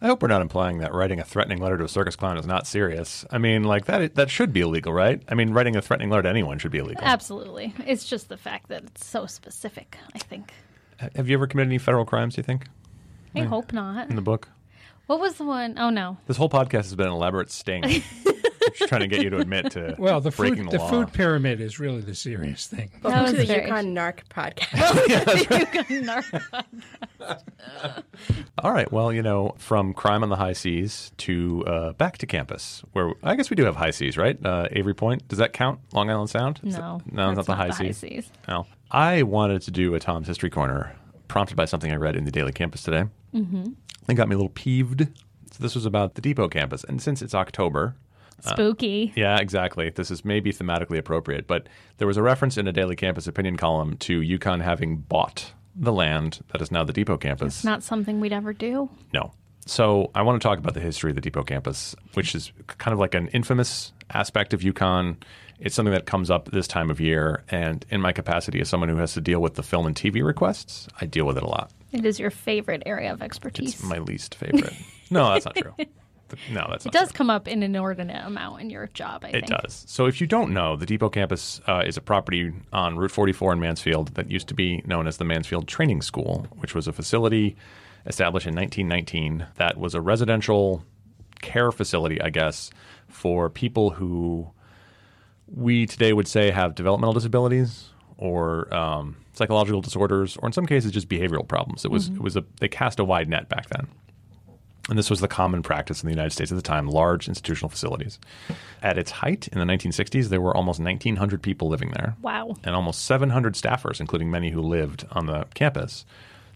I 0.00 0.06
hope 0.06 0.22
we're 0.22 0.28
not 0.28 0.42
implying 0.42 0.78
that 0.78 0.94
writing 0.94 1.18
a 1.18 1.24
threatening 1.24 1.58
letter 1.60 1.76
to 1.78 1.84
a 1.84 1.88
circus 1.88 2.14
clown 2.14 2.38
is 2.38 2.46
not 2.46 2.66
serious. 2.68 3.24
I 3.30 3.38
mean, 3.38 3.64
like 3.64 3.86
that 3.86 4.14
that 4.14 4.30
should 4.30 4.52
be 4.52 4.60
illegal, 4.60 4.92
right? 4.92 5.20
I 5.28 5.34
mean, 5.34 5.52
writing 5.52 5.74
a 5.74 5.82
threatening 5.82 6.10
letter 6.10 6.22
to 6.22 6.28
anyone 6.28 6.58
should 6.58 6.70
be 6.70 6.78
illegal. 6.78 7.02
Absolutely. 7.04 7.74
It's 7.84 8.04
just 8.04 8.28
the 8.28 8.36
fact 8.36 8.68
that 8.68 8.84
it's 8.84 9.04
so 9.06 9.26
specific, 9.26 9.96
I 10.14 10.18
think. 10.18 10.52
Have 11.16 11.28
you 11.28 11.36
ever 11.36 11.46
committed 11.46 11.70
any 11.70 11.78
federal 11.78 12.04
crimes, 12.04 12.34
do 12.34 12.40
you 12.40 12.44
think? 12.44 12.66
I 13.34 13.40
hope 13.40 13.72
not. 13.72 14.08
In 14.08 14.16
the 14.16 14.22
book? 14.22 14.48
What 15.06 15.20
was 15.20 15.34
the 15.34 15.44
one? 15.44 15.78
Oh 15.78 15.90
no. 15.90 16.18
This 16.26 16.36
whole 16.36 16.50
podcast 16.50 16.84
has 16.84 16.94
been 16.94 17.06
an 17.06 17.12
elaborate 17.12 17.50
sting. 17.50 17.82
just 18.76 18.88
trying 18.88 19.00
to 19.02 19.06
get 19.06 19.22
you 19.22 19.30
to 19.30 19.38
admit 19.38 19.70
to 19.72 19.94
well, 19.98 20.20
the 20.20 20.30
food, 20.30 20.48
breaking 20.48 20.64
the, 20.66 20.72
the 20.72 20.78
law. 20.78 20.90
food 20.90 21.12
pyramid 21.12 21.60
is 21.60 21.78
really 21.78 22.00
the 22.00 22.14
serious 22.14 22.66
thing. 22.66 22.90
Welcome 23.02 23.22
was 23.22 23.32
to 23.32 23.38
the 23.46 23.46
UConn 23.46 23.92
Narc 23.94 24.20
podcast. 24.30 24.78
All 28.62 28.72
right. 28.72 28.90
Well, 28.90 29.12
you 29.12 29.22
know, 29.22 29.54
from 29.58 29.94
crime 29.94 30.22
on 30.22 30.28
the 30.28 30.36
high 30.36 30.52
seas 30.52 31.12
to 31.18 31.64
uh, 31.66 31.92
back 31.92 32.18
to 32.18 32.26
campus, 32.26 32.82
where 32.92 33.12
I 33.22 33.36
guess 33.36 33.50
we 33.50 33.56
do 33.56 33.64
have 33.64 33.76
high 33.76 33.90
seas, 33.90 34.16
right? 34.16 34.38
Uh, 34.44 34.68
Avery 34.72 34.94
Point. 34.94 35.28
Does 35.28 35.38
that 35.38 35.52
count? 35.52 35.80
Long 35.92 36.10
Island 36.10 36.30
Sound? 36.30 36.60
Is 36.64 36.76
No, 36.76 37.00
that- 37.04 37.12
no, 37.12 37.30
it's 37.30 37.36
not 37.36 37.36
that's 37.36 37.46
the 37.46 37.54
high 37.54 37.70
seas. 37.70 37.98
seas. 37.98 38.30
No. 38.48 38.66
I 38.90 39.22
wanted 39.22 39.62
to 39.62 39.70
do 39.70 39.94
a 39.94 40.00
Tom's 40.00 40.26
History 40.26 40.50
Corner, 40.50 40.94
prompted 41.28 41.56
by 41.56 41.66
something 41.66 41.92
I 41.92 41.96
read 41.96 42.16
in 42.16 42.24
the 42.24 42.30
Daily 42.30 42.52
Campus 42.52 42.82
today. 42.82 43.04
Mm-hmm. 43.34 43.72
It 44.08 44.14
got 44.14 44.28
me 44.28 44.34
a 44.34 44.38
little 44.38 44.48
peeved. 44.50 45.08
So 45.52 45.62
this 45.62 45.74
was 45.74 45.84
about 45.86 46.14
the 46.14 46.20
Depot 46.22 46.48
campus, 46.48 46.84
and 46.84 47.00
since 47.00 47.20
it's 47.22 47.34
October, 47.34 47.96
Spooky. 48.40 49.12
yeah, 49.16 49.38
exactly. 49.38 49.90
This 49.90 50.10
is 50.10 50.24
maybe 50.24 50.52
thematically 50.52 50.98
appropriate, 50.98 51.46
but 51.46 51.68
there 51.98 52.06
was 52.06 52.16
a 52.16 52.22
reference 52.22 52.56
in 52.56 52.68
a 52.68 52.72
Daily 52.72 52.96
Campus 52.96 53.26
opinion 53.26 53.56
column 53.56 53.96
to 53.98 54.20
UConn 54.20 54.62
having 54.62 54.98
bought 54.98 55.52
the 55.74 55.92
land 55.92 56.40
that 56.52 56.60
is 56.62 56.70
now 56.70 56.84
the 56.84 56.92
Depot 56.92 57.16
campus. 57.16 57.64
Not 57.64 57.82
something 57.82 58.20
we'd 58.20 58.32
ever 58.32 58.52
do. 58.52 58.88
No. 59.12 59.32
So 59.66 60.10
I 60.14 60.22
want 60.22 60.40
to 60.40 60.48
talk 60.48 60.58
about 60.58 60.74
the 60.74 60.80
history 60.80 61.10
of 61.10 61.14
the 61.14 61.20
Depot 61.20 61.42
campus, 61.42 61.94
which 62.14 62.34
is 62.34 62.52
kind 62.78 62.92
of 62.92 62.98
like 62.98 63.14
an 63.14 63.28
infamous 63.28 63.92
aspect 64.10 64.54
of 64.54 64.60
UConn. 64.60 65.16
It's 65.60 65.74
something 65.74 65.92
that 65.92 66.06
comes 66.06 66.30
up 66.30 66.50
this 66.50 66.66
time 66.66 66.90
of 66.90 67.00
year, 67.00 67.42
and 67.50 67.84
in 67.90 68.00
my 68.00 68.12
capacity 68.12 68.60
as 68.60 68.68
someone 68.68 68.88
who 68.88 68.96
has 68.96 69.12
to 69.14 69.20
deal 69.20 69.40
with 69.40 69.54
the 69.54 69.62
film 69.62 69.86
and 69.86 69.94
TV 69.94 70.24
requests, 70.24 70.88
I 71.00 71.06
deal 71.06 71.26
with 71.26 71.36
it 71.36 71.42
a 71.42 71.48
lot. 71.48 71.70
It 71.92 72.04
is 72.04 72.18
your 72.20 72.30
favorite 72.30 72.82
area 72.86 73.12
of 73.12 73.22
expertise. 73.22 73.74
It's 73.74 73.82
my 73.82 73.98
least 73.98 74.34
favorite. 74.36 74.72
no, 75.10 75.32
that's 75.32 75.44
not 75.44 75.56
true. 75.56 75.74
No, 76.50 76.66
that's 76.70 76.84
it 76.86 76.92
does 76.92 77.08
true. 77.10 77.16
come 77.18 77.30
up 77.30 77.48
in 77.48 77.62
an 77.62 77.74
inordinate 77.74 78.24
amount 78.24 78.60
in 78.60 78.70
your 78.70 78.86
job, 78.88 79.24
I 79.24 79.28
It 79.28 79.32
think. 79.32 79.46
does. 79.48 79.84
So 79.86 80.06
if 80.06 80.20
you 80.20 80.26
don't 80.26 80.52
know, 80.52 80.76
the 80.76 80.86
Depot 80.86 81.08
campus 81.08 81.60
uh, 81.66 81.82
is 81.86 81.96
a 81.96 82.00
property 82.00 82.52
on 82.72 82.96
Route 82.96 83.10
44 83.10 83.54
in 83.54 83.60
Mansfield 83.60 84.14
that 84.14 84.30
used 84.30 84.48
to 84.48 84.54
be 84.54 84.82
known 84.86 85.06
as 85.06 85.16
the 85.16 85.24
Mansfield 85.24 85.66
Training 85.68 86.02
School, 86.02 86.46
which 86.58 86.74
was 86.74 86.86
a 86.88 86.92
facility 86.92 87.56
established 88.06 88.46
in 88.46 88.54
1919 88.54 89.46
that 89.56 89.76
was 89.78 89.94
a 89.94 90.00
residential 90.00 90.84
care 91.40 91.70
facility, 91.72 92.20
I 92.20 92.30
guess, 92.30 92.70
for 93.08 93.48
people 93.50 93.90
who 93.90 94.50
we 95.46 95.86
today 95.86 96.12
would 96.12 96.28
say 96.28 96.50
have 96.50 96.74
developmental 96.74 97.14
disabilities 97.14 97.88
or 98.16 98.72
um, 98.74 99.16
psychological 99.32 99.80
disorders, 99.80 100.36
or 100.38 100.46
in 100.48 100.52
some 100.52 100.66
cases 100.66 100.90
just 100.92 101.08
behavioral 101.08 101.46
problems. 101.46 101.84
It 101.84 101.90
was 101.90 102.08
it 102.08 102.20
was 102.20 102.36
a 102.36 102.44
they 102.60 102.68
cast 102.68 102.98
a 102.98 103.04
wide 103.04 103.28
net 103.28 103.48
back 103.48 103.68
then. 103.70 103.86
And 104.88 104.98
this 104.98 105.10
was 105.10 105.20
the 105.20 105.28
common 105.28 105.62
practice 105.62 106.02
in 106.02 106.06
the 106.06 106.14
United 106.14 106.30
States 106.30 106.50
at 106.50 106.56
the 106.56 106.62
time, 106.62 106.88
large 106.88 107.28
institutional 107.28 107.68
facilities. 107.68 108.18
At 108.82 108.96
its 108.96 109.10
height 109.10 109.46
in 109.48 109.58
the 109.58 109.66
1960s, 109.66 110.28
there 110.28 110.40
were 110.40 110.56
almost 110.56 110.80
1,900 110.80 111.42
people 111.42 111.68
living 111.68 111.90
there 111.90 112.16
Wow. 112.22 112.56
and 112.64 112.74
almost 112.74 113.04
700 113.04 113.54
staffers, 113.54 114.00
including 114.00 114.30
many 114.30 114.50
who 114.50 114.62
lived 114.62 115.06
on 115.12 115.26
the 115.26 115.44
campus. 115.54 116.06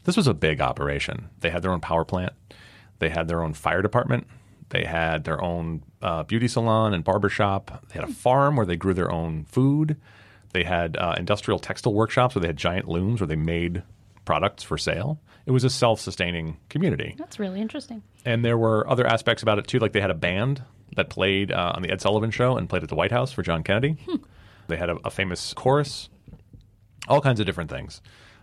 This 0.05 0.17
was 0.17 0.27
a 0.27 0.35
big 0.35 0.61
operation. 0.61 1.29
They 1.41 1.51
had 1.51 1.63
their 1.63 1.73
own 1.73 1.81
power 1.81 2.05
plant, 2.07 2.33
they 3.01 3.11
had 3.11 3.29
their 3.29 3.43
own 3.43 3.53
fire 3.53 3.83
department, 3.83 4.27
they 4.71 4.85
had 4.85 5.25
their 5.25 5.43
own 5.43 5.83
uh, 6.01 6.23
beauty 6.23 6.49
salon 6.49 6.95
and 6.95 7.05
barber 7.05 7.29
shop, 7.29 7.85
they 7.89 8.01
had 8.01 8.09
a 8.09 8.13
farm 8.13 8.57
where 8.57 8.65
they 8.67 8.77
grew 8.77 8.95
their 8.95 9.13
own 9.13 9.45
food, 9.45 9.97
they 10.55 10.65
had 10.65 10.97
uh, 10.97 11.15
industrial 11.19 11.59
textile 11.59 11.93
workshops 11.93 12.35
where 12.35 12.41
they 12.41 12.49
had 12.49 12.57
giant 12.57 12.89
looms 12.89 13.21
where 13.21 13.29
they 13.29 13.37
made 13.37 13.83
products 14.25 14.63
for 14.63 14.79
sale. 14.79 15.19
It 15.47 15.51
was 15.51 15.65
a 15.65 15.71
self 15.71 16.01
sustaining 16.01 16.57
community. 16.69 17.15
That's 17.19 17.39
really 17.39 17.61
interesting. 17.61 18.03
And 18.25 18.45
there 18.45 18.59
were 18.59 18.89
other 18.89 19.07
aspects 19.07 19.43
about 19.43 19.59
it 19.59 19.67
too, 19.67 19.79
like 19.79 19.93
they 19.93 20.01
had 20.01 20.11
a 20.11 20.15
band 20.15 20.63
that 20.97 21.09
played 21.09 21.51
uh, 21.51 21.73
on 21.75 21.83
the 21.83 21.91
Ed 21.91 22.01
Sullivan 22.01 22.31
Show 22.31 22.57
and 22.57 22.69
played 22.69 22.83
at 22.83 22.89
the 22.89 22.95
White 22.95 23.13
House 23.13 23.33
for 23.33 23.43
John 23.43 23.63
Kennedy. 23.63 23.97
They 24.69 24.77
had 24.77 24.91
a, 24.91 24.97
a 25.05 25.11
famous 25.11 25.53
chorus, 25.55 26.09
all 27.09 27.21
kinds 27.21 27.41
of 27.41 27.47
different 27.47 27.71
things. 27.71 28.01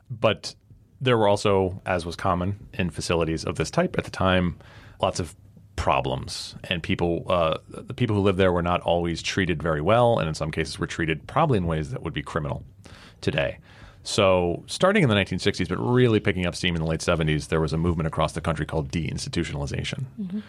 But 0.09 0.55
there 0.99 1.17
were 1.17 1.27
also, 1.27 1.81
as 1.85 2.05
was 2.05 2.15
common 2.15 2.67
in 2.73 2.89
facilities 2.89 3.45
of 3.45 3.55
this 3.55 3.71
type 3.71 3.97
at 3.97 4.03
the 4.03 4.11
time, 4.11 4.57
lots 5.01 5.19
of 5.19 5.35
problems, 5.75 6.55
and 6.65 6.83
people, 6.83 7.25
uh, 7.29 7.57
the 7.69 7.93
people 7.93 8.15
who 8.15 8.21
lived 8.21 8.37
there 8.37 8.51
were 8.51 8.61
not 8.61 8.81
always 8.81 9.21
treated 9.21 9.63
very 9.63 9.79
well, 9.79 10.19
and 10.19 10.27
in 10.27 10.35
some 10.35 10.51
cases 10.51 10.77
were 10.77 10.87
treated 10.87 11.25
probably 11.25 11.57
in 11.57 11.67
ways 11.67 11.91
that 11.91 12.03
would 12.03 12.13
be 12.13 12.21
criminal 12.21 12.65
today. 13.21 13.59
So, 14.09 14.63
starting 14.65 15.03
in 15.03 15.09
the 15.09 15.13
1960s, 15.13 15.69
but 15.69 15.77
really 15.77 16.19
picking 16.19 16.47
up 16.47 16.55
steam 16.55 16.75
in 16.75 16.81
the 16.81 16.87
late 16.87 17.01
70s, 17.01 17.49
there 17.49 17.61
was 17.61 17.73
a 17.73 17.77
movement 17.77 18.07
across 18.07 18.31
the 18.31 18.41
country 18.41 18.65
called 18.65 18.91
deinstitutionalization, 18.91 20.05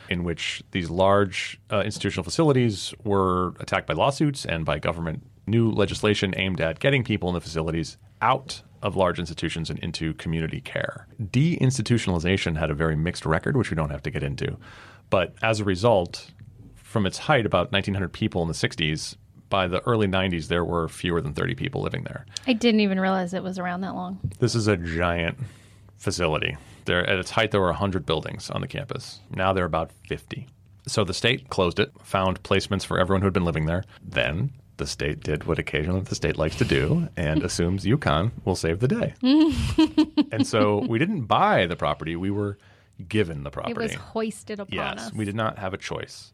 in 0.08 0.24
which 0.24 0.62
these 0.70 0.88
large 0.88 1.60
uh, 1.70 1.82
institutional 1.82 2.24
facilities 2.24 2.94
were 3.04 3.48
attacked 3.60 3.86
by 3.86 3.92
lawsuits 3.92 4.46
and 4.46 4.64
by 4.64 4.78
government 4.78 5.22
new 5.46 5.70
legislation 5.70 6.32
aimed 6.38 6.58
at 6.58 6.80
getting 6.80 7.04
people 7.04 7.28
in 7.28 7.34
the 7.34 7.40
facilities 7.42 7.98
out 8.22 8.62
of 8.80 8.96
large 8.96 9.18
institutions 9.18 9.68
and 9.68 9.78
into 9.80 10.14
community 10.14 10.62
care. 10.62 11.06
Deinstitutionalization 11.22 12.56
had 12.56 12.70
a 12.70 12.74
very 12.74 12.96
mixed 12.96 13.26
record, 13.26 13.58
which 13.58 13.68
we 13.68 13.74
don't 13.74 13.90
have 13.90 14.02
to 14.04 14.10
get 14.10 14.22
into. 14.22 14.56
But 15.10 15.34
as 15.42 15.60
a 15.60 15.64
result, 15.64 16.30
from 16.76 17.04
its 17.04 17.18
height, 17.18 17.44
about 17.44 17.72
1,900 17.72 18.10
people 18.10 18.40
in 18.40 18.48
the 18.48 18.54
60s, 18.54 19.16
by 19.50 19.66
the 19.68 19.80
early 19.86 20.06
90s, 20.06 20.46
there 20.48 20.64
were 20.64 20.88
fewer 20.88 21.20
than 21.20 21.34
30 21.34 21.54
people 21.54 21.82
living 21.82 22.04
there. 22.04 22.24
I 22.46 22.54
didn't 22.54 22.80
even 22.80 22.98
realize 22.98 23.34
it 23.34 23.42
was 23.42 23.58
around 23.58 23.82
that 23.82 23.94
long. 23.94 24.18
This 24.38 24.54
is 24.54 24.66
a 24.68 24.76
giant 24.76 25.38
facility. 25.98 26.56
There, 26.86 27.06
at 27.06 27.18
its 27.18 27.30
height, 27.30 27.50
there 27.50 27.60
were 27.60 27.66
100 27.66 28.06
buildings 28.06 28.48
on 28.48 28.62
the 28.62 28.68
campus. 28.68 29.20
Now 29.30 29.52
there 29.52 29.64
are 29.64 29.66
about 29.66 29.90
50. 30.08 30.46
So 30.86 31.04
the 31.04 31.12
state 31.12 31.50
closed 31.50 31.78
it, 31.78 31.92
found 32.02 32.42
placements 32.42 32.84
for 32.86 32.98
everyone 32.98 33.20
who 33.20 33.26
had 33.26 33.34
been 33.34 33.44
living 33.44 33.66
there. 33.66 33.84
Then 34.02 34.52
the 34.78 34.86
state 34.86 35.20
did 35.20 35.44
what 35.44 35.58
occasionally 35.58 36.00
the 36.00 36.14
state 36.14 36.38
likes 36.38 36.56
to 36.56 36.64
do 36.64 37.08
and 37.16 37.42
assumes 37.44 37.84
UConn 37.84 38.30
will 38.46 38.56
save 38.56 38.80
the 38.80 38.88
day. 38.88 39.14
and 40.32 40.46
so 40.46 40.78
we 40.88 40.98
didn't 40.98 41.22
buy 41.26 41.66
the 41.66 41.76
property, 41.76 42.16
we 42.16 42.30
were 42.30 42.56
given 43.08 43.42
the 43.44 43.50
property. 43.50 43.72
It 43.72 43.78
was 43.78 43.94
hoisted 43.94 44.58
upon 44.60 44.74
Yes, 44.74 44.98
us. 45.08 45.12
we 45.12 45.24
did 45.26 45.34
not 45.34 45.58
have 45.58 45.74
a 45.74 45.78
choice. 45.78 46.32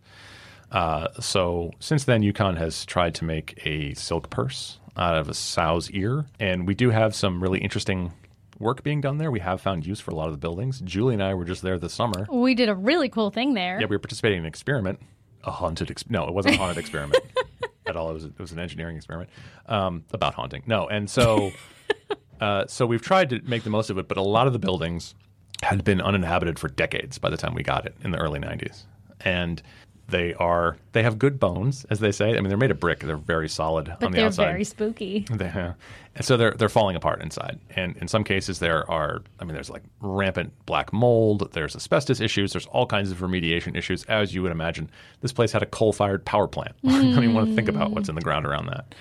Uh, 0.70 1.09
so 1.20 1.70
since 1.79 2.05
then, 2.05 2.22
UConn 2.22 2.57
has 2.59 2.85
tried 2.85 3.14
to 3.16 3.24
make 3.24 3.61
a 3.64 3.94
silk 3.94 4.31
purse 4.31 4.79
out 4.96 5.16
of 5.16 5.29
a 5.29 5.35
sow's 5.35 5.90
ear, 5.90 6.26
and 6.40 6.66
we 6.66 6.74
do 6.74 6.90
have 6.90 7.14
some 7.14 7.42
really 7.42 7.61
interesting 7.61 8.12
work 8.59 8.83
being 8.83 9.00
done 9.00 9.18
there. 9.18 9.31
We 9.31 9.40
have 9.40 9.61
found 9.61 9.87
use 9.87 10.00
for 10.00 10.11
a 10.11 10.14
lot 10.14 10.26
of 10.26 10.33
the 10.33 10.38
buildings. 10.38 10.81
Julie 10.81 11.14
and 11.14 11.22
I 11.22 11.35
were 11.35 11.44
just 11.44 11.62
there 11.62 11.79
this 11.79 11.92
summer. 11.92 12.26
We 12.31 12.55
did 12.55 12.68
a 12.68 12.74
really 12.74 13.09
cool 13.09 13.31
thing 13.31 13.55
there. 13.55 13.79
Yeah, 13.81 13.87
we 13.87 13.96
were 13.96 14.00
participating 14.00 14.38
in 14.38 14.44
an 14.44 14.48
experiment, 14.48 15.00
a 15.44 15.50
haunted. 15.50 15.90
Ex- 15.90 16.09
no, 16.09 16.26
it 16.26 16.35
wasn't 16.35 16.55
a 16.57 16.59
haunted 16.59 16.79
experiment 16.79 17.22
at 17.87 17.96
all. 17.96 18.11
It 18.11 18.14
was 18.14 18.24
it 18.24 18.38
was 18.38 18.52
an 18.52 18.59
engineering 18.59 18.96
experiment 18.96 19.31
um, 19.66 20.05
about 20.12 20.35
haunting. 20.35 20.62
No, 20.66 20.88
and 20.88 21.09
so 21.09 21.52
uh, 22.40 22.66
so 22.66 22.87
we've 22.87 23.02
tried 23.02 23.31
to 23.31 23.40
make 23.44 23.62
the 23.62 23.70
most 23.70 23.90
of 23.90 23.98
it, 23.98 24.09
but 24.09 24.16
a 24.16 24.22
lot 24.22 24.46
of 24.46 24.52
the 24.52 24.59
buildings 24.59 25.14
had 25.62 25.85
been 25.85 26.00
uninhabited 26.00 26.59
for 26.59 26.68
decades 26.68 27.18
by 27.18 27.31
the 27.31 27.37
time 27.37 27.55
we 27.55 27.62
got 27.62 27.87
it 27.87 27.94
in 28.02 28.11
the 28.11 28.18
early 28.18 28.40
'90s, 28.40 28.85
and 29.20 29.62
they 30.09 30.35
are 30.35 30.77
they 30.92 31.03
have 31.03 31.19
good 31.19 31.40
bones, 31.40 31.85
as 31.90 32.01
they 32.01 32.12
say. 32.12 32.31
I 32.31 32.40
mean, 32.40 32.49
they're 32.49 32.57
made 32.57 32.71
of 32.71 32.81
brick; 32.81 33.01
they're 33.01 33.16
very 33.16 33.49
solid 33.49 33.87
but 33.99 34.07
on 34.07 34.12
the 34.12 34.19
they're 34.19 34.27
outside. 34.27 34.47
very 34.47 34.64
spooky. 34.64 35.27
They, 35.37 35.49
uh, 35.49 35.73
and 36.14 36.25
so 36.25 36.37
they're 36.37 36.53
they're 36.53 36.69
falling 36.69 36.97
apart 36.97 37.21
inside, 37.23 37.59
and 37.71 37.97
in 37.99 38.09
some 38.09 38.25
cases 38.25 38.59
there 38.59 38.88
are, 38.90 39.23
I 39.40 39.45
mean, 39.45 39.55
there's 39.55 39.69
like 39.71 39.83
rampant 40.01 40.53
black 40.64 40.92
mold. 40.92 41.51
There's 41.53 41.77
asbestos 41.77 42.21
issues. 42.21 42.53
There's 42.53 42.66
all 42.66 42.87
kinds 42.87 43.11
of 43.11 43.19
remediation 43.19 43.77
issues, 43.77 44.05
as 44.05 44.35
you 44.35 44.42
would 44.42 44.53
imagine. 44.53 44.90
This 45.21 45.33
place 45.33 45.53
had 45.53 45.62
a 45.62 45.66
coal-fired 45.66 46.25
power 46.25 46.47
plant. 46.49 46.75
I 46.87 46.90
don't 47.03 47.35
want 47.35 47.49
to 47.49 47.55
think 47.55 47.69
about 47.69 47.90
what's 47.90 48.09
in 48.09 48.14
the 48.14 48.23
ground 48.23 48.47
around 48.47 48.66
that. 48.66 48.95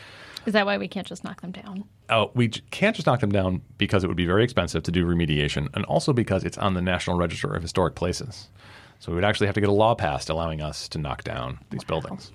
Is 0.46 0.54
that 0.54 0.66
why 0.66 0.78
we 0.78 0.88
can't 0.88 1.08
just 1.08 1.24
knock 1.24 1.42
them 1.42 1.52
down? 1.52 1.86
Oh, 2.10 2.32
we 2.36 2.50
j- 2.50 2.62
can't 2.70 2.96
just 2.96 3.08
knock 3.08 3.20
them 3.20 3.32
down 3.32 3.62
because 3.78 4.04
it 4.04 4.08
would 4.08 4.18
be 4.18 4.28
very 4.28 4.44
expensive 4.44 4.84
to 4.84 4.92
do 4.92 5.06
remediation, 5.06 5.70
and 5.74 5.86
also 5.86 6.14
because 6.14 6.44
it's 6.44 6.58
on 6.58 6.74
the 6.76 6.82
National 6.82 7.18
Register 7.18 7.54
of 7.54 7.62
Historic 7.62 7.96
Places. 7.96 8.50
So 9.00 9.12
we 9.12 9.16
would 9.16 9.26
actually 9.26 9.48
have 9.48 9.56
to 9.56 9.62
get 9.62 9.70
a 9.70 9.74
law 9.74 9.96
passed 9.96 10.30
allowing 10.30 10.62
us 10.62 10.88
to 10.90 10.98
knock 10.98 11.24
down 11.24 11.60
these 11.70 11.84
buildings. 11.84 12.32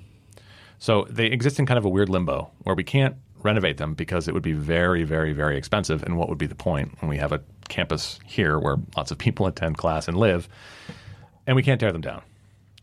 So 0.79 1.07
they 1.11 1.27
exist 1.27 1.59
in 1.59 1.67
kind 1.67 1.79
of 1.79 1.85
a 1.85 1.89
weird 1.89 2.09
limbo 2.09 2.51
where 2.63 2.75
we 2.75 2.85
can't 2.85 3.17
renovate 3.43 3.79
them 3.79 3.95
because 3.95 4.29
it 4.29 4.35
would 4.35 4.43
be 4.43 4.53
very, 4.53 5.05
very, 5.05 5.33
very 5.33 5.57
expensive. 5.57 6.03
And 6.03 6.17
what 6.17 6.29
would 6.29 6.39
be 6.39 6.47
the 6.47 6.55
point 6.55 7.01
when 7.01 7.09
we 7.09 7.17
have 7.19 7.33
a 7.33 7.43
campus 7.69 8.19
here 8.25 8.59
where 8.59 8.77
lots 8.97 9.11
of 9.11 9.19
people 9.19 9.47
attend 9.47 9.79
class 9.79 10.09
and 10.09 10.17
live, 10.17 10.49
and 11.47 11.57
we 11.57 11.63
can't 11.63 11.81
tear 11.81 11.93
them 11.93 12.01
down? 12.01 12.23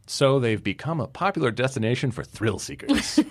So 0.08 0.40
they've 0.40 0.64
become 0.64 1.00
a 1.00 1.08
popular 1.08 1.52
destination 1.52 2.12
for 2.12 2.24
thrill 2.24 2.60
seekers. 2.60 3.20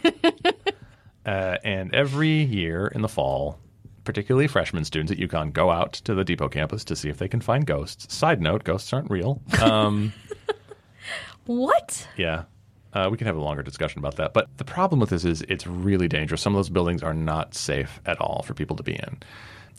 Uh, 1.26 1.58
and 1.64 1.92
every 1.92 2.44
year 2.44 2.86
in 2.86 3.02
the 3.02 3.08
fall, 3.08 3.58
particularly 4.06 4.46
freshman 4.46 4.84
students 4.86 5.12
at 5.12 5.18
UConn 5.18 5.52
go 5.52 5.70
out 5.70 5.92
to 5.92 6.14
the 6.14 6.24
Depot 6.24 6.48
campus 6.48 6.82
to 6.84 6.96
see 6.96 7.10
if 7.10 7.18
they 7.18 7.28
can 7.28 7.40
find 7.42 7.66
ghosts. 7.66 8.14
Side 8.14 8.40
note: 8.40 8.64
ghosts 8.64 8.92
aren't 8.94 9.10
real. 9.10 9.42
Um, 9.60 10.14
What? 11.46 12.08
yeah, 12.16 12.44
uh, 12.92 13.08
we 13.10 13.16
can 13.16 13.26
have 13.28 13.36
a 13.36 13.40
longer 13.40 13.62
discussion 13.62 13.98
about 14.00 14.16
that. 14.16 14.32
But 14.32 14.48
the 14.56 14.64
problem 14.64 14.98
with 15.00 15.10
this 15.10 15.24
is 15.24 15.42
it's 15.42 15.66
really 15.66 16.08
dangerous. 16.08 16.42
Some 16.42 16.54
of 16.54 16.58
those 16.58 16.70
buildings 16.70 17.02
are 17.02 17.14
not 17.14 17.54
safe 17.54 18.00
at 18.06 18.20
all 18.20 18.42
for 18.42 18.54
people 18.54 18.74
to 18.76 18.82
be 18.82 18.94
in. 18.94 19.18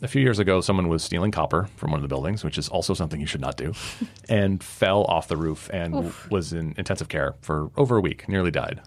A 0.00 0.08
few 0.08 0.22
years 0.22 0.38
ago, 0.38 0.60
someone 0.60 0.88
was 0.88 1.02
stealing 1.02 1.30
copper 1.32 1.68
from 1.76 1.90
one 1.90 1.98
of 1.98 2.02
the 2.02 2.08
buildings, 2.08 2.44
which 2.44 2.56
is 2.56 2.68
also 2.68 2.94
something 2.94 3.20
you 3.20 3.26
should 3.26 3.40
not 3.40 3.56
do, 3.56 3.74
and 4.28 4.62
fell 4.62 5.04
off 5.04 5.28
the 5.28 5.36
roof 5.36 5.68
and 5.72 5.92
w- 5.92 6.12
was 6.30 6.52
in 6.52 6.72
intensive 6.78 7.08
care 7.08 7.34
for 7.42 7.70
over 7.76 7.96
a 7.96 8.00
week, 8.00 8.28
nearly 8.28 8.50
died. 8.52 8.80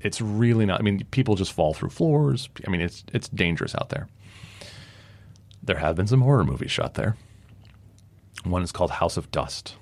It's 0.00 0.20
really 0.20 0.64
not. 0.64 0.80
I 0.80 0.82
mean, 0.82 1.04
people 1.10 1.34
just 1.34 1.52
fall 1.52 1.74
through 1.74 1.90
floors. 1.90 2.48
I 2.66 2.70
mean, 2.70 2.80
it's 2.80 3.04
it's 3.12 3.28
dangerous 3.28 3.74
out 3.74 3.90
there. 3.90 4.08
There 5.62 5.78
have 5.78 5.96
been 5.96 6.06
some 6.06 6.22
horror 6.22 6.44
movies 6.44 6.70
shot 6.70 6.94
there. 6.94 7.16
One 8.44 8.62
is 8.62 8.72
called 8.72 8.90
House 8.90 9.16
of 9.16 9.30
Dust. 9.30 9.76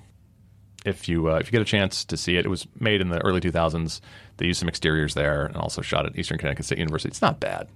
If 0.85 1.07
you 1.07 1.29
uh, 1.29 1.35
if 1.35 1.47
you 1.47 1.51
get 1.51 1.61
a 1.61 1.65
chance 1.65 2.05
to 2.05 2.17
see 2.17 2.37
it, 2.37 2.45
it 2.45 2.49
was 2.49 2.67
made 2.79 3.01
in 3.01 3.09
the 3.09 3.19
early 3.19 3.39
2000s. 3.39 4.01
They 4.37 4.47
used 4.47 4.59
some 4.59 4.69
exteriors 4.69 5.13
there 5.13 5.45
and 5.45 5.55
also 5.55 5.81
shot 5.81 6.05
at 6.05 6.17
Eastern 6.17 6.37
Connecticut 6.37 6.65
State 6.65 6.79
University. 6.79 7.09
It's 7.09 7.21
not 7.21 7.39
bad. 7.39 7.67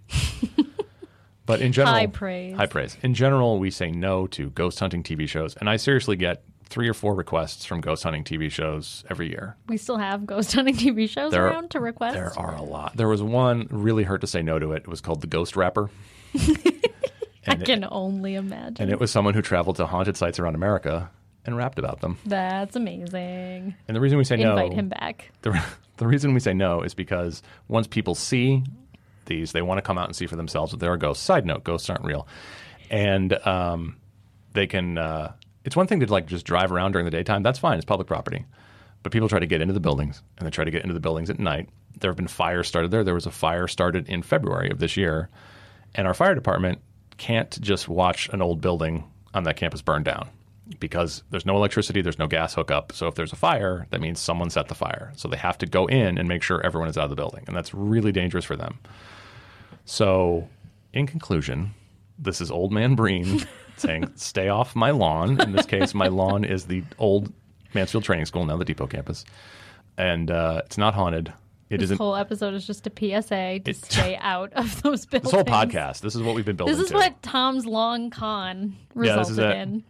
but 1.46 1.62
in 1.62 1.72
general, 1.72 1.94
High 1.94 2.08
praise. 2.08 2.56
High 2.56 2.65
praise. 2.65 2.98
In 3.04 3.13
general, 3.13 3.60
we 3.60 3.70
say 3.70 3.91
no 3.91 4.26
to 4.28 4.50
ghost 4.52 4.80
hunting 4.80 5.04
TV 5.04 5.28
shows, 5.28 5.56
and 5.56 5.70
I 5.70 5.78
seriously 5.78 6.15
get 6.15 6.44
three 6.68 6.89
or 6.89 6.96
four 6.96 7.13
requests 7.13 7.63
from 7.63 7.80
ghost 7.80 8.04
hunting 8.04 8.24
TV 8.24 8.50
shows 8.50 9.04
every 9.10 9.30
year. 9.30 9.56
We 9.68 9.78
still 9.78 9.98
have 9.98 10.26
ghost 10.26 10.54
hunting 10.54 10.76
TV 10.76 11.08
shows 11.08 11.32
There- 11.32 11.46
around 11.46 11.72
to 11.72 11.80
request. 11.80 12.15
There 12.15 12.38
are 12.38 12.56
a 12.56 12.63
lot. 12.63 12.98
There 12.98 13.08
was 13.08 13.22
one 13.22 13.68
really 13.70 14.04
hurt 14.04 14.22
to 14.22 14.28
say 14.28 14.41
no 14.41 14.58
to 14.58 14.72
it. 14.72 14.78
It 14.84 14.88
was 14.88 15.02
called 15.02 15.22
the 15.22 15.28
Ghost 15.28 15.56
Rapper. 15.56 15.89
I 17.47 17.53
and 17.53 17.62
it- 17.62 17.65
can 17.65 17.86
only 17.89 18.36
imagine. 18.36 18.77
And 18.84 18.91
it 18.91 18.99
was 18.99 19.12
someone 19.12 19.34
who 19.34 19.41
traveled 19.41 19.75
to 19.77 19.86
haunted 19.86 20.17
sites 20.17 20.39
around 20.39 20.55
America 20.55 21.10
and 21.45 21.55
rapped 21.55 21.77
about 21.79 22.01
them. 22.01 22.17
That's 22.25 22.75
amazing. 22.75 23.76
And 23.88 23.95
the 23.95 24.01
reason 24.01 24.17
we 24.17 24.24
say 24.24 24.36
no, 24.36 24.51
Invite 24.57 24.74
him 24.74 24.89
back. 24.89 25.32
the, 25.43 25.61
the 25.97 26.07
reason 26.07 26.34
we 26.34 26.39
say 26.39 26.53
no 26.53 26.82
is 26.82 26.93
because 26.93 27.43
once 27.67 27.88
people 27.88 28.15
see 28.15 28.63
these, 29.26 29.51
they 29.51 29.61
want 29.61 29.78
to 29.78 29.82
come 29.82 29.97
out 29.97 30.07
and 30.07 30.15
see 30.15 30.28
for 30.28 30.36
themselves 30.36 30.72
that 30.72 30.80
there 30.80 30.91
are 30.91 30.97
ghosts. 30.97 31.24
Side 31.24 31.45
note: 31.45 31.63
ghosts 31.63 31.89
aren't 31.89 32.03
real, 32.03 32.28
and 32.89 33.34
um, 33.47 33.97
they 34.53 34.67
can. 34.67 34.97
Uh, 34.97 35.34
it's 35.63 35.76
one 35.76 35.88
thing 35.88 35.99
to 35.99 36.11
like 36.11 36.28
just 36.28 36.45
drive 36.45 36.72
around 36.72 36.91
during 36.91 37.05
the 37.05 37.11
daytime. 37.11 37.43
That's 37.43 37.59
fine. 37.59 37.78
It's 37.78 37.86
public 37.86 38.07
property. 38.07 38.45
But 39.03 39.11
people 39.11 39.30
try 39.30 39.39
to 39.39 39.45
get 39.45 39.61
into 39.61 39.74
the 39.74 39.80
buildings, 39.80 40.24
and 40.38 40.47
they 40.47 40.51
try 40.51 40.63
to 40.63 40.72
get 40.72 40.82
into 40.82 40.93
the 40.95 40.99
buildings 40.99 41.30
at 41.30 41.39
night. 41.39 41.70
There 41.99 42.09
have 42.09 42.17
been 42.17 42.28
fires 42.28 42.67
started 42.67 42.89
there. 42.91 43.03
There 43.03 43.13
was 43.13 43.28
a 43.28 43.32
fire 43.32 43.67
started 43.67 44.09
in 44.09 44.24
February 44.24 44.72
of 44.72 44.80
this 44.80 44.97
year, 44.97 45.30
and 45.93 46.07
our 46.07 46.13
fire 46.15 46.34
department 46.34 46.80
can't 47.18 47.59
just 47.61 47.88
watch 47.88 48.30
an 48.30 48.41
old 48.41 48.61
building 48.61 49.03
on 49.34 49.43
that 49.43 49.57
campus 49.57 49.82
burn 49.82 50.03
down 50.03 50.30
because 50.80 51.24
there's 51.30 51.45
no 51.45 51.55
electricity, 51.55 52.01
there's 52.01 52.20
no 52.20 52.28
gas 52.28 52.53
hookup. 52.53 52.91
So 52.91 53.07
if 53.07 53.16
there's 53.16 53.34
a 53.34 53.38
fire, 53.38 53.88
that 53.91 54.01
means 54.01 54.20
someone 54.20 54.49
set 54.49 54.68
the 54.68 54.76
fire. 54.76 55.11
So 55.16 55.28
they 55.28 55.38
have 55.38 55.57
to 55.59 55.66
go 55.66 55.86
in 55.86 56.18
and 56.18 56.28
make 56.28 56.41
sure 56.41 56.61
everyone 56.61 56.89
is 56.89 56.97
out 56.97 57.05
of 57.05 57.09
the 57.09 57.16
building, 57.16 57.43
and 57.47 57.55
that's 57.55 57.74
really 57.74 58.11
dangerous 58.11 58.45
for 58.45 58.55
them. 58.55 58.80
So, 59.86 60.49
in 60.93 61.05
conclusion, 61.05 61.74
this 62.18 62.41
is 62.41 62.49
old 62.49 62.72
man 62.72 62.95
Breen 62.95 63.45
saying, 63.78 64.11
"Stay 64.16 64.49
off 64.49 64.76
my 64.76 64.91
lawn." 64.91 65.39
In 65.41 65.51
this 65.51 65.66
case, 65.66 65.93
my 65.93 66.07
lawn 66.07 66.43
is 66.43 66.66
the 66.66 66.84
old 66.97 67.32
Mansfield 67.74 68.03
Training 68.03 68.26
School, 68.26 68.45
now 68.45 68.57
the 68.57 68.66
Depot 68.66 68.88
campus, 68.88 69.26
and 69.97 70.32
uh, 70.32 70.61
it's 70.66 70.78
not 70.78 70.95
haunted. 70.95 71.32
It 71.70 71.80
This 71.80 71.91
whole 71.97 72.16
episode 72.16 72.53
is 72.53 72.66
just 72.68 72.86
a 72.86 72.91
PSA 72.91 73.59
to 73.59 73.72
It- 73.72 73.78
stay 73.78 74.16
out 74.22 74.53
of 74.53 74.82
those 74.84 75.05
buildings. 75.05 75.32
this 75.32 75.34
whole 75.34 75.43
podcast. 75.43 76.01
This 76.01 76.16
is 76.16 76.22
what 76.22 76.36
we've 76.36 76.45
been 76.45 76.55
building. 76.55 76.76
This 76.76 76.84
is 76.84 76.91
to. 76.91 76.95
what 76.97 77.22
Tom's 77.24 77.66
long 77.66 78.09
con 78.11 78.76
Yeah, 78.95 79.16
this 79.18 79.30
resulted 79.32 79.39
it. 79.57 79.57
in. 79.61 79.84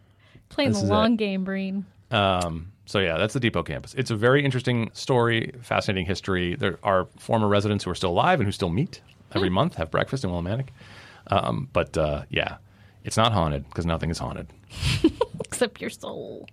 Playing 0.50 0.72
This 0.72 0.82
the 0.82 0.88
long 0.88 1.14
it. 1.14 1.18
game, 1.18 1.44
Breen. 1.44 1.86
Um, 2.12 2.72
so 2.86 3.00
yeah, 3.00 3.18
that's 3.18 3.34
the 3.34 3.40
Depot 3.42 3.64
campus. 3.64 3.94
It's 3.96 4.10
a 4.12 4.16
very 4.16 4.46
interesting 4.46 4.90
story, 4.94 5.52
fascinating 5.62 6.06
history. 6.06 6.56
There 6.56 6.80
are 6.84 7.08
former 7.18 7.48
residents 7.48 7.84
who 7.84 7.92
are 7.92 7.96
still 7.96 8.12
alive 8.12 8.40
and 8.40 8.48
who 8.48 8.52
still 8.54 8.70
meet 8.70 9.02
every 9.34 9.50
month, 9.50 9.76
have 9.76 9.92
breakfast 9.92 10.24
in 10.24 10.30
Willimantic. 10.30 10.68
Um, 11.28 11.68
but 11.74 11.98
uh, 11.98 12.24
yeah, 12.30 12.58
it's 13.04 13.18
not 13.18 13.34
haunted 13.34 13.66
because 13.68 13.86
nothing 13.86 14.12
is 14.12 14.18
haunted. 14.20 14.48
Except 15.44 15.82
your 15.82 15.90
soul. 15.90 16.48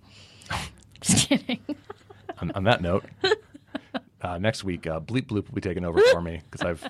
Just 1.01 1.29
kidding. 1.29 1.59
On, 2.41 2.51
on 2.51 2.63
that 2.65 2.81
note, 2.81 3.05
uh, 4.23 4.37
next 4.37 4.63
week, 4.63 4.87
uh, 4.87 4.99
Bleep 4.99 5.27
Bloop 5.27 5.47
will 5.47 5.55
be 5.55 5.61
taking 5.61 5.85
over 5.85 5.99
for 6.11 6.21
me 6.21 6.41
because 6.51 6.65
I've 6.65 6.89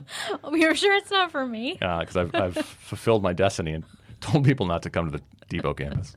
You're 0.54 0.76
sure 0.76 0.96
it's 0.96 1.12
not 1.12 1.32
for 1.32 1.46
me? 1.46 1.74
because 1.74 2.16
I've, 2.16 2.34
I've 2.36 2.56
fulfilled 2.66 3.24
my 3.24 3.34
destiny 3.34 3.74
and 3.74 3.84
told 4.22 4.46
people 4.46 4.66
not 4.66 4.84
to 4.84 4.90
come 4.90 5.12
to 5.12 5.18
the 5.18 5.24
Depot 5.50 5.74
campus. 5.74 6.16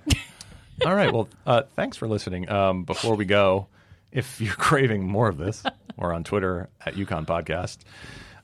All 0.85 0.95
right. 0.95 1.13
Well, 1.13 1.29
uh, 1.47 1.63
thanks 1.75 1.97
for 1.97 2.07
listening. 2.07 2.49
Um, 2.51 2.85
before 2.85 3.17
we 3.17 3.25
go, 3.25 3.67
if 4.13 4.41
you're 4.41 4.55
craving 4.59 5.07
more 5.09 5.29
of 5.29 5.39
this, 5.39 5.63
we're 5.97 6.13
on 6.13 6.23
Twitter 6.23 6.69
at 6.85 6.95
UConn 6.95 7.27
Podcast. 7.27 7.79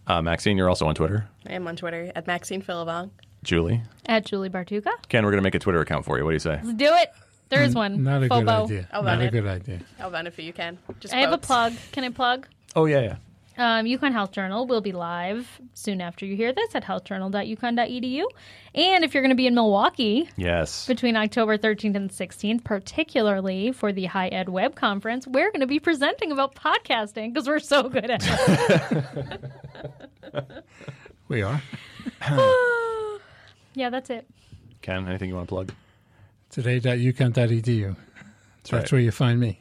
Uh, 0.07 0.21
Maxine, 0.23 0.57
you're 0.57 0.69
also 0.69 0.87
on 0.87 0.95
Twitter. 0.95 1.29
I 1.47 1.53
am 1.53 1.69
on 1.69 1.77
Twitter 1.77 2.11
at 2.17 2.27
Maxine 2.27 2.63
Philibong. 2.63 3.11
Julie, 3.45 3.83
At 4.07 4.25
Julie 4.25 4.51
Bartucca. 4.51 4.91
Ken, 5.09 5.25
we're 5.25 5.33
going 5.33 5.43
to 5.43 5.47
make 5.47 5.55
a 5.57 5.59
Twitter 5.59 5.81
account 5.81 6.05
for 6.05 6.17
you. 6.17 6.25
What 6.25 6.31
do 6.31 6.35
you 6.35 6.39
say? 6.39 6.61
Let's 6.63 6.75
do 6.75 6.87
it. 6.95 7.13
There 7.49 7.63
is 7.63 7.75
one. 7.75 8.03
Not 8.03 8.23
a 8.23 8.29
good 8.29 8.49
idea. 8.49 8.89
I'll 8.93 9.03
Not 9.03 9.11
run 9.11 9.21
a 9.21 9.25
it. 9.25 9.31
good 9.33 9.47
idea. 9.47 9.81
I'll 10.01 10.11
run 10.11 10.27
it 10.27 10.33
for 10.33 10.41
you, 10.43 10.53
Ken. 10.53 10.79
Just 11.01 11.13
I 11.13 11.19
have 11.19 11.33
a 11.33 11.39
plug. 11.39 11.75
Can 11.91 12.03
I 12.05 12.09
plug? 12.09 12.47
Oh 12.75 12.87
yeah, 12.87 13.01
yeah. 13.01 13.17
Um, 13.59 13.85
UConn 13.85 14.13
Health 14.13 14.33
Journal 14.33 14.67
will 14.67 14.81
be 14.81 14.93
live 14.93 15.61
soon 15.75 16.01
after 16.01 16.25
you 16.25 16.37
hear 16.37 16.55
this 16.55 16.75
at 16.75 16.85
healthjournal.uconn.edu. 16.85 18.25
And 18.75 19.05
if 19.05 19.13
you're 19.13 19.23
going 19.23 19.29
to 19.29 19.37
be 19.37 19.47
in 19.47 19.55
Milwaukee 19.55 20.27
Yes. 20.39 20.87
between 20.87 21.15
October 21.17 21.59
13th 21.59 21.95
and 21.95 22.09
16th, 22.11 22.65
particularly 22.65 23.71
for 23.73 23.93
the 23.93 24.09
HighEdWeb 24.09 24.75
Conference, 24.75 25.27
we're 25.27 25.51
going 25.51 25.61
to 25.61 25.67
be 25.67 25.79
presenting 25.81 26.33
about 26.33 26.55
podcasting 26.55 27.35
because 27.35 27.47
we're 27.47 27.59
so 27.59 27.91
good 27.91 28.11
at 28.11 28.23
it. 28.25 29.51
We 31.29 31.41
are. 31.43 31.63
yeah, 33.75 33.89
that's 33.91 34.11
it. 34.11 34.27
Ken, 34.83 35.09
anything 35.09 35.29
you 35.31 35.35
want 35.35 35.49
to 35.49 35.55
plug? 35.55 35.73
Today.uconn.edu. 36.51 37.97
That's, 38.57 38.73
right. 38.73 38.93
where 38.93 39.01
you 39.01 39.11
find 39.11 39.41
me 39.41 39.59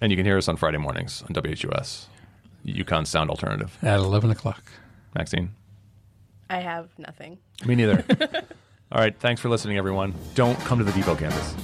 And 0.00 0.10
you 0.10 0.16
can 0.16 0.26
hear 0.26 0.36
us 0.36 0.48
on 0.48 0.56
Friday 0.56 0.78
mornings 0.78 1.22
on 1.22 1.28
WHUS, 1.34 2.06
UConn 2.66 3.06
Sound 3.06 3.30
Alternative. 3.30 3.76
at 3.82 3.98
11 3.98 4.30
o'clock. 4.30 4.62
Maxine. 5.14 5.50
I 6.50 6.58
have 6.58 6.88
nothing. 6.98 7.38
Me 7.64 7.74
neither. 7.74 8.04
All 8.92 9.00
right. 9.00 9.18
Thanks 9.18 9.40
for 9.40 9.48
listening, 9.48 9.78
everyone. 9.78 10.14
Don't 10.34 10.58
come 10.60 10.78
to 10.78 10.84
the 10.84 10.92
Depot 10.92 11.16
campus. 11.16 11.54